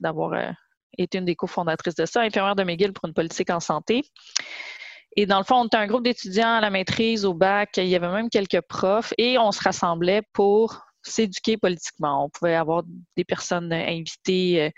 d'avoir 0.00 0.32
euh, 0.32 0.50
été 0.98 1.18
une 1.18 1.24
des 1.24 1.36
cofondatrices 1.36 1.94
de 1.94 2.06
ça, 2.06 2.20
infirmière 2.20 2.56
de 2.56 2.64
McGill 2.64 2.92
pour 2.92 3.06
une 3.06 3.14
politique 3.14 3.50
en 3.50 3.60
santé. 3.60 4.02
Et 5.16 5.26
dans 5.26 5.38
le 5.38 5.44
fond, 5.44 5.56
on 5.56 5.66
était 5.66 5.76
un 5.76 5.86
groupe 5.86 6.04
d'étudiants 6.04 6.56
à 6.56 6.60
la 6.60 6.70
maîtrise, 6.70 7.24
au 7.24 7.34
bac, 7.34 7.78
il 7.78 7.86
y 7.86 7.96
avait 7.96 8.08
même 8.08 8.28
quelques 8.28 8.60
profs, 8.60 9.14
et 9.18 9.38
on 9.38 9.50
se 9.50 9.62
rassemblait 9.62 10.22
pour 10.32 10.85
s'éduquer 11.10 11.56
politiquement. 11.56 12.24
On 12.24 12.28
pouvait 12.28 12.54
avoir 12.54 12.82
des 13.16 13.24
personnes 13.24 13.72
invitées 13.72 14.62
euh, 14.62 14.70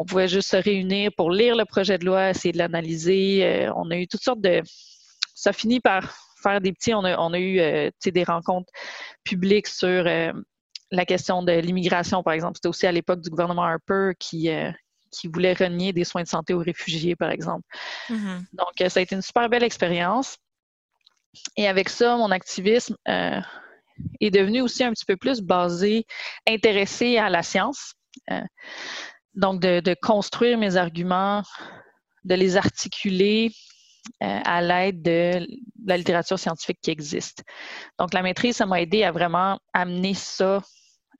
on 0.00 0.04
pouvait 0.04 0.28
juste 0.28 0.50
se 0.50 0.56
réunir 0.56 1.10
pour 1.16 1.32
lire 1.32 1.56
le 1.56 1.64
projet 1.64 1.98
de 1.98 2.04
loi, 2.04 2.30
essayer 2.30 2.52
de 2.52 2.58
l'analyser. 2.58 3.44
Euh, 3.44 3.72
on 3.74 3.90
a 3.90 3.96
eu 3.96 4.06
toutes 4.06 4.22
sortes 4.22 4.40
de... 4.40 4.62
Ça 5.34 5.52
finit 5.52 5.80
par 5.80 6.16
faire 6.40 6.60
des 6.60 6.72
petits... 6.72 6.94
On 6.94 7.02
a, 7.02 7.38
eu 7.38 7.58
euh, 7.58 7.90
des 8.04 8.22
rencontres 8.22 8.72
publiques 9.24 9.66
sur 9.66 10.04
la 10.04 11.04
question 11.04 11.42
de 11.42 11.52
l'immigration, 11.52 12.22
par 12.22 12.32
exemple. 12.32 12.54
C'était 12.56 12.68
aussi 12.68 12.86
à 12.86 12.92
l'époque 12.92 13.20
du 13.20 13.28
gouvernement 13.28 13.64
Harper 13.64 14.12
qui, 14.20 14.50
qui 15.10 15.26
voulait 15.26 15.54
renier 15.54 15.92
des 15.92 16.04
soins 16.04 16.22
de 16.22 16.28
santé 16.28 16.54
aux 16.54 16.62
réfugiés, 16.62 17.16
par 17.16 17.32
exemple. 17.32 17.66
Mm-hmm. 18.08 18.44
Donc, 18.52 18.90
ça 18.90 19.00
a 19.00 19.02
été 19.02 19.16
une 19.16 19.22
super 19.22 19.48
belle 19.48 19.64
expérience. 19.64 20.36
Et 21.56 21.66
avec 21.66 21.88
ça, 21.88 22.16
mon 22.16 22.30
activisme 22.30 22.96
est 24.20 24.30
devenu 24.30 24.60
aussi 24.60 24.84
un 24.84 24.92
petit 24.92 25.04
peu 25.04 25.16
plus 25.16 25.40
basé, 25.40 26.06
intéressé 26.46 27.18
à 27.18 27.30
la 27.30 27.42
science. 27.42 27.94
Donc, 29.34 29.60
de, 29.60 29.94
construire 30.02 30.58
mes 30.58 30.76
arguments, 30.76 31.42
de 32.24 32.34
les 32.34 32.56
articuler 32.56 33.52
euh, 34.22 34.40
à 34.44 34.60
l'aide 34.60 35.00
de 35.00 35.46
la 35.86 35.96
littérature 35.96 36.38
scientifique 36.38 36.78
qui 36.82 36.90
existe. 36.90 37.44
Donc, 37.98 38.14
la 38.14 38.22
maîtrise, 38.22 38.56
ça 38.56 38.66
m'a 38.66 38.80
aidé 38.80 39.04
à 39.04 39.12
vraiment 39.12 39.60
amener 39.72 40.14
ça 40.14 40.60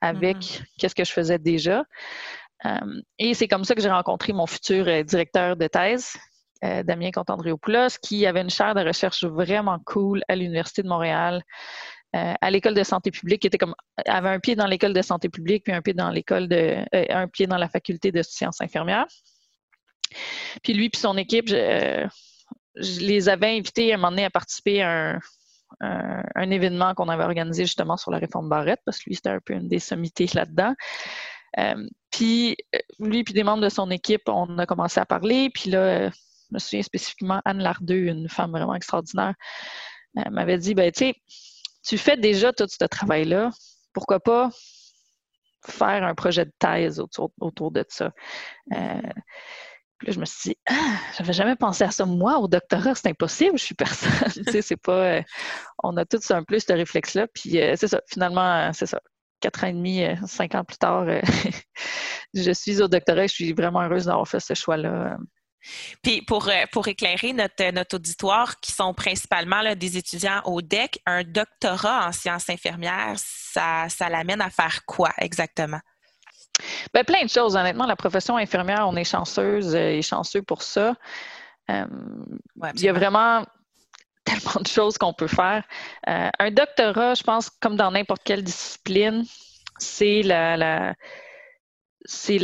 avec 0.01 0.39
mm-hmm. 0.39 0.62
qu'est-ce 0.79 0.95
que 0.97 1.05
je 1.05 1.12
faisais 1.12 1.39
déjà. 1.39 1.85
Euh, 2.66 3.03
et 3.18 3.35
c'est 3.35 3.47
comme 3.47 3.62
ça 3.62 3.76
que 3.76 3.81
j'ai 3.81 3.91
rencontré 3.91 4.33
mon 4.33 4.47
futur 4.47 4.89
euh, 4.89 5.03
directeur 5.05 5.57
de 5.57 5.66
thèse, 5.68 6.16
Damien 6.61 7.12
Contandriopoulos, 7.12 7.99
qui 8.03 8.26
avait 8.26 8.41
une 8.41 8.51
chaire 8.51 8.74
de 8.74 8.85
recherche 8.85 9.22
vraiment 9.22 9.79
cool 9.87 10.24
à 10.26 10.35
l'Université 10.35 10.83
de 10.83 10.89
Montréal 10.89 11.45
euh, 12.17 12.33
à 12.41 12.51
l'école 12.51 12.73
de 12.73 12.83
santé 12.85 13.11
publique, 13.11 13.43
qui 13.43 13.49
était 13.49 13.59
comme 13.59 13.75
avait 14.07 14.31
un 14.31 14.41
pied 14.41 14.57
dans 14.57 14.67
l'école 14.67 14.95
de 14.95 15.03
santé 15.03 15.29
publique, 15.29 15.65
puis 15.65 15.75
un 15.75 15.83
pied 15.83 15.93
dans 15.93 16.09
l'école 16.09 16.49
de 16.49 16.83
euh, 16.95 17.05
un 17.11 17.29
pied 17.29 17.47
dans 17.47 17.59
la 17.59 17.69
faculté 17.69 18.13
de 18.13 18.23
sciences 18.23 18.63
infirmières. 18.63 19.07
Puis 20.63 20.73
lui 20.73 20.89
puis 20.89 20.99
son 20.99 21.19
équipe, 21.19 21.49
je, 21.49 22.09
les 23.01 23.29
avais 23.29 23.59
invités 23.59 23.93
à 23.93 23.97
un 23.97 23.99
moment 23.99 24.11
donné 24.11 24.25
à 24.25 24.31
participer 24.31 24.81
à 24.81 25.19
un, 25.81 26.51
événement 26.51 26.95
qu'on 26.95 27.11
avait 27.11 27.25
organisé 27.25 27.67
justement 27.67 27.99
sur 27.99 28.11
la 28.11 28.17
réforme 28.17 28.49
Barrette, 28.49 28.81
parce 28.87 29.01
que 29.01 29.11
lui, 29.11 29.17
c'était 29.17 29.29
un 29.29 29.41
peu 29.45 29.53
une 29.53 29.69
des 29.69 29.79
sommités 29.79 30.31
là-dedans. 30.33 30.75
Euh, 31.59 31.87
puis 32.11 32.57
lui 33.01 33.23
puis 33.23 33.35
des 33.35 33.43
membres 33.43 33.63
de 33.63 33.69
son 33.69 33.91
équipe, 33.91 34.23
on 34.29 34.59
a 34.59 34.65
commencé 34.65 34.99
à 34.99 35.05
parler. 35.05 35.51
Puis 35.51 35.69
là, 35.69 36.09
je 36.09 36.15
me 36.53 36.59
souviens 36.59 36.83
spécifiquement 36.83 37.43
Anne 37.45 37.59
Lardeux, 37.59 38.07
une 38.07 38.31
femme 38.31 38.53
vraiment 38.53 38.75
extraordinaire, 38.75 39.35
m'avait 40.31 40.57
dit, 40.57 40.73
ben 40.73 40.91
tu 40.91 41.01
sais, 41.01 41.15
tu 41.89 41.97
fais 41.97 42.18
déjà 42.18 42.53
tout 42.53 42.66
ce 42.68 42.84
travail-là, 42.84 43.51
pourquoi 43.95 44.20
pas 44.20 44.51
faire 45.66 46.05
un 46.05 46.14
projet 46.14 46.45
de 46.45 46.53
thèse 46.59 47.01
autour, 47.01 47.70
de 47.70 47.84
ça? 47.89 48.12
Euh, 48.74 48.76
là, 48.76 50.12
je 50.12 50.20
me 50.20 50.26
suis 50.26 50.51
dit, 50.51 50.57
ah, 50.68 50.99
j'avais 51.16 51.32
jamais 51.32 51.57
pensé 51.57 51.84
à 51.84 51.91
ça. 51.91 52.05
Moi, 52.05 52.36
au 52.39 52.47
doctorat, 52.47 52.95
c'est 52.95 53.09
impossible, 53.09 53.59
je 53.59 53.64
suis 53.64 53.74
personne. 53.74 54.11
tu 54.45 54.53
sais, 54.53 54.61
c'est 54.61 54.76
pas. 54.76 55.16
Euh, 55.18 55.22
on 55.82 55.97
a 55.97 56.05
tous 56.05 56.30
un 56.30 56.45
peu 56.45 56.59
ce 56.59 56.72
réflexe-là. 56.74 57.26
Puis 57.34 57.59
euh, 57.59 57.74
c'est 57.76 57.89
ça, 57.89 58.03
finalement, 58.07 58.70
c'est 58.74 58.86
ça. 58.86 59.01
Quatre 59.41 59.64
ans 59.64 59.68
et 59.68 59.72
demi, 59.72 60.05
cinq 60.26 60.55
ans 60.57 60.64
plus 60.64 60.78
tard, 60.78 61.07
je 62.34 62.51
suis 62.53 62.82
au 62.82 62.89
doctorat 62.89 63.24
et 63.24 63.28
je 63.28 63.34
suis 63.34 63.53
vraiment 63.55 63.80
heureuse 63.80 64.07
d'avoir 64.07 64.28
fait 64.28 64.41
ce 64.41 64.53
choix-là. 64.53 65.16
Puis 66.03 66.23
pour, 66.23 66.49
euh, 66.49 66.64
pour 66.73 66.89
éclairer 66.89 67.33
notre, 67.33 67.71
notre 67.73 67.97
auditoire, 67.97 68.61
qui 68.61 68.73
sont 68.73 68.95
principalement 68.95 69.61
là, 69.61 69.75
des 69.75 69.97
étudiants 69.97 70.41
au 70.45 70.62
DEC, 70.62 71.01
un 71.07 71.23
doctorat 71.25 72.09
en 72.09 72.12
sciences 72.12 72.49
infirmières, 72.51 73.14
ça, 73.16 73.89
ça 73.89 74.09
l'amène 74.09 74.41
à 74.41 74.51
faire 74.51 74.85
quoi 74.87 75.11
exactement? 75.19 75.81
Bien, 76.93 77.05
plein 77.05 77.25
de 77.25 77.31
choses. 77.31 77.57
Honnêtement, 77.57 77.87
la 77.87 77.97
profession 77.97 78.37
infirmière, 78.37 78.87
on 78.89 78.97
est 78.97 79.05
chanceuse 79.05 79.75
euh, 79.75 79.91
et 79.91 80.03
chanceux 80.03 80.43
pour 80.43 80.62
ça. 80.62 80.95
Euh, 81.71 81.87
il 82.75 82.81
y 82.81 82.89
a 82.89 82.93
vraiment 82.93 83.45
tellement 84.25 84.61
de 84.61 84.66
choses 84.66 84.99
qu'on 84.99 85.12
peut 85.12 85.29
faire. 85.29 85.64
un 86.07 86.51
doctorat, 86.51 87.14
je 87.14 87.23
pense, 87.23 87.49
comme 87.49 87.77
dans 87.77 87.91
n'importe 87.91 88.23
quelle 88.25 88.43
discipline, 88.43 89.25
c'est 89.79 90.23
la, 90.23 90.57
la 90.57 90.95
c'est 92.05 92.39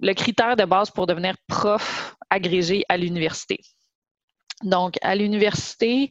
le 0.00 0.14
critère 0.14 0.56
de 0.56 0.64
base 0.64 0.90
pour 0.90 1.06
devenir 1.06 1.34
prof 1.48 2.16
agrégé 2.30 2.84
à 2.88 2.96
l'université. 2.96 3.60
Donc, 4.62 4.94
à 5.02 5.14
l'université, 5.14 6.10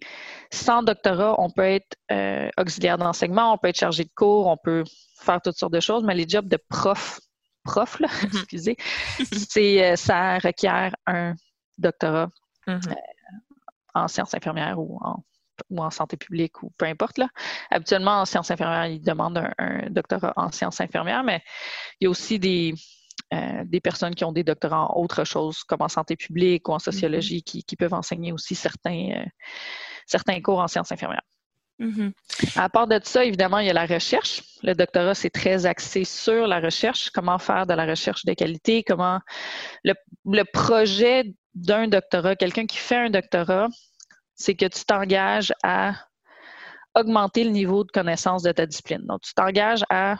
sans 0.51 0.83
doctorat, 0.83 1.35
on 1.39 1.49
peut 1.49 1.63
être 1.63 1.97
euh, 2.11 2.49
auxiliaire 2.57 2.97
d'enseignement, 2.97 3.53
on 3.53 3.57
peut 3.57 3.69
être 3.69 3.79
chargé 3.79 4.03
de 4.03 4.11
cours, 4.15 4.47
on 4.47 4.57
peut 4.57 4.83
faire 5.19 5.41
toutes 5.41 5.57
sortes 5.57 5.73
de 5.73 5.79
choses, 5.79 6.03
mais 6.03 6.13
les 6.13 6.27
jobs 6.27 6.47
de 6.47 6.59
prof, 6.69 7.19
prof, 7.63 7.99
là, 7.99 8.07
excusez, 8.23 8.77
c'est, 9.49 9.83
euh, 9.83 9.95
ça 9.95 10.37
requiert 10.37 10.95
un 11.07 11.33
doctorat 11.79 12.29
mm-hmm. 12.67 12.91
euh, 12.91 12.95
en 13.95 14.07
sciences 14.07 14.35
infirmières 14.35 14.79
ou 14.79 14.99
en, 15.01 15.23
ou 15.71 15.83
en 15.83 15.89
santé 15.89 16.15
publique 16.15 16.61
ou 16.61 16.71
peu 16.77 16.85
importe. 16.85 17.17
Là. 17.17 17.27
Habituellement, 17.71 18.21
en 18.21 18.25
sciences 18.25 18.51
infirmières, 18.51 18.85
ils 18.85 19.01
demandent 19.01 19.49
un 19.57 19.89
doctorat 19.89 20.33
en 20.35 20.51
sciences 20.51 20.81
infirmières, 20.81 21.23
mais 21.23 21.41
il 21.99 22.05
y 22.05 22.07
a 22.07 22.11
aussi 22.11 22.37
des, 22.37 22.75
euh, 23.35 23.63
des 23.65 23.81
personnes 23.81 24.15
qui 24.15 24.23
ont 24.23 24.31
des 24.31 24.43
doctorats 24.43 24.91
en 24.91 25.01
autre 25.01 25.23
chose, 25.23 25.63
comme 25.63 25.81
en 25.81 25.89
santé 25.89 26.15
publique 26.15 26.67
ou 26.69 26.73
en 26.73 26.79
sociologie, 26.79 27.39
mm-hmm. 27.39 27.63
qui, 27.65 27.75
peuvent 27.75 27.93
enseigner 27.93 28.31
aussi 28.31 28.55
certains, 28.55 29.09
euh, 29.11 29.25
certains 30.05 30.41
cours 30.41 30.59
en 30.59 30.67
sciences 30.67 30.91
infirmières. 30.91 31.23
Mm-hmm. 31.79 32.13
À 32.55 32.69
part 32.69 32.87
de 32.87 32.99
ça, 33.03 33.25
évidemment, 33.25 33.59
il 33.59 33.67
y 33.67 33.69
a 33.69 33.73
la 33.73 33.85
recherche. 33.85 34.41
Le 34.63 34.73
doctorat, 34.73 35.13
c'est 35.13 35.29
très 35.29 35.65
axé 35.65 36.05
sur 36.05 36.47
la 36.47 36.59
recherche, 36.59 37.09
comment 37.09 37.37
faire 37.37 37.67
de 37.67 37.73
la 37.73 37.85
recherche 37.85 38.23
de 38.25 38.33
qualité, 38.33 38.83
comment 38.83 39.19
le, 39.83 39.93
le 40.25 40.43
projet 40.43 41.33
d'un 41.53 41.87
doctorat, 41.87 42.35
quelqu'un 42.35 42.65
qui 42.65 42.77
fait 42.77 42.97
un 42.97 43.09
doctorat, 43.09 43.67
c'est 44.35 44.55
que 44.55 44.65
tu 44.65 44.85
t'engages 44.85 45.53
à 45.63 45.93
augmenter 46.95 47.43
le 47.43 47.51
niveau 47.51 47.83
de 47.83 47.91
connaissance 47.91 48.43
de 48.43 48.51
ta 48.51 48.65
discipline. 48.65 49.05
Donc, 49.05 49.21
tu 49.21 49.33
t'engages 49.33 49.83
à 49.89 50.15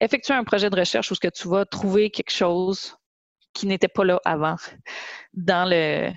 effectuer 0.00 0.34
un 0.34 0.44
projet 0.44 0.70
de 0.70 0.78
recherche 0.78 1.10
où 1.10 1.14
ce 1.14 1.20
que 1.20 1.28
tu 1.28 1.48
vas 1.48 1.64
trouver 1.64 2.10
quelque 2.10 2.32
chose 2.32 2.96
qui 3.54 3.66
n'était 3.66 3.88
pas 3.88 4.04
là 4.04 4.20
avant 4.24 4.56
dans 5.32 5.68
le 5.68 6.12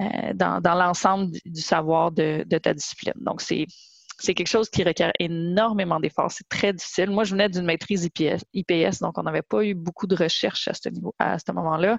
euh, 0.00 0.32
dans, 0.34 0.60
dans 0.60 0.74
l'ensemble 0.76 1.32
du, 1.44 1.60
savoir 1.60 2.12
de, 2.12 2.44
de, 2.46 2.58
ta 2.58 2.72
discipline. 2.72 3.14
Donc, 3.16 3.40
c'est 3.40 3.66
c'est 4.20 4.34
quelque 4.34 4.48
chose 4.48 4.68
qui 4.68 4.82
requiert 4.82 5.12
énormément 5.20 6.00
d'efforts. 6.00 6.32
C'est 6.32 6.48
très 6.48 6.72
difficile. 6.72 7.10
Moi, 7.10 7.24
je 7.24 7.32
venais 7.32 7.48
d'une 7.48 7.64
maîtrise 7.64 8.04
IPS, 8.04 8.98
donc 9.00 9.16
on 9.16 9.22
n'avait 9.22 9.42
pas 9.42 9.64
eu 9.64 9.74
beaucoup 9.74 10.06
de 10.08 10.16
recherche 10.16 10.66
à 10.66 10.74
ce 10.74 10.88
niveau, 10.88 11.14
à 11.18 11.38
ce 11.38 11.52
moment-là. 11.52 11.98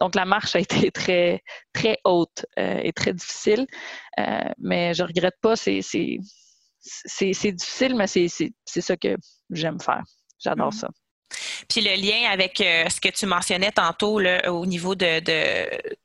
Donc, 0.00 0.14
la 0.14 0.26
marche 0.26 0.54
a 0.54 0.60
été 0.60 0.90
très, 0.90 1.42
très 1.72 1.98
haute 2.04 2.44
euh, 2.58 2.80
et 2.82 2.92
très 2.92 3.14
difficile. 3.14 3.66
Euh, 4.20 4.48
mais 4.58 4.92
je 4.94 5.02
regrette 5.02 5.36
pas. 5.40 5.56
C'est, 5.56 5.80
c'est, 5.80 6.18
c'est, 6.80 7.52
difficile, 7.52 7.96
mais 7.96 8.06
c'est, 8.06 8.28
c'est, 8.28 8.52
c'est 8.66 8.82
ça 8.82 8.96
que 8.96 9.16
j'aime 9.50 9.80
faire. 9.80 10.02
J'adore 10.38 10.70
mm-hmm. 10.70 10.78
ça. 10.78 10.88
Puis 11.68 11.80
le 11.80 11.94
lien 11.96 12.30
avec 12.30 12.60
euh, 12.60 12.88
ce 12.88 13.00
que 13.00 13.08
tu 13.08 13.26
mentionnais 13.26 13.72
tantôt 13.72 14.18
là, 14.18 14.52
au 14.52 14.64
niveau 14.66 14.94
de, 14.94 15.20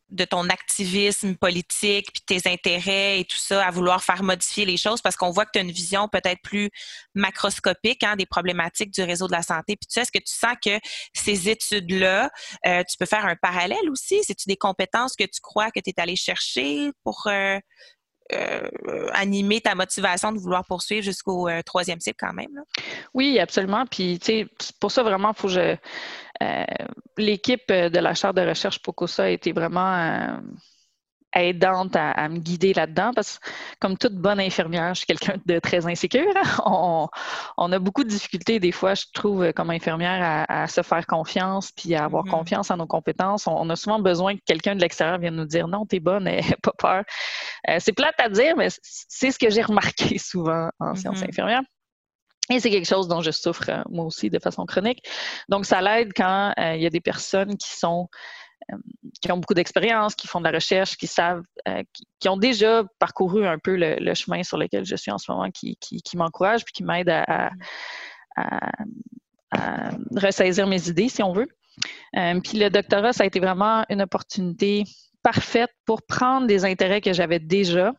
de, 0.09 0.25
ton 0.25 0.49
activisme 0.49 1.35
politique, 1.35 2.11
puis 2.11 2.23
tes 2.25 2.49
intérêts 2.49 3.19
et 3.19 3.25
tout 3.25 3.37
ça, 3.37 3.65
à 3.65 3.71
vouloir 3.71 4.03
faire 4.03 4.23
modifier 4.23 4.65
les 4.65 4.77
choses, 4.77 5.01
parce 5.01 5.15
qu'on 5.15 5.31
voit 5.31 5.45
que 5.45 5.51
tu 5.53 5.59
as 5.59 5.61
une 5.61 5.71
vision 5.71 6.07
peut-être 6.07 6.41
plus 6.41 6.69
macroscopique 7.15 8.03
hein, 8.03 8.15
des 8.15 8.25
problématiques 8.25 8.91
du 8.91 9.01
réseau 9.03 9.27
de 9.27 9.31
la 9.31 9.43
santé. 9.43 9.75
Puis 9.75 9.87
tu 9.87 9.93
sais, 9.93 10.01
est-ce 10.01 10.11
que 10.11 10.19
tu 10.19 10.33
sens 10.33 10.55
que 10.63 10.79
ces 11.13 11.49
études-là, 11.49 12.29
euh, 12.65 12.83
tu 12.89 12.97
peux 12.97 13.05
faire 13.05 13.25
un 13.25 13.35
parallèle 13.35 13.89
aussi? 13.89 14.23
C'est-tu 14.23 14.47
des 14.47 14.57
compétences 14.57 15.15
que 15.15 15.23
tu 15.23 15.39
crois 15.41 15.71
que 15.71 15.79
tu 15.79 15.91
es 15.91 15.99
allé 16.01 16.15
chercher 16.15 16.91
pour 17.03 17.27
euh, 17.27 17.59
animer 19.13 19.61
ta 19.61 19.75
motivation 19.75 20.31
de 20.31 20.39
vouloir 20.39 20.65
poursuivre 20.65 21.03
jusqu'au 21.03 21.47
euh, 21.47 21.61
troisième 21.63 21.99
cycle 21.99 22.17
quand 22.19 22.33
même. 22.33 22.63
Oui, 23.13 23.39
absolument. 23.39 23.85
Puis, 23.85 24.19
tu 24.19 24.25
sais, 24.25 24.47
pour 24.79 24.91
ça, 24.91 25.03
vraiment, 25.03 25.31
il 25.35 25.39
faut 25.39 25.47
que 25.47 25.53
je. 25.53 25.75
Euh, 26.43 26.65
l'équipe 27.17 27.71
de 27.71 27.99
la 27.99 28.15
chaire 28.15 28.33
de 28.33 28.41
recherche 28.41 28.81
POCOSA 28.81 29.25
a 29.25 29.29
été 29.29 29.51
vraiment 29.51 30.39
aidante 31.35 31.95
à, 31.95 32.27
me 32.29 32.37
guider 32.37 32.73
là-dedans 32.73 33.11
parce 33.15 33.39
que, 33.39 33.49
comme 33.79 33.97
toute 33.97 34.15
bonne 34.15 34.39
infirmière, 34.39 34.93
je 34.93 34.99
suis 34.99 35.07
quelqu'un 35.07 35.35
de 35.45 35.59
très 35.59 35.85
insécure. 35.87 36.21
Hein. 36.63 37.07
On, 37.57 37.71
a 37.71 37.79
beaucoup 37.79 38.03
de 38.03 38.09
difficultés, 38.09 38.59
des 38.59 38.71
fois, 38.71 38.93
je 38.93 39.05
trouve, 39.13 39.51
comme 39.53 39.69
infirmière, 39.69 40.45
à, 40.47 40.67
se 40.67 40.81
faire 40.81 41.05
confiance 41.05 41.71
puis 41.71 41.95
à 41.95 42.05
avoir 42.05 42.25
mm-hmm. 42.25 42.29
confiance 42.29 42.71
en 42.71 42.77
nos 42.77 42.87
compétences. 42.87 43.47
On, 43.47 43.69
a 43.69 43.75
souvent 43.75 43.99
besoin 43.99 44.35
que 44.35 44.41
quelqu'un 44.45 44.75
de 44.75 44.81
l'extérieur 44.81 45.17
vienne 45.19 45.35
nous 45.35 45.45
dire 45.45 45.67
non, 45.67 45.85
t'es 45.85 45.99
bonne, 45.99 46.29
pas 46.63 46.73
peur. 46.77 47.03
Euh, 47.69 47.77
c'est 47.79 47.93
plate 47.93 48.19
à 48.19 48.29
dire, 48.29 48.55
mais 48.57 48.67
c'est 48.81 49.31
ce 49.31 49.39
que 49.39 49.49
j'ai 49.49 49.61
remarqué 49.61 50.17
souvent 50.17 50.69
en 50.79 50.95
sciences 50.95 51.21
mm-hmm. 51.21 51.29
infirmières. 51.29 51.63
Et 52.51 52.59
c'est 52.59 52.69
quelque 52.69 52.87
chose 52.87 53.07
dont 53.07 53.21
je 53.21 53.31
souffre 53.31 53.69
euh, 53.69 53.81
moi 53.89 54.05
aussi 54.05 54.29
de 54.29 54.39
façon 54.39 54.65
chronique. 54.65 55.07
Donc, 55.47 55.65
ça 55.65 55.81
l'aide 55.81 56.11
quand 56.13 56.53
euh, 56.59 56.75
il 56.75 56.81
y 56.81 56.85
a 56.85 56.89
des 56.89 56.99
personnes 56.99 57.55
qui 57.57 57.69
sont 57.69 58.09
euh, 58.09 58.40
qui 59.21 59.31
ont 59.31 59.37
beaucoup 59.37 59.53
d'expérience, 59.53 60.15
qui 60.15 60.27
font 60.27 60.39
de 60.39 60.45
la 60.45 60.51
recherche, 60.51 60.97
qui 60.97 61.07
savent, 61.07 61.43
euh, 61.67 61.83
qui, 62.19 62.29
ont 62.29 62.37
déjà 62.37 62.83
parcouru 62.99 63.45
un 63.45 63.59
peu 63.59 63.75
le, 63.75 64.13
chemin 64.13 64.43
sur 64.43 64.57
lequel 64.57 64.85
je 64.85 64.95
suis 64.95 65.11
en 65.11 65.17
ce 65.17 65.31
moment, 65.31 65.49
qui 65.51 65.77
m'encouragent 66.15 66.63
puis 66.63 66.73
qui 66.73 66.83
m'aident 66.83 67.23
à, 67.27 67.51
ressaisir 70.15 70.65
mes 70.65 70.87
idées, 70.87 71.09
si 71.09 71.21
on 71.21 71.33
veut. 71.33 71.47
Euh, 72.15 72.39
puis 72.41 72.57
le 72.57 72.69
doctorat, 72.69 73.13
ça 73.13 73.23
a 73.23 73.25
été 73.25 73.39
vraiment 73.39 73.83
une 73.89 74.01
opportunité 74.01 74.85
parfaite 75.23 75.71
pour 75.85 76.01
prendre 76.03 76.47
des 76.47 76.65
intérêts 76.65 77.01
que 77.01 77.13
j'avais 77.13 77.39
déjà 77.39 77.93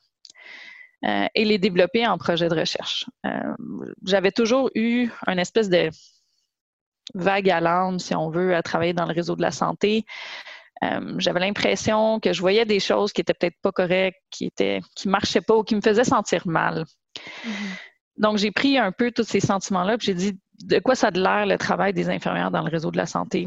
et 1.35 1.45
les 1.45 1.59
développer 1.59 2.07
en 2.07 2.17
projet 2.17 2.49
de 2.49 2.55
recherche. 2.55 3.07
j'avais 4.07 4.31
toujours 4.31 4.71
eu 4.77 5.09
une 5.27 5.41
espèce 5.41 5.69
de 5.69 5.91
vague 7.15 7.51
à 7.51 7.61
l'âme, 7.61 7.99
si 7.99 8.15
on 8.15 8.31
veut, 8.31 8.55
à 8.55 8.63
travailler 8.63 8.93
dans 8.93 9.07
le 9.07 9.13
réseau 9.13 9.37
de 9.37 9.43
la 9.43 9.51
santé. 9.51 10.05
Euh, 10.83 11.15
j'avais 11.19 11.41
l'impression 11.41 12.19
que 12.19 12.33
je 12.33 12.41
voyais 12.41 12.65
des 12.65 12.81
choses 12.81 13.13
qui 13.13 13.21
étaient 13.21 13.35
peut-être 13.35 13.61
pas 13.63 13.73
correctes, 13.73 14.19
qui 14.31 14.47
étaient, 14.47 14.81
qui 14.97 15.09
marchaient 15.09 15.41
pas 15.41 15.57
ou 15.57 15.63
qui 15.63 15.77
me 15.77 15.81
faisaient 15.81 16.05
sentir 16.05 16.47
mal. 16.47 16.85
Mm-hmm. 17.17 17.51
Donc, 18.19 18.39
j'ai 18.39 18.51
pris 18.51 18.79
un 18.79 18.93
peu 18.93 19.11
tous 19.13 19.25
ces 19.25 19.41
sentiments-là, 19.41 19.97
puis 19.97 20.07
j'ai 20.07 20.15
dit 20.15 20.39
de 20.65 20.79
quoi 20.79 20.95
ça 20.95 21.09
a 21.09 21.11
l'air 21.11 21.47
le 21.47 21.57
travail 21.57 21.93
des 21.93 22.09
infirmières 22.09 22.51
dans 22.51 22.63
le 22.63 22.71
réseau 22.71 22.91
de 22.91 22.97
la 22.97 23.07
santé 23.07 23.47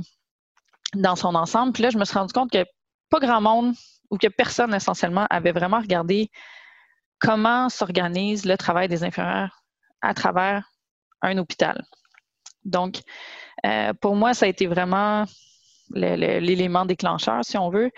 dans 0.96 1.16
son 1.16 1.36
ensemble? 1.36 1.74
Puis 1.74 1.84
là, 1.84 1.90
je 1.90 1.98
me 1.98 2.06
suis 2.06 2.18
rendu 2.18 2.34
compte 2.34 2.52
que 2.52 2.66
pas 3.10 3.20
grand 3.20 3.42
monde 3.42 3.74
ou 4.10 4.18
que 4.18 4.28
personne 4.28 4.74
essentiellement 4.74 5.28
avait 5.30 5.52
vraiment 5.52 5.80
regardé 5.80 6.30
comment 7.20 7.70
s'organise 7.70 8.46
le 8.46 8.58
travail 8.58 8.88
des 8.88 9.04
infirmières 9.04 9.62
à 10.02 10.14
travers 10.14 10.70
un 11.22 11.38
hôpital. 11.38 11.84
Donc, 12.64 13.00
euh, 13.66 13.94
pour 13.94 14.16
moi, 14.16 14.34
ça 14.34 14.46
a 14.46 14.50
été 14.50 14.68
vraiment 14.68 15.26
l'élément 15.94 16.86
déclencheur, 16.86 17.44
si 17.44 17.58
on 17.58 17.70
veut. 17.70 17.92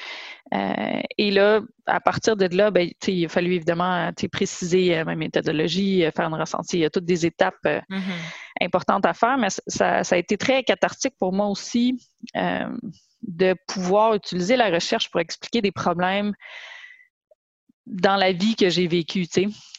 Euh, 0.53 1.01
et 1.17 1.31
là, 1.31 1.61
à 1.85 1.99
partir 1.99 2.35
de 2.35 2.45
là, 2.55 2.71
ben, 2.71 2.89
il 3.07 3.25
a 3.25 3.29
fallu 3.29 3.53
évidemment 3.53 4.11
préciser 4.31 4.97
euh, 4.97 5.05
ma 5.05 5.15
méthodologie, 5.15 6.05
euh, 6.05 6.11
faire 6.11 6.33
un 6.33 6.37
ressenti. 6.37 6.77
Il 6.77 6.81
y 6.81 6.85
a 6.85 6.89
toutes 6.89 7.05
des 7.05 7.25
étapes 7.25 7.55
mm-hmm. 7.63 8.61
importantes 8.61 9.05
à 9.05 9.13
faire, 9.13 9.37
mais 9.37 9.49
ça, 9.67 10.01
a 10.09 10.17
été 10.17 10.37
très 10.37 10.63
cathartique 10.63 11.15
pour 11.19 11.33
moi 11.33 11.47
aussi 11.47 11.97
de 13.23 13.55
pouvoir 13.67 14.13
utiliser 14.13 14.55
la 14.55 14.69
recherche 14.69 15.09
pour 15.09 15.19
expliquer 15.19 15.61
des 15.61 15.71
problèmes 15.71 16.33
dans 17.87 18.15
la 18.15 18.31
vie 18.31 18.55
que 18.55 18.69
j'ai 18.69 18.87
vécue. 18.87 19.25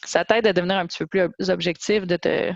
Ça 0.03 0.25
t'aide 0.25 0.47
à 0.47 0.53
devenir 0.53 0.77
un 0.77 0.85
petit 0.87 1.05
peu 1.05 1.07
plus 1.07 1.49
objectif, 1.49 2.05
de 2.05 2.17
te 2.17 2.51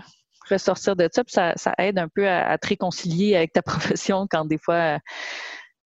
ressortir 0.48 0.96
de 0.96 1.08
ça, 1.12 1.24
puis 1.24 1.32
ça, 1.32 1.74
aide 1.78 1.98
un 1.98 2.08
peu 2.08 2.28
à, 2.28 2.56
te 2.58 2.66
réconcilier 2.66 3.36
avec 3.36 3.52
ta 3.52 3.62
profession 3.62 4.26
quand 4.28 4.44
des 4.44 4.58
fois, 4.58 4.98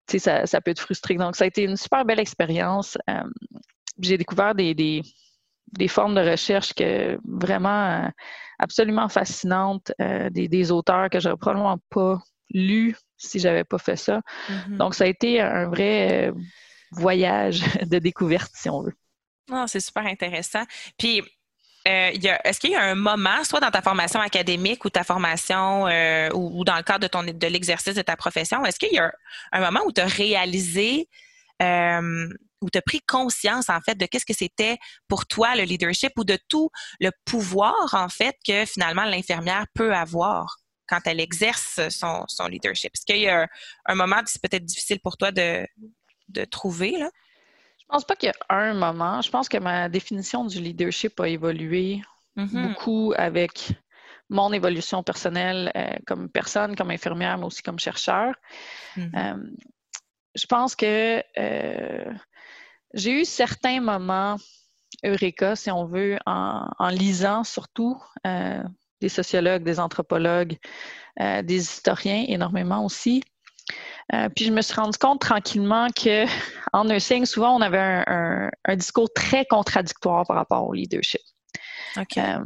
tu 0.07 0.19
sais, 0.19 0.47
ça, 0.47 0.61
peut 0.61 0.75
te 0.75 0.81
frustrer. 0.81 1.15
Donc, 1.15 1.37
ça 1.37 1.45
a 1.45 1.47
été 1.47 1.63
une 1.63 1.77
super 1.77 2.05
belle 2.05 2.21
expérience. 2.21 2.97
Euh, 3.09 3.23
j'ai 4.01 4.17
découvert 4.19 4.55
des, 4.55 4.75
des, 4.75 5.89
formes 5.89 6.15
de 6.15 6.31
recherche 6.31 6.73
que 6.75 7.19
vraiment 7.25 8.05
euh, 8.05 8.09
absolument 8.59 9.09
fascinantes, 9.09 9.93
euh, 10.01 10.31
des, 10.31 10.73
auteurs 10.73 11.11
que 11.11 11.21
j'aurais 11.21 11.37
probablement 11.37 11.79
pas 11.91 12.21
lus 12.51 12.97
si 13.17 13.39
j'avais 13.39 13.65
pas 13.65 13.79
fait 13.79 13.97
ça. 13.97 14.21
Mm-hmm. 14.49 14.77
Donc, 14.77 14.95
ça 14.95 15.05
a 15.05 15.07
été 15.09 15.41
un 15.41 15.69
vrai 15.69 16.33
voyage 16.93 17.63
de 17.87 17.99
découverte, 17.99 18.53
si 18.55 18.71
on 18.71 18.83
veut. 18.83 18.95
Ah, 19.51 19.65
c'est 19.67 19.81
super 19.81 20.07
intéressant. 20.07 20.65
Puis, 20.99 21.23
euh, 21.87 22.11
est-ce 22.45 22.61
qu'il 22.61 22.71
y 22.71 22.75
a 22.75 22.83
un 22.83 22.95
moment, 22.95 23.45
soit 23.45 23.61
dans 23.61 23.71
ta 23.71 23.83
formation 23.83 24.21
académique 24.21 24.85
ou 24.85 24.91
ta 24.91 25.05
formation 25.05 25.87
euh, 25.87 26.29
ou, 26.35 26.65
dans 26.65 26.77
le 26.77 26.83
cadre 26.83 27.01
de, 27.01 27.07
ton, 27.07 27.23
de 27.23 27.47
l'exercice 27.47 27.95
de 27.95 28.03
ta 28.03 28.17
profession, 28.17 28.65
est-ce 28.65 28.79
qu'il 28.79 28.93
y 28.93 28.99
a 28.99 29.13
un, 29.53 29.61
moment 29.61 29.81
où 29.87 29.93
tu 29.93 30.01
as 30.01 30.07
réalisé 30.07 31.09
euh, 31.63 32.29
où 32.61 32.71
tu 32.71 32.79
as 32.79 32.83
pris 32.83 33.01
conscience, 33.01 33.71
en 33.71 33.81
fait, 33.81 33.95
de 33.95 34.07
qu'est-ce 34.07 34.27
que 34.27 34.35
c'était 34.35 34.79
pour 35.07 35.27
toi 35.27 35.55
le 35.55 35.63
leadership 35.63 36.13
ou 36.17 36.25
de 36.25 36.39
tout 36.49 36.71
le 37.01 37.11
pouvoir, 37.25 37.75
en 37.93 38.09
fait, 38.09 38.37
que 38.47 38.65
finalement 38.67 39.05
l'infirmière 39.05 39.67
peut 39.75 39.95
avoir 39.95 40.59
quand 40.89 41.01
elle 41.05 41.21
exerce 41.21 41.81
son, 41.89 42.27
leadership? 42.49 42.91
Est-ce 42.95 43.05
qu'il 43.05 43.23
y 43.23 43.29
a 43.29 43.47
un, 43.87 43.95
moment 43.95 44.17
moment, 44.17 44.23
c'est 44.27 44.43
peut-être 44.43 44.65
difficile 44.65 45.01
pour 45.01 45.17
toi 45.17 45.31
de, 45.31 45.67
de 46.29 46.45
trouver, 46.45 46.99
là? 46.99 47.11
Je 47.89 47.95
pense 47.95 48.05
pas 48.05 48.17
qu'il 48.17 48.29
y 48.29 48.33
a 48.33 48.55
un 48.55 48.75
moment. 48.75 49.23
Je 49.23 49.31
pense 49.31 49.49
que 49.49 49.57
ma 49.57 49.89
définition 49.89 50.45
du 50.45 50.61
leadership 50.61 51.19
a 51.21 51.29
évolué 51.29 52.03
mm-hmm. 52.37 52.69
beaucoup 52.69 53.15
avec 53.17 53.73
mon 54.29 54.53
évolution 54.53 55.03
personnelle 55.03 55.73
euh, 55.75 55.97
comme 56.07 56.29
personne, 56.29 56.77
comme 56.77 56.91
infirmière, 56.91 57.39
mais 57.39 57.47
aussi 57.47 57.63
comme 57.63 57.79
chercheur. 57.79 58.35
Mm-hmm. 58.99 59.11
Euh, 59.17 59.51
je 60.35 60.47
pense 60.47 60.77
que 60.77 61.23
euh, 61.39 62.13
j'ai 62.93 63.23
eu 63.23 63.25
certains 63.25 63.81
moments 63.81 64.37
eureka, 65.03 65.57
si 65.57 65.71
on 65.71 65.87
veut, 65.87 66.19
en, 66.27 66.69
en 66.79 66.89
lisant 66.89 67.43
surtout 67.43 67.97
des 69.01 69.09
sociologues, 69.09 69.63
des 69.63 69.81
anthropologues, 69.81 70.59
des 71.19 71.57
historiens 71.57 72.25
énormément 72.29 72.85
aussi. 72.85 73.23
Euh, 74.15 74.29
puis 74.35 74.47
je 74.47 74.53
me 74.53 74.63
suis 74.63 74.75
rendu 74.75 74.97
compte 74.97 75.21
tranquillement 75.21 75.89
que 75.89 76.25
en 76.73 76.85
nursing, 76.85 77.27
souvent 77.27 77.57
on 77.57 77.61
avait 77.61 78.05
un, 78.07 78.51
discours 78.77 79.13
très 79.13 79.45
contradictoire 79.45 80.27
par 80.27 80.37
rapport 80.37 80.67
au 80.67 80.73
leadership. 80.73 81.21
Euh, 81.97 82.39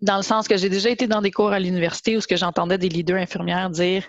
dans 0.00 0.16
le 0.16 0.22
sens 0.22 0.48
que 0.48 0.56
j'ai 0.56 0.70
déjà 0.70 0.88
été 0.88 1.06
dans 1.06 1.20
des 1.20 1.30
cours 1.30 1.52
à 1.52 1.60
l'université 1.60 2.16
où 2.16 2.20
ce 2.20 2.26
que 2.26 2.36
j'entendais 2.36 2.78
des 2.78 2.88
leaders 2.88 3.18
infirmières 3.18 3.70
dire 3.70 4.04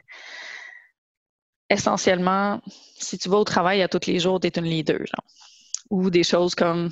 essentiellement, 1.70 2.62
si 2.98 3.18
tu 3.18 3.30
vas 3.30 3.38
au 3.38 3.44
travail 3.44 3.82
à 3.82 3.88
tous 3.88 4.08
les 4.08 4.20
jours, 4.20 4.40
tu 4.40 4.48
es 4.48 4.52
une 4.52 4.66
leader. 4.66 5.06
Ou 5.90 6.10
des 6.10 6.24
choses 6.24 6.56
comme 6.56 6.90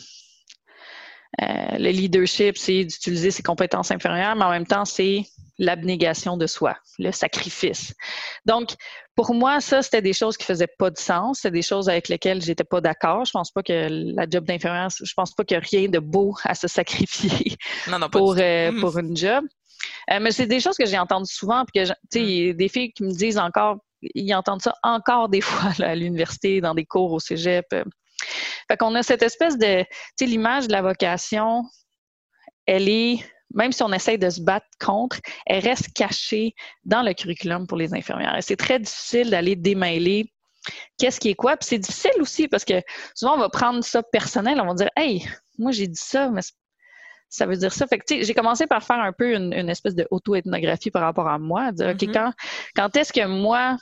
euh, 1.42 1.78
le 1.78 1.90
leadership, 1.90 2.58
c'est 2.58 2.84
d'utiliser 2.84 3.32
ses 3.32 3.44
compétences 3.44 3.92
inférieures, 3.92 4.36
mais 4.36 4.46
en 4.46 4.52
même 4.52 4.68
temps, 4.68 4.86
c'est 4.86 5.26
l'abnégation 5.60 6.38
de 6.38 6.48
soi, 6.48 6.76
le 7.00 7.12
sacrifice. 7.12 7.94
Donc, 8.46 8.74
pour 9.16 9.34
moi, 9.34 9.62
ça, 9.62 9.82
c'était 9.82 10.02
des 10.02 10.14
choses 10.14 10.38
qui 10.38 10.46
faisaient 10.46 10.68
pas 10.80 10.90
de 10.90 10.98
sens. 10.98 11.40
C'était 11.42 11.52
des 11.52 11.62
choses 11.62 11.90
avec 11.90 12.10
lesquelles 12.10 12.42
j'étais 12.42 12.64
pas 12.64 12.82
d'accord. 12.82 13.26
Je 13.26 13.32
pense 13.32 13.52
pas 13.52 13.62
que 13.62 13.88
la 14.16 14.26
job 14.30 14.46
d'infirmière, 14.46 14.90
je 14.90 15.14
pense 15.16 15.34
pas 15.34 15.44
qu'il 15.44 15.56
y 15.56 15.60
a 15.60 15.64
rien 15.64 15.88
de 15.88 16.00
beau 16.00 16.36
à 16.44 16.56
se 16.56 16.68
sacrifier 16.68 17.56
pour, 18.12 18.34
euh, 18.34 18.72
mm-hmm. 18.72 18.80
pour 18.80 18.98
une 18.98 19.16
job. 19.16 19.46
Euh, 20.12 20.20
mais 20.20 20.32
c'est 20.32 20.48
des 20.48 20.60
choses 20.60 20.78
que 20.78 20.86
j'ai 20.86 20.98
entendues 20.98 21.32
souvent, 21.32 21.64
puis 21.66 21.84
que, 21.84 21.88
tu 21.88 21.94
sais, 22.12 22.22
il 22.22 22.48
y 22.48 22.50
a 22.50 22.54
des 22.54 22.68
filles 22.68 22.92
qui 22.94 23.04
me 23.04 23.12
disent 23.12 23.38
encore, 23.38 23.78
ils 24.02 24.34
entendent 24.34 24.62
ça 24.62 24.76
encore 24.84 25.30
des 25.30 25.42
fois 25.42 25.72
à 25.80 25.96
l'université, 25.96 26.62
dans 26.62 26.74
des 26.74 26.86
cours 26.86 27.12
au 27.12 27.20
cégep. 27.20 27.66
Fait 28.68 28.78
qu'on 28.78 28.96
a 28.96 29.04
cette 29.04 29.22
espèce 29.24 29.58
de, 29.58 29.84
tu 29.84 29.88
sais, 30.20 30.26
l'image 30.26 30.68
de 30.68 30.72
la 30.72 30.82
vocation, 30.82 31.64
elle 32.66 32.90
est, 32.90 33.20
même 33.54 33.72
si 33.72 33.84
on 33.84 33.92
essaye 33.94 34.18
de 34.18 34.30
se 34.30 34.42
battre 34.42 34.66
contre, 34.80 35.20
elle 35.46 35.64
reste 35.64 35.94
cachée 35.94 36.54
dans 36.86 37.02
le 37.02 37.14
curriculum 37.14 37.68
pour 37.68 37.78
les 37.78 37.94
infirmières. 37.94 38.38
Et 38.38 38.42
c'est 38.42 38.56
très 38.56 38.80
difficile 38.80 39.30
d'aller 39.30 39.56
démêler 39.56 40.32
qu'est-ce 40.98 41.20
qui 41.20 41.30
est 41.30 41.36
quoi. 41.36 41.58
Puis 41.58 41.68
c'est 41.70 41.80
difficile 41.80 42.22
aussi 42.22 42.48
parce 42.48 42.66
que 42.66 42.82
souvent 43.16 43.36
on 43.36 43.40
va 43.40 43.50
prendre 43.50 43.84
ça 43.84 44.04
personnel, 44.04 44.60
on 44.62 44.68
va 44.68 44.74
dire, 44.74 44.90
hey, 44.96 45.26
moi 45.58 45.72
j'ai 45.72 45.88
dit 45.88 46.02
ça, 46.02 46.30
mais 46.30 46.42
ça 47.30 47.46
veut 47.46 47.58
dire 47.58 47.74
ça. 47.74 47.88
Fait 47.88 47.98
que, 47.98 48.24
j'ai 48.24 48.34
commencé 48.34 48.68
par 48.68 48.84
faire 48.84 49.00
un 49.00 49.12
peu 49.12 49.36
une, 49.36 49.70
espèce 49.70 49.96
de 49.96 50.08
auto-ethnographie 50.12 50.92
par 50.92 51.02
rapport 51.02 51.28
à 51.28 51.40
moi, 51.40 51.72
dire, 51.72 51.90
OK, 51.90 51.96
mm-hmm. 51.96 52.14
quand, 52.14 52.34
quand 52.76 52.96
est-ce 52.96 53.12
que 53.12 53.26
moi, 53.26 53.78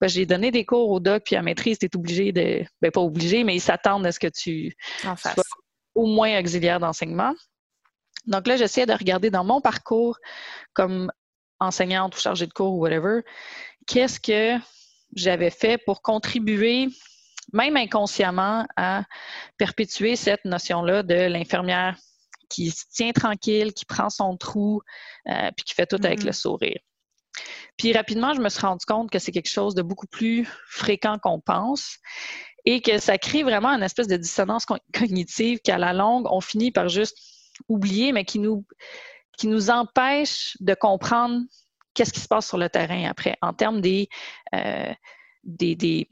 ben, 0.00 0.08
j'ai 0.08 0.26
donné 0.26 0.50
des 0.50 0.64
cours 0.64 0.90
au 0.90 1.00
doc, 1.00 1.22
puis 1.24 1.36
à 1.36 1.42
maîtrise, 1.42 1.78
tu 1.78 1.86
es 1.86 1.96
obligé 1.96 2.32
de. 2.32 2.64
Ben, 2.82 2.90
pas 2.90 3.00
obligé, 3.00 3.44
mais 3.44 3.54
ils 3.54 3.60
s'attendent 3.60 4.06
à 4.06 4.12
ce 4.12 4.18
que 4.18 4.26
tu 4.26 4.74
sois 5.02 5.42
au 5.94 6.06
moins 6.06 6.38
auxiliaire 6.38 6.80
d'enseignement. 6.80 7.32
Donc 8.26 8.46
là, 8.46 8.56
j'essaie 8.56 8.86
de 8.86 8.92
regarder 8.92 9.30
dans 9.30 9.44
mon 9.44 9.60
parcours 9.60 10.18
comme 10.72 11.10
enseignante 11.60 12.16
ou 12.16 12.20
chargée 12.20 12.46
de 12.46 12.52
cours 12.52 12.74
ou 12.74 12.80
whatever, 12.80 13.20
qu'est-ce 13.86 14.20
que 14.20 14.58
j'avais 15.14 15.50
fait 15.50 15.78
pour 15.78 16.02
contribuer, 16.02 16.88
même 17.52 17.76
inconsciemment, 17.76 18.66
à 18.76 19.04
perpétuer 19.56 20.16
cette 20.16 20.44
notion-là 20.44 21.02
de 21.02 21.14
l'infirmière 21.14 21.96
qui 22.48 22.70
se 22.70 22.84
tient 22.92 23.12
tranquille, 23.12 23.72
qui 23.72 23.84
prend 23.84 24.10
son 24.10 24.36
trou, 24.36 24.82
euh, 25.28 25.50
puis 25.56 25.64
qui 25.64 25.74
fait 25.74 25.86
tout 25.86 25.96
avec 25.96 26.20
mm-hmm. 26.20 26.26
le 26.26 26.32
sourire. 26.32 26.78
Puis 27.76 27.92
rapidement, 27.92 28.34
je 28.34 28.40
me 28.40 28.48
suis 28.48 28.60
rendu 28.60 28.84
compte 28.86 29.10
que 29.10 29.18
c'est 29.18 29.32
quelque 29.32 29.50
chose 29.50 29.74
de 29.74 29.82
beaucoup 29.82 30.06
plus 30.06 30.48
fréquent 30.68 31.18
qu'on 31.18 31.40
pense 31.40 31.98
et 32.64 32.80
que 32.80 32.98
ça 32.98 33.18
crée 33.18 33.42
vraiment 33.42 33.68
une 33.68 33.82
espèce 33.82 34.08
de 34.08 34.16
dissonance 34.16 34.64
cognitive 34.92 35.60
qu'à 35.60 35.78
la 35.78 35.92
longue, 35.92 36.26
on 36.30 36.40
finit 36.40 36.72
par 36.72 36.88
juste 36.88 37.18
oublier, 37.68 38.12
mais 38.12 38.24
qui 38.24 38.38
nous, 38.38 38.64
qui 39.36 39.46
nous 39.48 39.70
empêche 39.70 40.56
de 40.60 40.74
comprendre 40.74 41.42
qu'est-ce 41.94 42.12
qui 42.12 42.20
se 42.20 42.28
passe 42.28 42.46
sur 42.46 42.58
le 42.58 42.68
terrain 42.68 43.08
après, 43.08 43.36
en 43.42 43.52
termes 43.52 43.80
des, 43.80 44.08
euh, 44.54 44.92
des, 45.44 45.74
des, 45.74 46.08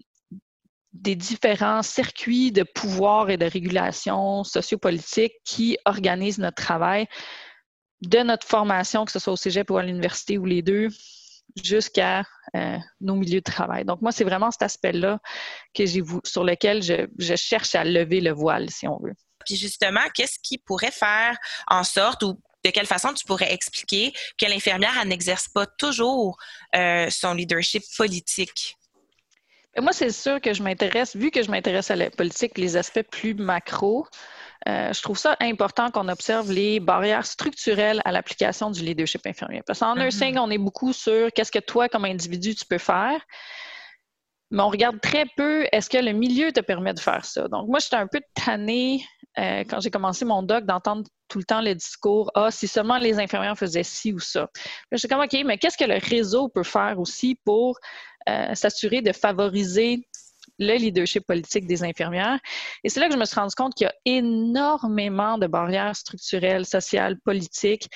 des, 0.93 1.15
différents 1.15 1.83
circuits 1.83 2.53
de 2.53 2.63
pouvoir 2.63 3.31
et 3.31 3.37
de 3.37 3.47
régulation 3.47 4.45
sociopolitique 4.45 5.35
qui 5.45 5.77
organisent 5.85 6.39
notre 6.39 6.63
travail, 6.63 7.07
de 8.01 8.19
notre 8.19 8.47
formation, 8.47 9.05
que 9.05 9.13
ce 9.13 9.19
soit 9.19 9.33
au 9.33 9.37
cégep 9.37 9.71
ou 9.71 9.77
à 9.77 9.83
l'université 9.83 10.39
ou 10.39 10.47
les 10.47 10.63
deux, 10.63 10.89
jusqu'à 11.63 12.25
euh, 12.57 12.79
nos 13.01 13.17
milieux 13.17 13.41
de 13.41 13.51
travail. 13.51 13.85
Donc, 13.85 14.03
moi, 14.03 14.13
c'est 14.13 14.25
vraiment 14.25 14.51
cet 14.51 14.63
aspect-là 14.63 15.19
que 15.75 15.87
j'ai 15.87 16.03
sur 16.25 16.45
lequel 16.45 16.83
je, 16.83 17.07
je, 17.19 17.37
cherche 17.37 17.75
à 17.75 17.85
lever 17.85 18.21
le 18.21 18.33
voile, 18.33 18.71
si 18.71 18.89
on 18.89 18.99
veut. 18.99 19.15
Puis 19.45 19.57
justement, 19.57 20.01
qu'est-ce 20.15 20.39
qui 20.43 20.59
pourrait 20.59 20.91
faire 20.91 21.37
en 21.69 21.85
sorte 21.85 22.23
ou 22.23 22.41
de 22.65 22.71
quelle 22.71 22.87
façon 22.87 23.13
tu 23.13 23.25
pourrais 23.27 23.53
expliquer 23.53 24.13
que 24.39 24.47
l'infirmière 24.47 25.05
n'exerce 25.05 25.49
pas 25.49 25.67
toujours 25.67 26.39
euh, 26.75 27.09
son 27.11 27.35
leadership 27.35 27.83
politique? 27.97 28.77
Moi, 29.77 29.93
c'est 29.93 30.11
sûr 30.11 30.41
que 30.41 30.55
je 30.55 30.63
m'intéresse, 30.63 31.17
vu 31.17 31.31
que 31.31 31.43
je 31.43 31.51
m'intéresse 31.51 31.91
à 31.91 31.97
la 31.97 32.09
politique, 32.11 32.57
les 32.59 32.77
aspects 32.77 33.03
plus 33.03 33.35
macro, 33.35 34.07
euh, 34.69 34.93
je 34.93 35.03
trouve 35.03 35.19
ça 35.19 35.37
important 35.41 35.91
qu'on 35.91 36.09
observe 36.09 36.51
les 36.51 36.81
barrières 36.81 37.27
structurelles 37.27 38.01
à 38.05 38.13
l'application 38.13 38.71
du 38.71 38.83
leadership 38.83 39.27
infirmier. 39.27 39.63
Parce 39.67 39.81
qu'en 39.81 39.95
mm-hmm. 39.95 40.03
nursing, 40.03 40.39
on 40.39 40.51
est 40.51 40.59
beaucoup 40.59 40.93
sur 40.93 41.31
qu'est-ce 41.33 41.53
que 41.53 41.59
toi, 41.59 41.89
comme 41.89 42.05
individu, 42.05 42.55
tu 42.55 42.65
peux 42.65 42.79
faire. 42.79 43.21
Mais 44.51 44.63
on 44.63 44.69
regarde 44.69 45.01
très 45.01 45.27
peu 45.37 45.67
est-ce 45.73 45.91
que 45.91 45.99
le 45.99 46.13
milieu 46.13 46.53
te 46.53 46.61
permet 46.61 46.95
de 46.95 47.01
faire 47.01 47.25
ça? 47.25 47.49
Donc, 47.49 47.69
moi, 47.69 47.79
j'étais 47.79 47.97
un 47.97 48.07
peu 48.07 48.21
tannée 48.35 49.05
euh, 49.39 49.65
quand 49.69 49.81
j'ai 49.81 49.91
commencé 49.91 50.25
mon 50.25 50.43
doc 50.43 50.65
d'entendre 50.65 51.05
tout 51.29 51.39
le 51.39 51.45
temps 51.45 51.61
le 51.61 51.75
discours 51.75 52.31
Ah, 52.35 52.51
si 52.51 52.69
seulement 52.69 52.99
les 52.99 53.19
infirmières 53.19 53.59
faisaient 53.59 53.83
ci 53.83 54.13
ou 54.13 54.21
ça. 54.21 54.49
Je 54.93 54.97
suis 54.97 55.09
comme 55.09 55.21
OK, 55.21 55.37
mais 55.45 55.59
qu'est-ce 55.59 55.77
que 55.77 55.85
le 55.85 55.99
réseau 55.99 56.49
peut 56.49 56.63
faire 56.63 57.01
aussi 57.01 57.39
pour 57.45 57.79
euh, 58.29 58.55
s'assurer 58.55 59.03
de 59.03 59.13
favoriser 59.13 60.07
le 60.59 60.77
leadership 60.77 61.27
politique 61.27 61.67
des 61.67 61.83
infirmières. 61.83 62.39
Et 62.83 62.89
c'est 62.89 63.01
là 63.01 63.09
que 63.09 63.15
je 63.15 63.19
me 63.19 63.25
suis 63.25 63.39
rendu 63.39 63.55
compte 63.55 63.75
qu'il 63.75 63.87
y 63.87 63.89
a 63.89 63.95
énormément 64.05 65.39
de 65.39 65.47
barrières 65.47 65.97
structurelles, 65.97 66.67
sociales, 66.67 67.19
politiques 67.25 67.89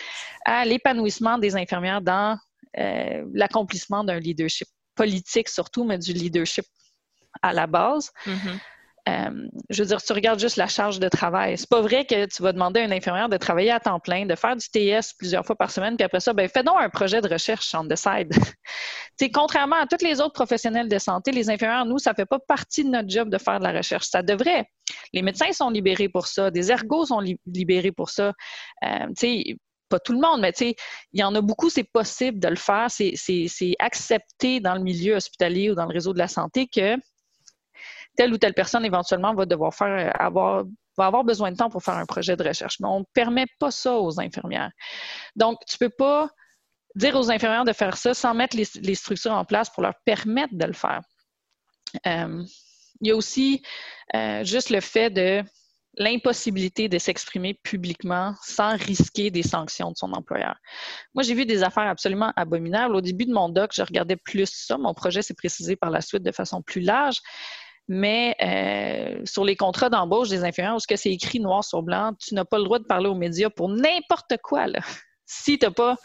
à 0.45 0.65
l'épanouissement 0.65 1.39
des 1.39 1.57
infirmières 1.57 2.03
dans 2.03 2.39
euh, 2.79 3.25
l'accomplissement 3.33 4.05
d'un 4.05 4.19
leadership 4.19 4.69
politique 4.95 5.49
surtout, 5.49 5.85
mais 5.85 5.99
du 5.99 6.13
leadership 6.13 6.65
à 7.43 7.53
la 7.53 7.67
base. 7.67 8.11
Mm-hmm. 8.27 8.59
Euh, 9.09 9.49
je 9.71 9.83
veux 9.83 9.87
dire, 9.87 10.03
tu 10.03 10.13
regardes 10.13 10.39
juste 10.39 10.57
la 10.57 10.67
charge 10.67 11.01
de 11.01 11.09
travail. 11.09 11.57
C'est 11.57 11.69
pas 11.69 11.81
vrai 11.81 12.05
que 12.05 12.27
tu 12.27 12.43
vas 12.43 12.53
demander 12.53 12.81
à 12.81 12.85
une 12.85 12.93
infirmière 12.93 13.29
de 13.29 13.37
travailler 13.37 13.71
à 13.71 13.81
temps 13.81 14.01
plein, 14.01 14.27
de 14.27 14.35
faire 14.35 14.57
du 14.57 14.69
TS 14.69 15.15
plusieurs 15.17 15.47
fois 15.47 15.57
par 15.57 15.71
semaine, 15.71 15.97
puis 15.97 16.05
après 16.05 16.21
ça, 16.21 16.33
ben, 16.33 16.49
fais 16.49 16.63
donc 16.63 16.77
un 16.79 16.91
projet 16.91 17.21
de 17.21 17.29
recherche 17.29 17.75
on 17.75 17.87
the 17.87 17.97
side. 17.97 18.33
contrairement 19.33 19.77
à 19.77 19.87
tous 19.87 20.05
les 20.05 20.21
autres 20.21 20.33
professionnels 20.33 20.89
de 20.89 20.99
santé, 20.99 21.33
les 21.33 21.49
infirmières, 21.51 21.87
nous, 21.87 21.99
ça 21.99 22.15
fait 22.15 22.27
pas 22.27 22.39
partie 22.39 22.85
de 22.85 22.91
notre 22.91 23.09
job 23.09 23.31
de 23.31 23.39
faire 23.39 23.59
de 23.59 23.65
la 23.65 23.73
recherche. 23.73 24.07
Ça 24.07 24.23
devrait. 24.23 24.67
Les 25.13 25.23
médecins 25.23 25.53
sont 25.53 25.71
libérés 25.71 26.09
pour 26.09 26.27
ça, 26.27 26.51
des 26.51 26.71
ergos 26.71 27.07
sont 27.07 27.23
libérés 27.47 27.93
pour 27.93 28.11
ça. 28.11 28.33
Euh, 28.85 29.07
pas 29.89 29.99
tout 29.99 30.13
le 30.13 30.21
monde, 30.21 30.41
mais 30.43 30.53
il 30.61 31.21
y 31.21 31.25
en 31.25 31.35
a 31.35 31.41
beaucoup, 31.41 31.71
c'est 31.71 31.85
possible 31.85 32.39
de 32.39 32.49
le 32.49 32.57
faire. 32.57 32.89
C'est 32.91 33.75
accepté 33.79 34.61
dans 34.61 34.75
le 34.75 34.83
milieu 34.83 35.15
hospitalier 35.15 35.71
ou 35.71 35.75
dans 35.75 35.87
le 35.87 35.93
réseau 35.95 36.13
de 36.13 36.19
la 36.19 36.29
santé 36.29 36.67
que 36.67 36.97
telle 38.19 38.33
ou 38.33 38.37
telle 38.37 38.53
personne 38.53 38.85
éventuellement 38.85 39.33
va 39.33 39.47
devoir 39.47 39.73
faire 39.73 40.09
euh, 40.09 40.11
avoir 40.19 40.65
va 40.99 41.07
avoir 41.07 41.23
besoin 41.23 41.53
de 41.53 41.57
temps 41.57 41.71
pour 41.71 41.83
faire 41.83 41.95
un 41.95 42.07
projet 42.07 42.37
de 42.37 42.43
recherche. 42.43 42.81
Mais 42.81 42.89
on 42.89 43.01
ne 43.01 43.05
permet 43.15 43.47
pas 43.61 43.71
ça 43.71 43.95
aux 43.95 44.21
infirmières. 44.21 44.73
Donc, 45.37 45.61
tu 45.69 45.77
ne 45.81 45.87
peux 45.87 45.95
pas 45.97 46.29
dire 46.97 47.15
aux 47.15 47.31
infirmières 47.31 47.65
de 47.65 47.73
faire 47.73 47.97
ça 47.97 48.15
sans 48.15 48.35
mettre 48.35 48.57
les, 48.57 48.95
structures 48.97 49.33
en 49.33 49.45
place 49.45 49.71
pour 49.71 49.85
leur 49.85 49.95
permettre 50.05 50.55
de 50.55 50.65
le 50.65 50.73
faire. 50.73 51.03
Euh, 52.05 52.43
il 53.01 53.09
y 53.09 53.11
a 53.13 53.17
aussi 53.17 53.63
euh, 54.17 54.43
juste 54.43 54.71
le 54.71 54.81
fait 54.81 55.11
de 55.11 55.45
l'impossibilité 55.97 56.89
de 56.89 56.99
s'exprimer 56.99 57.55
publiquement 57.55 58.35
sans 58.43 58.77
risquer 58.77 59.31
des 59.31 59.45
sanctions 59.45 59.93
de 59.93 59.97
son 59.97 60.13
employeur. 60.13 60.57
Moi, 61.15 61.23
j'ai 61.23 61.35
vu 61.35 61.47
des 61.47 61.63
affaires 61.63 61.87
absolument 61.87 62.33
abominables. 62.35 62.97
Au 62.97 63.01
début 63.01 63.27
de 63.27 63.33
mon 63.33 63.49
doc, 63.49 63.71
je 63.73 63.83
regardais 63.83 64.17
plus 64.17 64.51
ça. 64.51 64.79
Mon 64.79 64.95
projet 64.95 65.23
s'est 65.23 65.35
précisé 65.35 65.77
par 65.77 65.91
la 65.91 66.01
suite 66.01 66.25
de 66.25 66.33
façon 66.33 66.61
plus 66.61 66.81
large 66.81 67.21
mais 67.89 68.37
euh, 68.43 69.25
sur 69.25 69.45
les 69.45 69.57
contrats 69.57 69.89
d'embauche 69.89 70.29
des 70.29 70.45
infirmières, 70.45 70.77
où 70.77 70.97
c'est 70.97 71.11
écrit 71.11 71.41
noir 71.41 71.65
sur 71.65 71.83
blanc, 71.83 72.13
tu 72.21 72.35
n'as 72.35 72.45
pas 72.45 72.59
le 72.59 72.65
droit 72.65 72.79
de 72.79 72.85
parler 72.85 73.09
aux 73.09 73.15
médias 73.15 73.51
pour 73.51 73.69
n'importe 73.69 74.37
quoi, 74.43 74.67
là, 74.67 74.81
si 75.27 75.59
tu 75.59 75.67
n'as 75.67 75.73
pas 75.73 75.97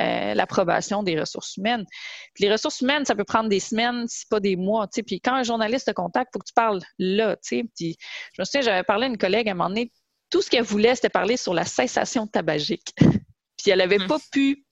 euh, 0.00 0.34
l'approbation 0.34 1.02
des 1.02 1.18
ressources 1.18 1.56
humaines. 1.58 1.84
les 2.38 2.50
ressources 2.50 2.80
humaines, 2.80 3.04
ça 3.04 3.14
peut 3.14 3.24
prendre 3.24 3.50
des 3.50 3.60
semaines, 3.60 4.06
si 4.08 4.26
pas 4.26 4.40
des 4.40 4.56
mois. 4.56 4.88
Puis 4.88 5.20
quand 5.20 5.34
un 5.34 5.42
journaliste 5.42 5.86
te 5.86 5.92
contacte, 5.92 6.30
il 6.32 6.36
faut 6.36 6.38
que 6.38 6.48
tu 6.48 6.54
parles 6.54 6.80
là. 6.98 7.36
Puis 7.46 7.68
je 8.32 8.40
me 8.40 8.44
souviens, 8.44 8.62
j'avais 8.62 8.84
parlé 8.84 9.04
à 9.04 9.08
une 9.08 9.18
collègue 9.18 9.48
à 9.48 9.52
un 9.52 9.54
moment 9.54 9.68
donné, 9.68 9.92
tout 10.30 10.40
ce 10.40 10.48
qu'elle 10.48 10.64
voulait, 10.64 10.94
c'était 10.94 11.10
parler 11.10 11.36
sur 11.36 11.52
la 11.52 11.66
cessation 11.66 12.26
tabagique. 12.26 12.94
Puis 13.58 13.70
elle 13.70 13.78
n'avait 13.78 14.00
hum. 14.00 14.08
pas 14.08 14.18
pu 14.32 14.64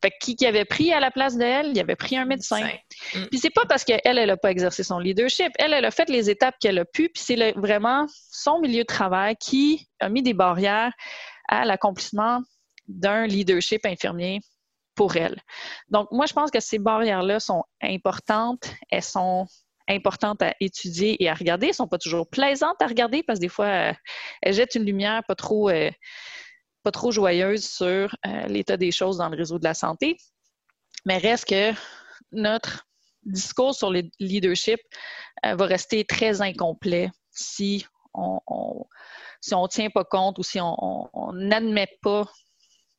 fait 0.00 0.10
que 0.10 0.32
qui, 0.32 0.46
avait 0.46 0.64
pris 0.64 0.92
à 0.92 1.00
la 1.00 1.10
place 1.10 1.36
d'elle? 1.36 1.68
Il 1.68 1.80
avait 1.80 1.96
pris 1.96 2.16
un 2.16 2.24
médecin. 2.24 2.66
Mm. 3.14 3.26
Puis 3.30 3.38
c'est 3.38 3.50
pas 3.50 3.64
parce 3.68 3.84
qu'elle, 3.84 4.00
elle 4.04 4.26
n'a 4.26 4.36
pas 4.36 4.50
exercé 4.50 4.82
son 4.82 4.98
leadership. 4.98 5.52
Elle, 5.58 5.72
elle 5.72 5.84
a 5.84 5.90
fait 5.90 6.08
les 6.08 6.30
étapes 6.30 6.56
qu'elle 6.60 6.78
a 6.78 6.84
pu, 6.84 7.08
puis 7.08 7.22
c'est 7.22 7.52
vraiment 7.52 8.06
son 8.30 8.60
milieu 8.60 8.82
de 8.82 8.86
travail 8.86 9.36
qui 9.36 9.88
a 10.00 10.08
mis 10.08 10.22
des 10.22 10.34
barrières 10.34 10.92
à 11.48 11.64
l'accomplissement 11.64 12.40
d'un 12.88 13.26
leadership 13.26 13.86
infirmier 13.86 14.40
pour 14.94 15.16
elle. 15.16 15.40
Donc, 15.88 16.08
moi, 16.10 16.26
je 16.26 16.32
pense 16.32 16.50
que 16.50 16.60
ces 16.60 16.78
barrières-là 16.78 17.40
sont 17.40 17.64
importantes. 17.80 18.70
Elles 18.90 19.02
sont 19.02 19.46
importantes 19.88 20.42
à 20.42 20.54
étudier 20.60 21.22
et 21.22 21.28
à 21.28 21.34
regarder. 21.34 21.66
Elles 21.66 21.72
ne 21.72 21.76
sont 21.76 21.88
pas 21.88 21.98
toujours 21.98 22.28
plaisantes 22.28 22.80
à 22.80 22.86
regarder 22.86 23.22
parce 23.22 23.38
que 23.38 23.42
des 23.42 23.48
fois, 23.48 23.66
euh, 23.66 23.92
elles 24.42 24.54
jettent 24.54 24.74
une 24.74 24.84
lumière 24.84 25.22
pas 25.26 25.34
trop... 25.34 25.70
Euh, 25.70 25.90
pas 26.82 26.90
trop 26.90 27.10
joyeuse 27.10 27.64
sur 27.64 28.14
euh, 28.26 28.46
l'état 28.48 28.76
des 28.76 28.90
choses 28.90 29.18
dans 29.18 29.28
le 29.28 29.36
réseau 29.36 29.58
de 29.58 29.64
la 29.64 29.74
santé, 29.74 30.16
mais 31.04 31.18
reste 31.18 31.46
que 31.46 31.72
notre 32.32 32.86
discours 33.24 33.74
sur 33.74 33.90
le 33.90 34.02
leadership 34.18 34.80
euh, 35.46 35.54
va 35.54 35.66
rester 35.66 36.04
très 36.04 36.40
incomplet 36.40 37.10
si 37.30 37.86
on, 38.14 38.40
si 39.40 39.54
on 39.54 39.62
ne 39.62 39.68
tient 39.68 39.90
pas 39.90 40.04
compte 40.04 40.38
ou 40.38 40.42
si 40.42 40.58
on 40.60 41.32
n'admet 41.32 41.88
pas 42.02 42.26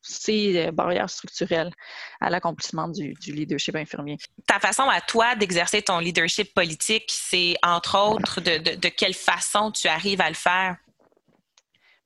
ces 0.04 0.70
barrières 0.72 1.10
structurelles 1.10 1.72
à 2.20 2.30
l'accomplissement 2.30 2.90
du, 2.90 3.16
leadership 3.26 3.76
infirmier. 3.76 4.18
Ta 4.46 4.60
façon 4.60 4.84
à 4.84 5.02
toi 5.02 5.36
d'exercer 5.36 5.82
ton 5.82 6.00
leadership 6.00 6.54
politique, 6.54 7.10
c'est 7.10 7.56
entre 7.64 7.98
autres 7.98 8.42
de, 8.42 8.90
quelle 8.90 9.14
façon 9.14 9.72
tu 9.72 9.88
arrives 9.88 10.22
à 10.22 10.30
le 10.30 10.36
faire? 10.36 10.78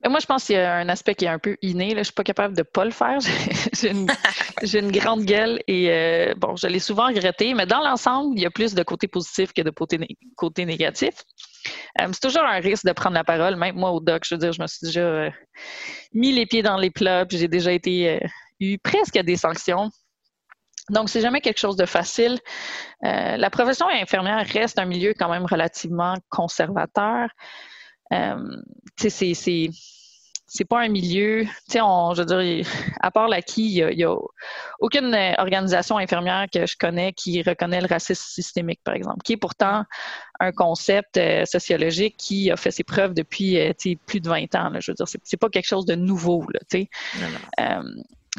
Moi, 0.05 0.19
je 0.19 0.27
pense 0.27 0.45
qu'il 0.45 0.55
y 0.55 0.59
a 0.59 0.75
un 0.75 0.89
aspect 0.89 1.15
qui 1.15 1.25
est 1.25 1.29
un 1.29 1.39
peu 1.39 1.57
inné. 1.61 1.87
Là. 1.87 1.95
Je 1.95 1.99
ne 1.99 2.03
suis 2.03 2.13
pas 2.13 2.23
capable 2.23 2.55
de 2.55 2.61
ne 2.61 2.63
pas 2.63 2.85
le 2.85 2.91
faire. 2.91 3.17
J'ai 4.63 4.79
une, 4.79 4.91
grande 4.91 5.23
gueule 5.23 5.61
et 5.67 5.91
euh, 5.91 6.33
bon, 6.37 6.55
je 6.55 6.67
l'ai 6.67 6.79
souvent 6.79 7.07
regretté, 7.07 7.53
mais 7.53 7.65
dans 7.65 7.81
l'ensemble, 7.81 8.37
il 8.37 8.41
y 8.41 8.45
a 8.45 8.51
plus 8.51 8.73
de 8.73 8.83
côté 8.83 9.07
positif 9.07 9.53
que 9.53 9.61
de 9.61 9.71
côté, 9.71 10.65
négatif. 10.65 11.15
Euh, 11.99 12.07
c'est 12.11 12.21
toujours 12.21 12.43
un 12.43 12.59
risque 12.59 12.85
de 12.85 12.91
prendre 12.91 13.15
la 13.15 13.23
parole. 13.23 13.55
Même 13.55 13.75
moi, 13.75 13.91
au 13.91 13.99
doc, 13.99 14.23
je 14.25 14.35
veux 14.35 14.39
dire, 14.39 14.53
je 14.53 14.61
me 14.61 14.67
suis 14.67 14.85
déjà 14.85 15.01
euh, 15.01 15.29
mis 16.13 16.31
les 16.31 16.45
pieds 16.45 16.61
dans 16.61 16.77
les 16.77 16.91
plats, 16.91 17.25
puis 17.25 17.37
j'ai 17.37 17.47
déjà 17.47 17.71
été 17.71 18.19
eu 18.59 18.77
presque 18.77 19.17
à 19.17 19.23
des 19.23 19.35
sanctions. 19.35 19.89
Donc, 20.89 21.09
c'est 21.09 21.21
jamais 21.21 21.41
quelque 21.41 21.59
chose 21.59 21.75
de 21.75 21.85
facile. 21.85 22.39
la 23.01 23.49
profession 23.49 23.87
infirmière 23.89 24.45
reste 24.47 24.79
un 24.79 24.85
milieu 24.85 25.13
quand 25.17 25.29
même 25.29 25.45
relativement 25.45 26.15
conservateur. 26.29 27.29
Euh, 28.13 28.61
c'est 28.97 29.33
c'est 30.49 30.65
pas 30.65 30.79
un 30.79 30.87
milieu, 30.87 31.43
tu 31.43 31.73
sais, 31.73 31.79
je 31.79 32.21
veux 32.21 32.25
dire, 32.25 32.67
à 33.01 33.11
part 33.11 33.27
l'acquis, 33.27 33.79
il 33.79 33.97
n'y 33.97 34.03
a, 34.05 34.15
aucune 34.79 35.13
organisation 35.37 35.97
infirmière 35.97 36.45
que 36.51 36.65
je 36.65 36.77
connais 36.77 37.11
qui 37.11 37.43
reconnaît 37.43 37.81
le 37.81 37.87
racisme 37.87 38.23
systémique, 38.25 38.79
par 38.83 38.95
exemple, 38.95 39.19
qui 39.25 39.33
est 39.33 39.37
pourtant 39.37 39.83
un 40.39 40.51
concept 40.53 41.17
euh, 41.17 41.43
sociologique 41.45 42.15
qui 42.17 42.49
a 42.49 42.55
fait 42.55 42.71
ses 42.71 42.85
preuves 42.85 43.13
depuis 43.13 43.59
euh, 43.59 43.73
plus 44.05 44.21
de 44.21 44.29
20 44.29 44.55
ans. 44.55 44.69
Là, 44.69 44.79
je 44.79 44.91
veux 44.91 44.95
dire, 44.95 45.05
c'est 45.21 45.37
pas 45.37 45.49
quelque 45.49 45.67
chose 45.67 45.85
de 45.85 45.95
nouveau, 45.95 46.45
là, 46.53 46.59
tu 46.71 46.79
sais. 46.79 46.89
Euh, 47.59 47.83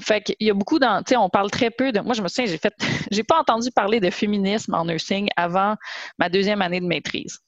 fait 0.00 0.22
qu'il 0.22 0.36
y 0.40 0.50
a 0.50 0.54
beaucoup 0.54 0.78
dans, 0.78 1.02
tu 1.02 1.10
sais, 1.10 1.16
on 1.16 1.28
parle 1.28 1.50
très 1.50 1.70
peu 1.70 1.92
de. 1.92 2.00
Moi, 2.00 2.14
je 2.14 2.22
me 2.22 2.28
souviens, 2.28 2.46
j'ai 2.46 2.58
fait, 2.58 2.74
j'ai 3.10 3.24
pas 3.24 3.38
entendu 3.38 3.70
parler 3.70 4.00
de 4.00 4.08
féminisme 4.08 4.72
en 4.72 4.86
nursing 4.86 5.28
avant 5.36 5.74
ma 6.18 6.30
deuxième 6.30 6.62
année 6.62 6.80
de 6.80 6.86
maîtrise 6.86 7.40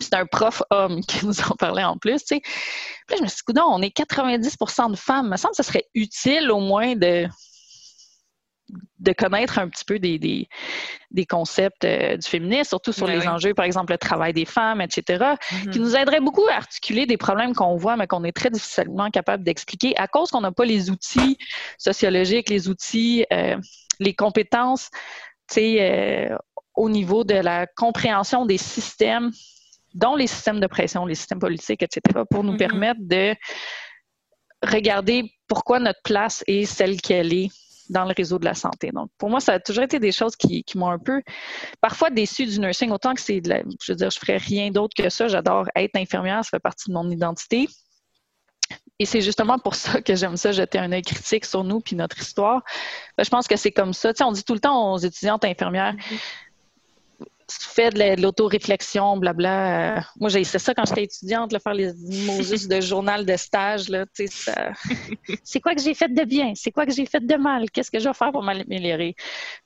c'est 0.00 0.14
un 0.14 0.26
prof 0.26 0.62
homme 0.70 1.00
qui 1.02 1.24
nous 1.24 1.40
en 1.40 1.54
parlait 1.56 1.84
en 1.84 1.96
plus. 1.96 2.24
Tu 2.24 2.36
sais. 2.36 2.40
Puis 3.06 3.18
je 3.18 3.22
me 3.22 3.28
suis 3.28 3.42
dit, 3.48 3.60
on 3.60 3.82
est 3.82 3.96
90% 3.96 4.90
de 4.90 4.96
femmes. 4.96 5.26
Il 5.26 5.30
me 5.30 5.36
semble 5.36 5.52
que 5.52 5.62
ce 5.62 5.62
serait 5.62 5.86
utile 5.94 6.50
au 6.50 6.60
moins 6.60 6.94
de, 6.96 7.28
de 8.98 9.12
connaître 9.12 9.58
un 9.58 9.68
petit 9.68 9.84
peu 9.84 9.98
des, 9.98 10.18
des, 10.18 11.26
concepts 11.26 11.84
euh, 11.84 12.16
du 12.16 12.28
féminisme, 12.28 12.70
surtout 12.70 12.92
sur 12.92 13.06
les 13.06 13.26
enjeux, 13.28 13.54
par 13.54 13.64
exemple, 13.64 13.92
le 13.92 13.98
travail 13.98 14.32
des 14.32 14.44
femmes, 14.44 14.80
etc., 14.80 15.02
mm-hmm. 15.02 15.70
qui 15.70 15.80
nous 15.80 15.96
aiderait 15.96 16.20
beaucoup 16.20 16.46
à 16.48 16.54
articuler 16.54 17.06
des 17.06 17.16
problèmes 17.16 17.54
qu'on 17.54 17.76
voit, 17.76 17.96
mais 17.96 18.06
qu'on 18.06 18.24
est 18.24 18.32
très 18.32 18.50
difficilement 18.50 19.10
capable 19.10 19.44
d'expliquer 19.44 19.96
à 19.96 20.08
cause 20.08 20.30
qu'on 20.30 20.40
n'a 20.40 20.52
pas 20.52 20.64
les 20.64 20.90
outils 20.90 21.38
sociologiques, 21.78 22.48
les 22.48 22.68
outils, 22.68 23.24
euh, 23.32 23.56
les 24.00 24.14
compétences, 24.14 24.90
tu 25.48 25.54
sais, 25.54 25.76
euh, 25.80 26.36
au 26.74 26.90
niveau 26.90 27.24
de 27.24 27.34
la 27.34 27.66
compréhension 27.66 28.46
des 28.46 28.58
systèmes 28.58 29.30
dont 29.96 30.14
les 30.14 30.26
systèmes 30.26 30.60
de 30.60 30.66
pression, 30.66 31.06
les 31.06 31.14
systèmes 31.14 31.40
politiques, 31.40 31.82
etc., 31.82 32.22
pour 32.30 32.44
nous 32.44 32.52
mm-hmm. 32.52 32.58
permettre 32.58 33.00
de 33.02 33.34
regarder 34.62 35.32
pourquoi 35.48 35.78
notre 35.78 36.00
place 36.04 36.44
est 36.46 36.66
celle 36.66 37.00
qu'elle 37.00 37.32
est 37.32 37.48
dans 37.88 38.04
le 38.04 38.12
réseau 38.16 38.38
de 38.38 38.44
la 38.44 38.54
santé. 38.54 38.90
Donc, 38.92 39.10
pour 39.16 39.30
moi, 39.30 39.40
ça 39.40 39.54
a 39.54 39.60
toujours 39.60 39.84
été 39.84 39.98
des 39.98 40.12
choses 40.12 40.34
qui, 40.36 40.64
m'ont 40.74 40.90
un 40.90 40.98
peu, 40.98 41.22
parfois 41.80 42.10
déçu 42.10 42.44
du 42.44 42.58
nursing, 42.58 42.90
autant 42.90 43.14
que 43.14 43.20
c'est, 43.20 43.40
je 43.44 43.92
veux 43.92 43.96
dire, 43.96 44.10
je 44.10 44.18
ferais 44.18 44.38
rien 44.38 44.70
d'autre 44.70 44.94
que 44.96 45.08
ça. 45.08 45.28
J'adore 45.28 45.66
être 45.76 45.96
infirmière, 45.96 46.44
ça 46.44 46.50
fait 46.50 46.58
partie 46.58 46.90
de 46.90 46.94
mon 46.94 47.08
identité. 47.10 47.68
Et 48.98 49.04
c'est 49.04 49.20
justement 49.20 49.58
pour 49.58 49.76
ça 49.76 50.00
que 50.02 50.16
j'aime 50.16 50.36
ça, 50.36 50.50
jeter 50.50 50.78
un 50.78 50.90
œil 50.90 51.02
critique 51.02 51.44
sur 51.44 51.62
nous 51.62 51.80
puis 51.80 51.94
notre 51.94 52.18
histoire. 52.18 52.62
Ben, 53.16 53.24
je 53.24 53.30
pense 53.30 53.46
que 53.46 53.56
c'est 53.56 53.70
comme 53.70 53.92
ça. 53.92 54.12
Tu 54.12 54.18
sais, 54.18 54.24
on 54.24 54.32
dit 54.32 54.42
tout 54.42 54.54
le 54.54 54.60
temps 54.60 54.94
aux 54.94 54.98
étudiantes 54.98 55.44
infirmières, 55.44 55.94
mm-hmm 55.94 56.45
fais 57.48 57.90
de 57.90 58.20
l'autoréflexion, 58.20 59.16
blabla. 59.16 59.98
Euh, 59.98 60.00
moi, 60.18 60.28
j'ai 60.30 60.40
essayé 60.40 60.58
ça 60.58 60.74
quand 60.74 60.84
j'étais 60.86 61.04
étudiante, 61.04 61.52
là, 61.52 61.60
faire 61.60 61.74
les 61.74 61.92
Moses 62.26 62.68
de 62.68 62.80
journal 62.80 63.24
de 63.24 63.36
stage. 63.36 63.88
Là, 63.88 64.04
ça... 64.28 64.72
c'est 65.44 65.60
quoi 65.60 65.74
que 65.74 65.82
j'ai 65.82 65.94
fait 65.94 66.12
de 66.12 66.24
bien? 66.24 66.52
C'est 66.54 66.72
quoi 66.72 66.86
que 66.86 66.92
j'ai 66.92 67.06
fait 67.06 67.24
de 67.24 67.36
mal? 67.36 67.70
Qu'est-ce 67.70 67.90
que 67.90 67.98
je 67.98 68.08
vais 68.08 68.14
faire 68.14 68.32
pour 68.32 68.42
m'améliorer? 68.42 69.14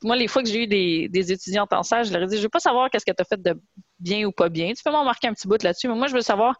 Moi, 0.02 0.16
les 0.16 0.28
fois 0.28 0.42
que 0.42 0.48
j'ai 0.48 0.64
eu 0.64 0.66
des, 0.66 1.08
des, 1.08 1.32
étudiantes 1.32 1.72
en 1.72 1.82
stage, 1.82 2.08
je 2.08 2.12
leur 2.12 2.22
ai 2.22 2.26
dit, 2.26 2.36
je 2.36 2.42
veux 2.42 2.48
pas 2.48 2.60
savoir 2.60 2.90
qu'est-ce 2.90 3.06
que 3.06 3.12
tu 3.12 3.22
as 3.22 3.24
fait 3.24 3.40
de 3.40 3.58
bien 3.98 4.26
ou 4.26 4.32
pas 4.32 4.48
bien. 4.48 4.72
Tu 4.72 4.82
peux 4.82 4.90
m'en 4.90 5.04
marquer 5.04 5.28
un 5.28 5.34
petit 5.34 5.48
bout 5.48 5.62
là-dessus, 5.62 5.88
mais 5.88 5.94
moi, 5.94 6.06
je 6.06 6.14
veux 6.14 6.22
savoir 6.22 6.56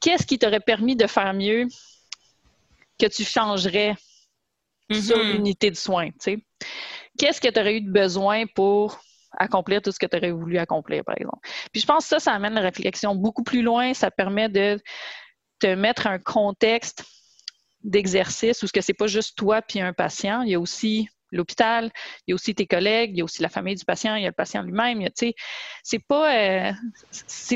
qu'est-ce 0.00 0.26
qui 0.26 0.38
t'aurait 0.38 0.60
permis 0.60 0.96
de 0.96 1.06
faire 1.06 1.34
mieux 1.34 1.66
que 2.98 3.06
tu 3.06 3.24
changerais 3.24 3.94
sur 4.90 5.18
mm-hmm. 5.18 5.32
l'unité 5.32 5.70
de 5.70 5.76
soins, 5.76 6.10
Qu'est-ce 7.18 7.40
que 7.40 7.48
tu 7.48 7.58
aurais 7.58 7.78
eu 7.78 7.80
de 7.80 7.90
besoin 7.90 8.46
pour 8.46 9.00
accomplir 9.36 9.82
tout 9.82 9.92
ce 9.92 9.98
que 9.98 10.06
tu 10.06 10.16
aurais 10.16 10.30
voulu 10.30 10.58
accomplir, 10.58 11.04
par 11.04 11.16
exemple. 11.16 11.38
Puis 11.72 11.80
je 11.80 11.86
pense 11.86 12.04
que 12.04 12.08
ça, 12.08 12.18
ça 12.18 12.32
amène 12.32 12.54
la 12.54 12.60
réflexion 12.60 13.14
beaucoup 13.14 13.42
plus 13.42 13.62
loin. 13.62 13.94
Ça 13.94 14.10
permet 14.10 14.48
de 14.48 14.80
te 15.58 15.66
mettre 15.66 16.06
un 16.06 16.18
contexte 16.18 17.04
d'exercice 17.82 18.62
où 18.62 18.66
ce 18.66 18.72
que 18.72 18.80
c'est 18.80 18.94
pas 18.94 19.06
juste 19.06 19.36
toi 19.36 19.62
puis 19.62 19.80
un 19.80 19.92
patient, 19.92 20.42
il 20.42 20.50
y 20.50 20.54
a 20.54 20.60
aussi 20.60 21.08
l'hôpital, 21.30 21.90
il 22.26 22.30
y 22.30 22.32
a 22.32 22.34
aussi 22.34 22.54
tes 22.54 22.66
collègues, 22.66 23.10
il 23.12 23.18
y 23.18 23.20
a 23.20 23.24
aussi 23.24 23.42
la 23.42 23.48
famille 23.48 23.74
du 23.74 23.84
patient, 23.84 24.14
il 24.14 24.22
y 24.22 24.24
a 24.24 24.28
le 24.28 24.34
patient 24.34 24.62
lui-même. 24.62 25.00
Tu 25.04 25.10
sais, 25.14 25.34
c'est 25.82 25.98
pas 25.98 26.34
euh, 26.34 26.72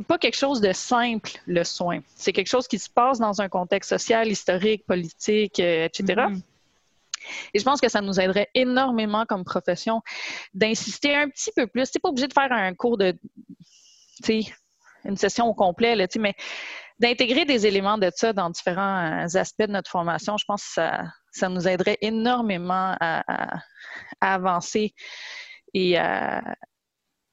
pas 0.07 0.19
quelque 0.19 0.37
chose 0.37 0.61
de 0.61 0.73
simple 0.73 1.33
le 1.47 1.65
soin. 1.65 2.01
C'est 2.15 2.33
quelque 2.33 2.49
chose 2.49 2.69
qui 2.69 2.79
se 2.79 2.91
passe 2.91 3.19
dans 3.19 3.41
un 3.41 3.49
contexte 3.49 3.91
social, 3.91 4.29
historique, 4.29 4.85
politique, 4.87 5.59
euh, 5.59 5.87
etc. 5.87 6.27
Et 7.55 7.59
je 7.59 7.65
pense 7.65 7.81
que 7.81 7.89
ça 7.89 8.01
nous 8.01 8.21
aiderait 8.21 8.49
énormément 8.55 9.25
comme 9.27 9.45
profession 9.45 10.03
d'insister 10.55 11.15
un 11.15 11.29
petit 11.29 11.51
peu 11.55 11.67
plus. 11.67 11.91
Tu 11.91 12.01
pas 12.01 12.09
obligé 12.09 12.29
de 12.29 12.33
faire 12.33 12.53
un 12.53 12.75
cours 12.75 12.99
de, 12.99 13.13
tu 14.23 14.43
sais, 14.43 14.53
une 15.05 15.17
session 15.17 15.47
au 15.47 15.55
complet, 15.55 15.97
là, 15.97 16.07
mais 16.19 16.35
d'intégrer 16.99 17.45
des 17.45 17.67
éléments 17.67 17.99
de 17.99 18.11
ça 18.15 18.33
dans 18.33 18.51
différents 18.51 19.27
aspects 19.35 19.65
de 19.65 19.73
notre 19.73 19.91
formation, 19.91 20.37
je 20.37 20.45
pense 20.47 20.63
que 20.63 20.73
ça, 20.75 21.03
ça 21.33 21.49
nous 21.49 21.67
aiderait 21.67 21.99
énormément 22.01 22.97
à, 23.01 23.25
à 24.21 24.35
avancer 24.35 24.95
et 25.75 25.99
à, 25.99 26.43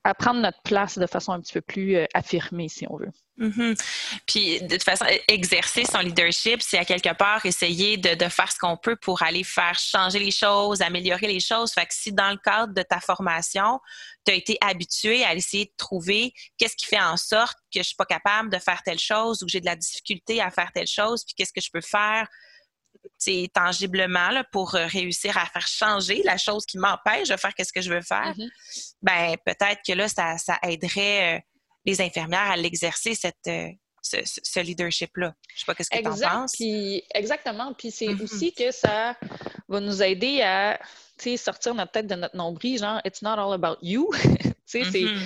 à 0.03 0.13
prendre 0.13 0.39
notre 0.39 0.61
place 0.61 0.97
de 0.97 1.05
façon 1.07 1.33
un 1.33 1.41
petit 1.41 1.53
peu 1.53 1.61
plus 1.61 1.95
euh, 1.95 2.05
affirmée, 2.13 2.69
si 2.69 2.85
on 2.89 2.95
veut. 2.95 3.11
Mm-hmm. 3.37 4.19
Puis, 4.25 4.61
de 4.61 4.75
toute 4.75 4.83
façon, 4.83 5.05
exercer 5.27 5.85
son 5.85 5.99
leadership, 5.99 6.61
c'est 6.61 6.77
à 6.77 6.85
quelque 6.85 7.13
part 7.13 7.45
essayer 7.45 7.97
de, 7.97 8.29
faire 8.29 8.51
ce 8.51 8.57
qu'on 8.57 8.77
peut 8.77 8.95
pour 8.95 9.23
aller 9.23 9.43
faire 9.43 9.77
changer 9.77 10.19
les 10.19 10.31
choses, 10.31 10.81
améliorer 10.81 11.27
les 11.27 11.39
choses. 11.39 11.71
Fait 11.71 11.85
que 11.85 11.93
si 11.93 12.11
dans 12.11 12.31
le 12.31 12.37
cadre 12.37 12.73
de 12.73 12.81
ta 12.81 12.99
formation, 12.99 13.79
tu 14.25 14.31
as 14.31 14.35
été 14.35 14.57
habitué 14.61 15.23
à 15.23 15.33
essayer 15.35 15.65
de 15.65 15.73
trouver 15.77 16.33
qu'est-ce 16.57 16.75
qui 16.75 16.85
fait 16.85 16.99
en 16.99 17.17
sorte 17.17 17.57
que 17.73 17.79
je 17.79 17.87
suis 17.87 17.95
pas 17.95 18.05
capable 18.05 18.49
de 18.49 18.57
faire 18.57 18.81
telle 18.83 18.99
chose 18.99 19.41
ou 19.41 19.45
que 19.45 19.51
j'ai 19.51 19.61
de 19.61 19.65
la 19.65 19.75
difficulté 19.75 20.41
à 20.41 20.49
faire 20.49 20.71
telle 20.73 20.87
chose, 20.87 21.23
puis 21.23 21.33
qu'est-ce 21.35 21.53
que 21.53 21.61
je 21.61 21.71
peux 21.71 21.81
faire 21.81 22.27
c'est 23.19 23.49
tangiblement 23.53 24.29
là, 24.29 24.45
pour 24.45 24.75
euh, 24.75 24.87
réussir 24.87 25.37
à 25.37 25.45
faire 25.45 25.67
changer 25.67 26.23
la 26.23 26.37
chose 26.37 26.65
qui 26.65 26.77
m'empêche 26.77 27.27
de 27.27 27.35
faire 27.35 27.51
ce 27.57 27.71
que 27.71 27.81
je 27.81 27.93
veux 27.93 28.01
faire, 28.01 28.33
mm-hmm. 28.33 28.93
ben 29.01 29.35
peut-être 29.45 29.81
que 29.85 29.91
là, 29.91 30.07
ça, 30.07 30.37
aiderait 30.63 31.35
euh, 31.35 31.39
les 31.85 32.01
infirmières 32.01 32.51
à 32.51 32.55
l'exercer 32.55 33.15
cette, 33.15 33.35
euh, 33.47 33.67
ce, 34.01 34.59
leadership-là. 34.61 35.35
Je 35.53 35.59
sais 35.59 35.65
pas 35.65 35.75
qu'est-ce 35.75 35.89
que 35.89 35.97
tu 35.99 36.07
en 36.07 36.29
penses. 36.29 36.55
exactement. 37.13 37.73
Puis 37.73 37.91
c'est 37.91 38.07
mm-hmm. 38.07 38.23
aussi 38.23 38.53
que 38.53 38.71
ça 38.71 39.17
va 39.67 39.79
nous 39.81 40.01
aider 40.01 40.41
à 40.41 40.79
sortir 41.35 41.75
notre 41.75 41.91
tête 41.91 42.07
de 42.07 42.15
notre 42.15 42.37
nombril, 42.37 42.79
genre, 42.79 43.01
it's 43.05 43.21
not 43.21 43.33
all 43.33 43.51
about 43.51 43.77
you. 43.81 44.09
c'est, 44.65 44.83
mm-hmm. 44.83 45.19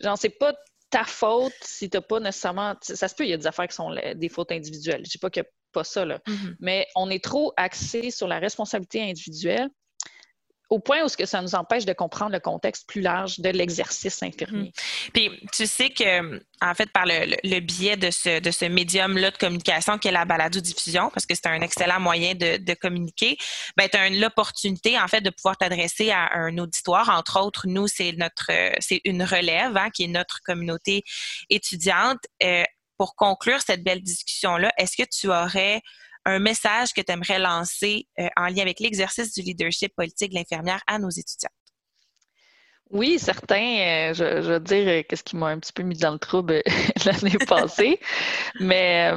genre, 0.00 0.16
c'est 0.16 0.30
pas 0.30 0.54
ta 0.88 1.04
faute 1.04 1.52
si 1.60 1.90
tu 1.90 1.98
n'as 1.98 2.00
pas 2.00 2.20
nécessairement. 2.20 2.74
Ça 2.80 3.06
se 3.06 3.14
peut, 3.14 3.24
il 3.24 3.30
y 3.30 3.34
a 3.34 3.36
des 3.36 3.46
affaires 3.46 3.68
qui 3.68 3.74
sont 3.74 3.94
des 4.14 4.28
fautes 4.30 4.50
individuelles. 4.50 5.02
Je 5.04 5.08
ne 5.08 5.12
dis 5.12 5.18
pas 5.18 5.28
qu'il 5.28 5.44
pas 5.74 5.84
ça, 5.84 6.04
là. 6.04 6.20
Mm-hmm. 6.26 6.56
Mais 6.60 6.86
on 6.96 7.10
est 7.10 7.22
trop 7.22 7.52
axé 7.56 8.10
sur 8.10 8.28
la 8.28 8.38
responsabilité 8.38 9.02
individuelle 9.02 9.68
au 10.70 10.80
point 10.80 11.04
où 11.04 11.08
ce 11.08 11.16
que 11.16 11.26
ça 11.26 11.42
nous 11.42 11.54
empêche 11.54 11.84
de 11.84 11.92
comprendre 11.92 12.32
le 12.32 12.40
contexte 12.40 12.88
plus 12.88 13.00
large 13.00 13.38
de 13.38 13.50
l'exercice 13.50 14.22
infirmier. 14.22 14.70
Mm-hmm. 14.70 15.10
Puis 15.12 15.30
tu 15.52 15.66
sais 15.66 15.90
que, 15.90 16.42
en 16.60 16.74
fait, 16.74 16.90
par 16.90 17.04
le, 17.06 17.60
biais 17.60 17.96
de 17.96 18.10
ce, 18.10 18.40
de 18.40 18.50
ce 18.50 18.64
médium-là 18.64 19.30
de 19.30 19.36
communication 19.36 19.98
qui 19.98 20.08
est 20.08 20.12
la 20.12 20.24
balado-diffusion, 20.24 21.10
parce 21.10 21.26
que 21.26 21.34
c'est 21.34 21.46
un 21.46 21.60
excellent 21.60 22.00
moyen 22.00 22.34
de, 22.34 22.74
communiquer, 22.74 23.36
ben, 23.76 23.88
tu 23.88 23.96
as 23.96 24.10
l'opportunité, 24.10 24.98
en 24.98 25.06
fait, 25.06 25.20
de 25.20 25.30
pouvoir 25.30 25.56
t'adresser 25.56 26.10
à 26.10 26.34
un 26.34 26.58
auditoire. 26.58 27.08
Entre 27.10 27.40
autres, 27.40 27.66
nous, 27.68 27.86
c'est 27.86 28.12
notre 28.12 28.50
c'est 28.80 29.00
une 29.04 29.22
relève, 29.22 29.76
hein, 29.76 29.90
qui 29.94 30.04
est 30.04 30.08
notre 30.08 30.40
communauté 30.44 31.02
étudiante. 31.50 32.18
Euh, 32.42 32.64
pour 33.04 33.16
conclure 33.16 33.60
cette 33.60 33.84
belle 33.84 34.00
discussion-là, 34.00 34.72
est-ce 34.78 34.96
que 34.96 35.06
tu 35.06 35.28
aurais 35.28 35.82
un 36.24 36.38
message 36.38 36.94
que 36.94 37.02
tu 37.02 37.12
aimerais 37.12 37.38
lancer 37.38 38.08
euh, 38.18 38.28
en 38.34 38.46
lien 38.46 38.62
avec 38.62 38.80
l'exercice 38.80 39.34
du 39.34 39.42
leadership 39.42 39.94
politique 39.94 40.30
de 40.30 40.36
l'infirmière 40.36 40.80
à 40.86 40.98
nos 40.98 41.10
étudiants? 41.10 41.50
Oui, 42.88 43.18
certain. 43.18 44.08
Euh, 44.08 44.14
je, 44.14 44.24
veux 44.40 44.60
dire 44.60 44.88
euh, 44.88 45.02
qu'est-ce 45.06 45.22
qui 45.22 45.36
m'a 45.36 45.48
un 45.48 45.58
petit 45.58 45.74
peu 45.74 45.82
mis 45.82 45.98
dans 45.98 46.12
le 46.12 46.18
trouble 46.18 46.62
l'année 47.04 47.36
passée. 47.46 48.00
Mais 48.58 49.12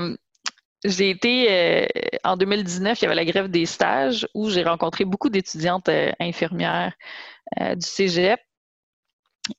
j'ai 0.83 1.11
été 1.11 1.87
en 2.25 2.35
2019, 2.35 2.99
il 2.99 3.01
y 3.03 3.05
avait 3.05 3.15
la 3.15 3.23
grève 3.23 3.47
des 3.47 3.65
stages 3.65 4.27
où 4.33 4.49
j'ai 4.49 4.63
rencontré 4.63 5.05
beaucoup 5.05 5.29
d'étudiantes 5.29 5.89
infirmières 6.19 6.91
du 7.57 7.87
Cégep 7.87 8.41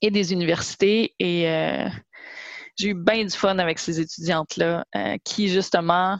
et 0.03 0.11
des 0.11 0.33
universités 0.33 1.15
et 1.17 1.47
j'ai 2.79 2.89
eu 2.89 2.93
bien 2.93 3.25
du 3.25 3.35
fun 3.35 3.59
avec 3.59 3.77
ces 3.77 3.99
étudiantes-là 3.99 4.85
qui 5.23 5.49
justement 5.49 6.17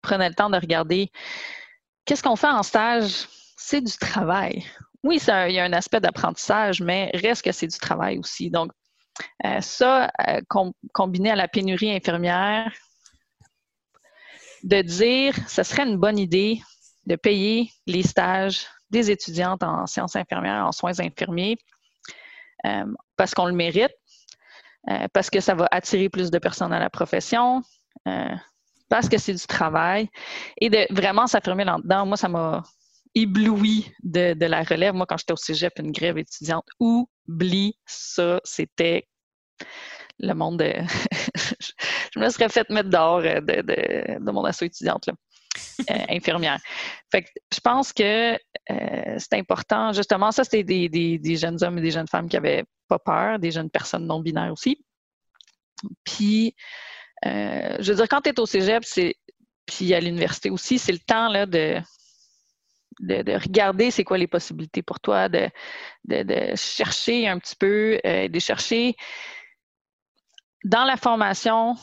prenaient 0.00 0.28
le 0.28 0.34
temps 0.34 0.50
de 0.50 0.56
regarder 0.56 1.10
qu'est-ce 2.04 2.22
qu'on 2.22 2.36
fait 2.36 2.48
en 2.48 2.62
stage. 2.62 3.26
C'est 3.56 3.80
du 3.80 3.96
travail. 3.98 4.64
Oui, 5.02 5.20
il 5.26 5.52
y 5.52 5.58
a 5.58 5.64
un 5.64 5.72
aspect 5.72 6.00
d'apprentissage, 6.00 6.80
mais 6.80 7.10
reste 7.14 7.42
que 7.42 7.52
c'est 7.52 7.66
du 7.66 7.78
travail 7.78 8.18
aussi. 8.18 8.50
Donc, 8.50 8.70
ça, 9.60 10.10
combiné 10.92 11.32
à 11.32 11.36
la 11.36 11.48
pénurie 11.48 11.90
infirmière, 11.94 12.72
de 14.62 14.82
dire 14.82 15.34
ce 15.48 15.62
serait 15.62 15.84
une 15.84 15.96
bonne 15.96 16.18
idée 16.18 16.60
de 17.06 17.16
payer 17.16 17.70
les 17.86 18.02
stages 18.02 18.66
des 18.90 19.10
étudiantes 19.10 19.62
en 19.62 19.86
sciences 19.86 20.16
infirmières, 20.16 20.66
en 20.66 20.72
soins 20.72 20.98
infirmiers, 21.00 21.56
euh, 22.66 22.84
parce 23.16 23.34
qu'on 23.34 23.46
le 23.46 23.52
mérite, 23.52 23.94
euh, 24.90 25.06
parce 25.12 25.30
que 25.30 25.40
ça 25.40 25.54
va 25.54 25.68
attirer 25.70 26.08
plus 26.08 26.30
de 26.30 26.38
personnes 26.38 26.72
à 26.72 26.78
la 26.78 26.90
profession, 26.90 27.62
euh, 28.06 28.34
parce 28.88 29.08
que 29.08 29.18
c'est 29.18 29.34
du 29.34 29.46
travail, 29.46 30.08
et 30.60 30.70
de 30.70 30.86
vraiment 30.90 31.26
s'affirmer 31.26 31.64
là-dedans. 31.64 32.06
Moi, 32.06 32.16
ça 32.16 32.28
m'a 32.28 32.62
ébloui 33.14 33.92
de, 34.02 34.34
la 34.46 34.62
relève. 34.62 34.94
Moi, 34.94 35.06
quand 35.06 35.18
j'étais 35.18 35.32
au 35.32 35.36
cégep, 35.36 35.78
une 35.78 35.92
grève 35.92 36.18
étudiante, 36.18 36.64
oublie 36.80 37.78
ça, 37.86 38.40
c'était 38.44 39.08
le 40.18 40.32
monde 40.34 40.58
de... 40.58 40.72
je 42.14 42.18
me 42.18 42.28
serais 42.30 42.48
fait 42.48 42.68
mettre 42.70 42.90
dehors 42.90 43.20
euh, 43.20 43.40
de, 43.40 44.30
mon 44.30 44.44
asso 44.44 44.62
étudiante, 44.62 45.08
euh, 45.08 45.12
infirmière. 46.08 46.60
Fait 47.10 47.22
que 47.22 47.28
je 47.52 47.60
pense 47.60 47.92
que 47.92 48.34
euh, 48.34 49.16
c'est 49.18 49.34
important, 49.34 49.92
justement, 49.92 50.32
ça, 50.32 50.44
c'était 50.44 50.64
des, 50.88 51.36
jeunes 51.36 51.62
hommes 51.62 51.78
et 51.78 51.82
des 51.82 51.90
jeunes 51.90 52.08
femmes 52.08 52.28
qui 52.28 52.36
avaient 52.36 52.64
pas 52.88 52.98
peur, 52.98 53.38
des 53.38 53.50
jeunes 53.50 53.70
personnes 53.70 54.06
non 54.06 54.20
binaires 54.20 54.52
aussi. 54.52 54.84
Puis, 56.04 56.54
je 57.24 57.82
veux 57.82 57.96
dire, 57.96 58.08
quand 58.08 58.22
tu 58.22 58.30
es 58.30 58.40
au 58.40 58.46
cégep, 58.46 58.84
puis 59.66 59.94
à 59.94 60.00
l'université 60.00 60.50
aussi, 60.50 60.78
c'est 60.78 60.92
le 60.92 60.98
temps 60.98 61.28
là, 61.28 61.46
de, 61.46 61.80
de, 63.00 63.32
regarder 63.34 63.90
c'est 63.90 64.04
quoi 64.04 64.18
les 64.18 64.26
possibilités 64.26 64.82
pour 64.82 65.00
toi, 65.00 65.28
de, 65.28 65.48
de, 66.04 66.56
chercher 66.56 67.28
un 67.28 67.38
petit 67.38 67.56
peu, 67.56 68.00
de 68.04 68.38
chercher 68.38 68.96
dans 70.64 70.84
la 70.84 70.96
formation, 70.96 71.76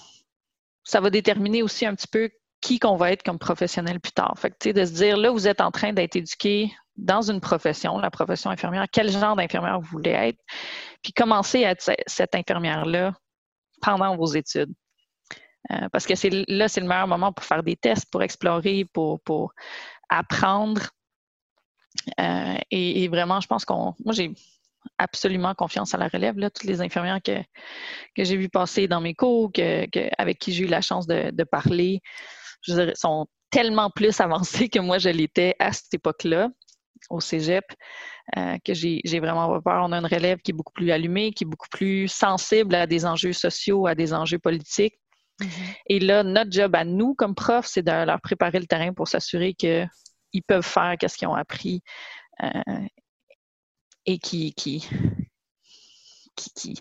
ça 0.84 1.00
va 1.00 1.10
déterminer 1.10 1.64
aussi 1.64 1.86
un 1.86 1.96
petit 1.96 2.08
peu 2.08 2.30
qui 2.66 2.80
qu'on 2.80 2.96
va 2.96 3.12
être 3.12 3.22
comme 3.22 3.38
professionnel 3.38 4.00
plus 4.00 4.12
tard. 4.12 4.34
Fait 4.38 4.50
que, 4.50 4.72
de 4.72 4.86
se 4.86 4.92
dire, 4.92 5.18
là, 5.18 5.30
vous 5.30 5.48
êtes 5.48 5.62
en 5.62 5.70
train 5.70 5.94
d'être 5.94 6.16
éduqué 6.16 6.74
dans 6.98 7.22
une 7.22 7.40
profession, 7.40 8.00
la 8.00 8.10
profession 8.10 8.50
infirmière, 8.50 8.88
quel 8.92 9.12
genre 9.12 9.36
d'infirmière 9.36 9.80
vous 9.80 9.90
voulez 9.92 10.10
être, 10.10 10.40
puis 11.04 11.14
commencer 11.14 11.64
à 11.64 11.72
être 11.72 11.92
cette 12.08 12.34
infirmière-là 12.34 13.14
pendant 13.84 14.16
vos 14.16 14.26
études. 14.26 14.74
Euh, 15.72 15.90
parce 15.92 16.08
que 16.08 16.14
là, 16.52 16.68
c'est 16.68 16.80
le 16.80 16.88
meilleur 16.88 17.08
moment 17.08 17.32
pour 17.32 17.46
faire 17.46 17.62
des 17.62 17.76
tests, 17.76 18.10
pour 18.10 18.24
explorer, 18.24 18.86
pour, 18.86 19.20
pour 19.22 19.54
apprendre. 20.10 20.90
Euh, 22.20 22.58
et, 22.72 23.08
vraiment, 23.10 23.42
je 23.42 23.48
pense 23.48 23.64
qu'on. 23.64 23.94
Moi, 24.04 24.14
j'ai 24.14 24.34
absolument 24.98 25.54
confiance 25.54 25.94
à 25.94 25.98
la 25.98 26.08
relève. 26.08 26.38
Là. 26.40 26.50
Toutes 26.50 26.68
les 26.68 26.82
infirmières 26.82 27.22
que, 27.22 27.40
que 28.16 28.24
j'ai 28.24 28.38
vues 28.38 28.50
passer 28.50 28.88
dans 28.88 29.02
mes 29.02 29.14
cours, 29.14 29.52
que, 29.52 29.86
avec 30.18 30.40
qui 30.40 30.52
j'ai 30.52 30.64
eu 30.64 30.68
la 30.68 30.82
chance 30.82 31.08
de, 31.08 31.44
parler, 31.44 32.02
je 32.68 32.92
sont 32.96 33.28
tellement 33.52 33.90
plus 33.90 34.20
avancées 34.20 34.70
que 34.70 34.80
moi 34.80 34.98
je 34.98 35.10
l'étais 35.10 35.56
à 35.60 35.72
cette 35.72 35.94
époque-là, 35.94 36.50
au 37.10 37.20
cégep, 37.20 37.66
euh, 38.38 38.58
que 38.66 38.74
j'ai 38.74 39.20
vraiment 39.20 39.48
pas 39.48 39.62
peur. 39.62 39.84
On 39.86 39.92
a 39.92 39.98
une 39.98 40.06
relève 40.06 40.40
qui 40.40 40.52
est 40.52 40.54
beaucoup 40.54 40.74
plus 40.74 40.92
allumée, 40.92 41.32
qui 41.32 41.44
est 41.44 41.48
beaucoup 41.48 41.70
plus 41.70 42.08
sensible 42.08 42.76
à 42.76 42.88
des 42.88 43.06
enjeux 43.06 43.34
sociaux, 43.34 43.88
à 43.88 43.96
des 43.96 44.14
enjeux 44.14 44.40
politiques. 44.40 45.00
Mm-hmm. 45.40 45.76
Et 45.88 46.00
là, 46.00 46.24
notre 46.24 46.52
job 46.52 46.76
à 46.76 46.84
nous, 46.84 47.14
comme 47.16 47.36
profs, 47.36 47.68
c'est 47.68 47.84
de 47.84 48.06
leur 48.06 48.22
préparer 48.22 48.60
le 48.60 48.66
terrain 48.66 48.94
pour 48.94 49.08
s'assurer 49.08 49.54
qu'ils 49.54 49.90
peuvent 50.48 50.66
faire 50.66 50.96
ce 51.08 51.18
qu'ils 51.18 51.28
ont 51.28 51.36
appris 51.36 51.82
euh, 52.44 52.88
et 54.06 54.18
qui, 54.18 54.54
qui, 54.54 54.88
qui, 56.36 56.80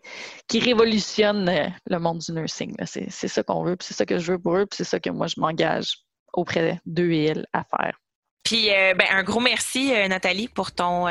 qui, 0.48 0.60
révolutionne 0.60 1.48
euh, 1.48 1.68
le 1.86 1.98
monde 1.98 2.18
du 2.18 2.32
nursing. 2.32 2.74
C'est 2.84 3.28
ça 3.28 3.42
qu'on 3.42 3.64
veut, 3.64 3.76
c'est 3.80 3.94
ça 3.94 4.06
que 4.06 4.18
je 4.18 4.32
veux 4.32 4.38
pour 4.38 4.56
eux, 4.56 4.66
c'est 4.72 4.84
ça 4.84 5.00
que 5.00 5.10
moi, 5.10 5.26
je 5.26 5.38
m'engage 5.38 5.98
auprès 6.32 6.80
d'eux 6.86 7.10
et 7.10 7.24
elles 7.26 7.46
à 7.52 7.64
faire. 7.64 7.98
Puis 8.42 8.70
euh, 8.70 8.92
ben, 8.94 9.06
un 9.10 9.22
gros 9.22 9.40
merci 9.40 9.94
euh, 9.94 10.06
Nathalie 10.06 10.48
pour 10.48 10.72
ton 10.72 11.06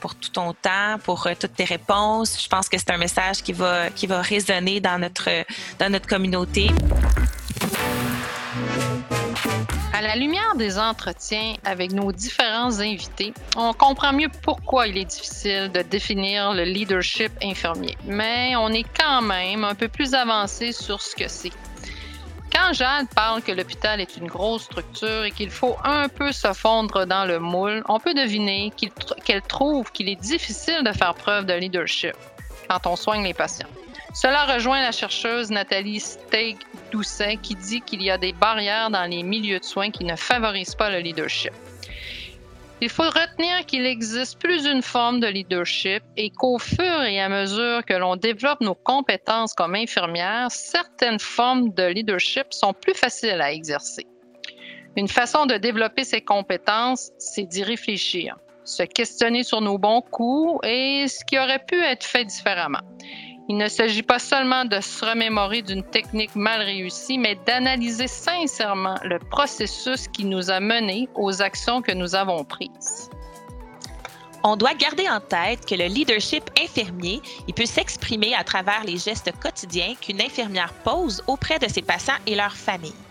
pour 0.00 0.14
tout 0.14 0.30
ton 0.30 0.54
temps, 0.54 0.98
pour 1.04 1.28
toutes 1.38 1.54
tes 1.54 1.64
réponses. 1.64 2.42
Je 2.42 2.48
pense 2.48 2.70
que 2.70 2.78
c'est 2.78 2.90
un 2.90 2.96
message 2.96 3.42
qui 3.42 3.52
va 3.52 3.90
qui 3.90 4.06
va 4.06 4.22
résonner 4.22 4.80
dans 4.80 4.98
notre 4.98 5.28
dans 5.78 5.90
notre 5.90 6.06
communauté. 6.06 6.70
À 10.00 10.02
la 10.02 10.16
lumière 10.16 10.54
des 10.56 10.78
entretiens 10.78 11.56
avec 11.62 11.92
nos 11.92 12.10
différents 12.10 12.80
invités, 12.80 13.34
on 13.54 13.74
comprend 13.74 14.14
mieux 14.14 14.30
pourquoi 14.42 14.86
il 14.86 14.96
est 14.96 15.04
difficile 15.04 15.70
de 15.74 15.82
définir 15.82 16.54
le 16.54 16.64
leadership 16.64 17.30
infirmier, 17.42 17.98
mais 18.06 18.56
on 18.56 18.70
est 18.70 18.86
quand 18.98 19.20
même 19.20 19.62
un 19.62 19.74
peu 19.74 19.88
plus 19.88 20.14
avancé 20.14 20.72
sur 20.72 21.02
ce 21.02 21.14
que 21.14 21.28
c'est. 21.28 21.52
Quand 22.50 22.72
Jade 22.72 23.08
parle 23.14 23.42
que 23.42 23.52
l'hôpital 23.52 24.00
est 24.00 24.16
une 24.16 24.26
grosse 24.26 24.62
structure 24.62 25.24
et 25.24 25.32
qu'il 25.32 25.50
faut 25.50 25.76
un 25.84 26.08
peu 26.08 26.32
se 26.32 26.50
fondre 26.54 27.04
dans 27.04 27.26
le 27.26 27.38
moule, 27.38 27.82
on 27.86 28.00
peut 28.00 28.14
deviner 28.14 28.72
qu'elle 29.22 29.42
trouve 29.42 29.92
qu'il 29.92 30.08
est 30.08 30.20
difficile 30.22 30.82
de 30.82 30.92
faire 30.92 31.12
preuve 31.12 31.44
de 31.44 31.52
leadership 31.52 32.16
quand 32.70 32.86
on 32.86 32.96
soigne 32.96 33.24
les 33.24 33.34
patients. 33.34 33.68
Cela 34.12 34.44
rejoint 34.44 34.82
la 34.82 34.90
chercheuse 34.90 35.50
Nathalie 35.50 36.00
Steig-Doucet 36.00 37.36
qui 37.36 37.54
dit 37.54 37.80
qu'il 37.80 38.02
y 38.02 38.10
a 38.10 38.18
des 38.18 38.32
barrières 38.32 38.90
dans 38.90 39.08
les 39.08 39.22
milieux 39.22 39.60
de 39.60 39.64
soins 39.64 39.90
qui 39.90 40.04
ne 40.04 40.16
favorisent 40.16 40.74
pas 40.74 40.90
le 40.90 40.98
leadership. 40.98 41.52
Il 42.80 42.88
faut 42.88 43.04
retenir 43.04 43.66
qu'il 43.66 43.86
existe 43.86 44.40
plus 44.40 44.64
d'une 44.64 44.82
forme 44.82 45.20
de 45.20 45.28
leadership 45.28 46.02
et 46.16 46.30
qu'au 46.30 46.58
fur 46.58 47.02
et 47.02 47.20
à 47.20 47.28
mesure 47.28 47.84
que 47.84 47.94
l'on 47.94 48.16
développe 48.16 48.60
nos 48.62 48.74
compétences 48.74 49.54
comme 49.54 49.74
infirmière, 49.74 50.50
certaines 50.50 51.20
formes 51.20 51.72
de 51.74 51.84
leadership 51.84 52.46
sont 52.50 52.72
plus 52.72 52.94
faciles 52.94 53.40
à 53.40 53.52
exercer. 53.52 54.06
Une 54.96 55.08
façon 55.08 55.46
de 55.46 55.54
développer 55.54 56.02
ces 56.02 56.20
compétences, 56.20 57.12
c'est 57.18 57.44
d'y 57.44 57.62
réfléchir, 57.62 58.38
se 58.64 58.82
questionner 58.82 59.44
sur 59.44 59.60
nos 59.60 59.78
bons 59.78 60.00
coups 60.00 60.66
et 60.66 61.06
ce 61.06 61.24
qui 61.26 61.38
aurait 61.38 61.64
pu 61.64 61.80
être 61.80 62.04
fait 62.04 62.24
différemment. 62.24 62.80
Il 63.50 63.56
ne 63.56 63.66
s'agit 63.66 64.04
pas 64.04 64.20
seulement 64.20 64.64
de 64.64 64.80
se 64.80 65.04
remémorer 65.04 65.60
d'une 65.62 65.82
technique 65.82 66.36
mal 66.36 66.62
réussie, 66.62 67.18
mais 67.18 67.36
d'analyser 67.48 68.06
sincèrement 68.06 68.94
le 69.02 69.18
processus 69.18 70.06
qui 70.06 70.24
nous 70.24 70.52
a 70.52 70.60
menés 70.60 71.08
aux 71.16 71.42
actions 71.42 71.82
que 71.82 71.90
nous 71.90 72.14
avons 72.14 72.44
prises. 72.44 73.10
On 74.44 74.54
doit 74.54 74.74
garder 74.74 75.08
en 75.08 75.18
tête 75.18 75.66
que 75.66 75.74
le 75.74 75.86
leadership 75.86 76.44
infirmier, 76.62 77.20
il 77.48 77.54
peut 77.54 77.66
s'exprimer 77.66 78.36
à 78.36 78.44
travers 78.44 78.84
les 78.84 78.98
gestes 78.98 79.32
quotidiens 79.42 79.96
qu'une 80.00 80.22
infirmière 80.22 80.72
pose 80.84 81.20
auprès 81.26 81.58
de 81.58 81.66
ses 81.66 81.82
patients 81.82 82.22
et 82.28 82.36
leurs 82.36 82.54
familles 82.54 83.09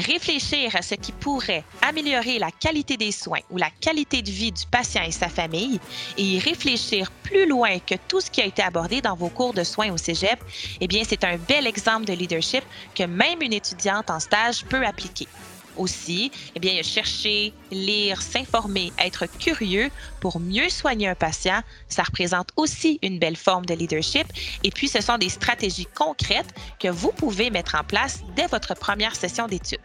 réfléchir 0.00 0.74
à 0.74 0.82
ce 0.82 0.94
qui 0.94 1.12
pourrait 1.12 1.64
améliorer 1.82 2.38
la 2.38 2.50
qualité 2.50 2.96
des 2.96 3.12
soins 3.12 3.40
ou 3.50 3.56
la 3.56 3.70
qualité 3.80 4.22
de 4.22 4.30
vie 4.30 4.52
du 4.52 4.64
patient 4.70 5.02
et 5.02 5.12
sa 5.12 5.28
famille 5.28 5.80
et 6.16 6.22
y 6.22 6.38
réfléchir 6.38 7.10
plus 7.22 7.46
loin 7.46 7.78
que 7.78 7.94
tout 8.08 8.20
ce 8.20 8.30
qui 8.30 8.40
a 8.40 8.46
été 8.46 8.62
abordé 8.62 9.00
dans 9.00 9.14
vos 9.14 9.28
cours 9.28 9.54
de 9.54 9.64
soins 9.64 9.92
au 9.92 9.96
Cégep, 9.96 10.42
eh 10.80 10.88
bien, 10.88 11.02
c'est 11.06 11.24
un 11.24 11.36
bel 11.36 11.66
exemple 11.66 12.04
de 12.04 12.12
leadership 12.12 12.64
que 12.94 13.04
même 13.04 13.42
une 13.42 13.52
étudiante 13.52 14.10
en 14.10 14.20
stage 14.20 14.64
peut 14.64 14.84
appliquer. 14.84 15.28
Aussi, 15.76 16.30
eh 16.54 16.60
bien, 16.60 16.82
chercher, 16.82 17.52
lire, 17.70 18.22
s'informer, 18.22 18.92
être 18.98 19.26
curieux 19.26 19.90
pour 20.20 20.40
mieux 20.40 20.68
soigner 20.68 21.08
un 21.08 21.14
patient, 21.14 21.60
ça 21.88 22.02
représente 22.02 22.50
aussi 22.56 22.98
une 23.02 23.18
belle 23.18 23.36
forme 23.36 23.66
de 23.66 23.74
leadership. 23.74 24.26
Et 24.64 24.70
puis, 24.70 24.88
ce 24.88 25.00
sont 25.00 25.18
des 25.18 25.28
stratégies 25.28 25.88
concrètes 25.94 26.52
que 26.78 26.88
vous 26.88 27.12
pouvez 27.12 27.50
mettre 27.50 27.76
en 27.76 27.84
place 27.84 28.20
dès 28.36 28.46
votre 28.46 28.74
première 28.74 29.14
session 29.14 29.46
d'études. 29.46 29.78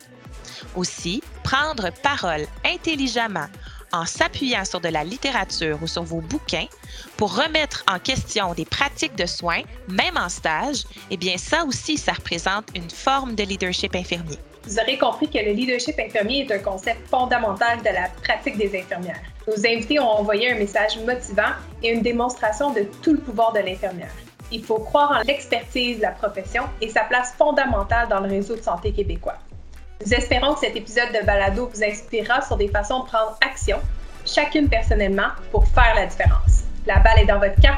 Aussi, 0.75 1.21
prendre 1.43 1.91
parole 2.01 2.45
intelligemment 2.65 3.47
en 3.91 4.05
s'appuyant 4.05 4.65
sur 4.65 4.81
de 4.81 4.89
la 4.89 5.03
littérature 5.03 5.81
ou 5.81 5.87
sur 5.87 6.03
vos 6.03 6.21
bouquins 6.21 6.67
pour 7.17 7.35
remettre 7.35 7.83
en 7.87 7.99
question 7.99 8.53
des 8.53 8.65
pratiques 8.65 9.15
de 9.15 9.25
soins, 9.25 9.61
même 9.87 10.17
en 10.17 10.29
stage, 10.29 10.83
eh 11.11 11.17
bien 11.17 11.37
ça 11.37 11.63
aussi, 11.63 11.97
ça 11.97 12.13
représente 12.13 12.65
une 12.75 12.89
forme 12.89 13.35
de 13.35 13.43
leadership 13.43 13.95
infirmier. 13.95 14.37
Vous 14.67 14.79
aurez 14.79 14.97
compris 14.97 15.29
que 15.29 15.37
le 15.37 15.51
leadership 15.51 15.99
infirmier 15.99 16.47
est 16.47 16.51
un 16.51 16.57
concept 16.57 17.07
fondamental 17.07 17.79
de 17.79 17.89
la 17.89 18.09
pratique 18.23 18.57
des 18.57 18.79
infirmières. 18.79 19.21
Nos 19.47 19.59
invités 19.59 19.99
ont 19.99 20.09
envoyé 20.09 20.51
un 20.51 20.55
message 20.55 20.97
motivant 21.05 21.53
et 21.83 21.91
une 21.91 22.01
démonstration 22.01 22.73
de 22.73 22.81
tout 23.03 23.13
le 23.13 23.19
pouvoir 23.19 23.53
de 23.53 23.59
l'infirmière. 23.59 24.11
Il 24.51 24.63
faut 24.63 24.79
croire 24.79 25.19
en 25.19 25.21
l'expertise 25.21 25.97
de 25.97 26.01
la 26.01 26.11
profession 26.11 26.63
et 26.81 26.89
sa 26.89 27.01
place 27.01 27.33
fondamentale 27.37 28.07
dans 28.09 28.21
le 28.21 28.29
réseau 28.29 28.55
de 28.55 28.61
santé 28.61 28.91
québécois. 28.91 29.37
Nous 30.03 30.13
espérons 30.13 30.55
que 30.55 30.61
cet 30.61 30.75
épisode 30.75 31.11
de 31.13 31.23
Balado 31.25 31.69
vous 31.71 31.83
inspirera 31.83 32.41
sur 32.41 32.57
des 32.57 32.67
façons 32.67 33.01
de 33.01 33.05
prendre 33.05 33.37
action, 33.47 33.77
chacune 34.25 34.67
personnellement, 34.67 35.29
pour 35.51 35.67
faire 35.67 35.93
la 35.95 36.07
différence. 36.07 36.63
La 36.87 36.97
balle 36.99 37.19
est 37.19 37.25
dans 37.25 37.39
votre 37.39 37.61
camp. 37.61 37.77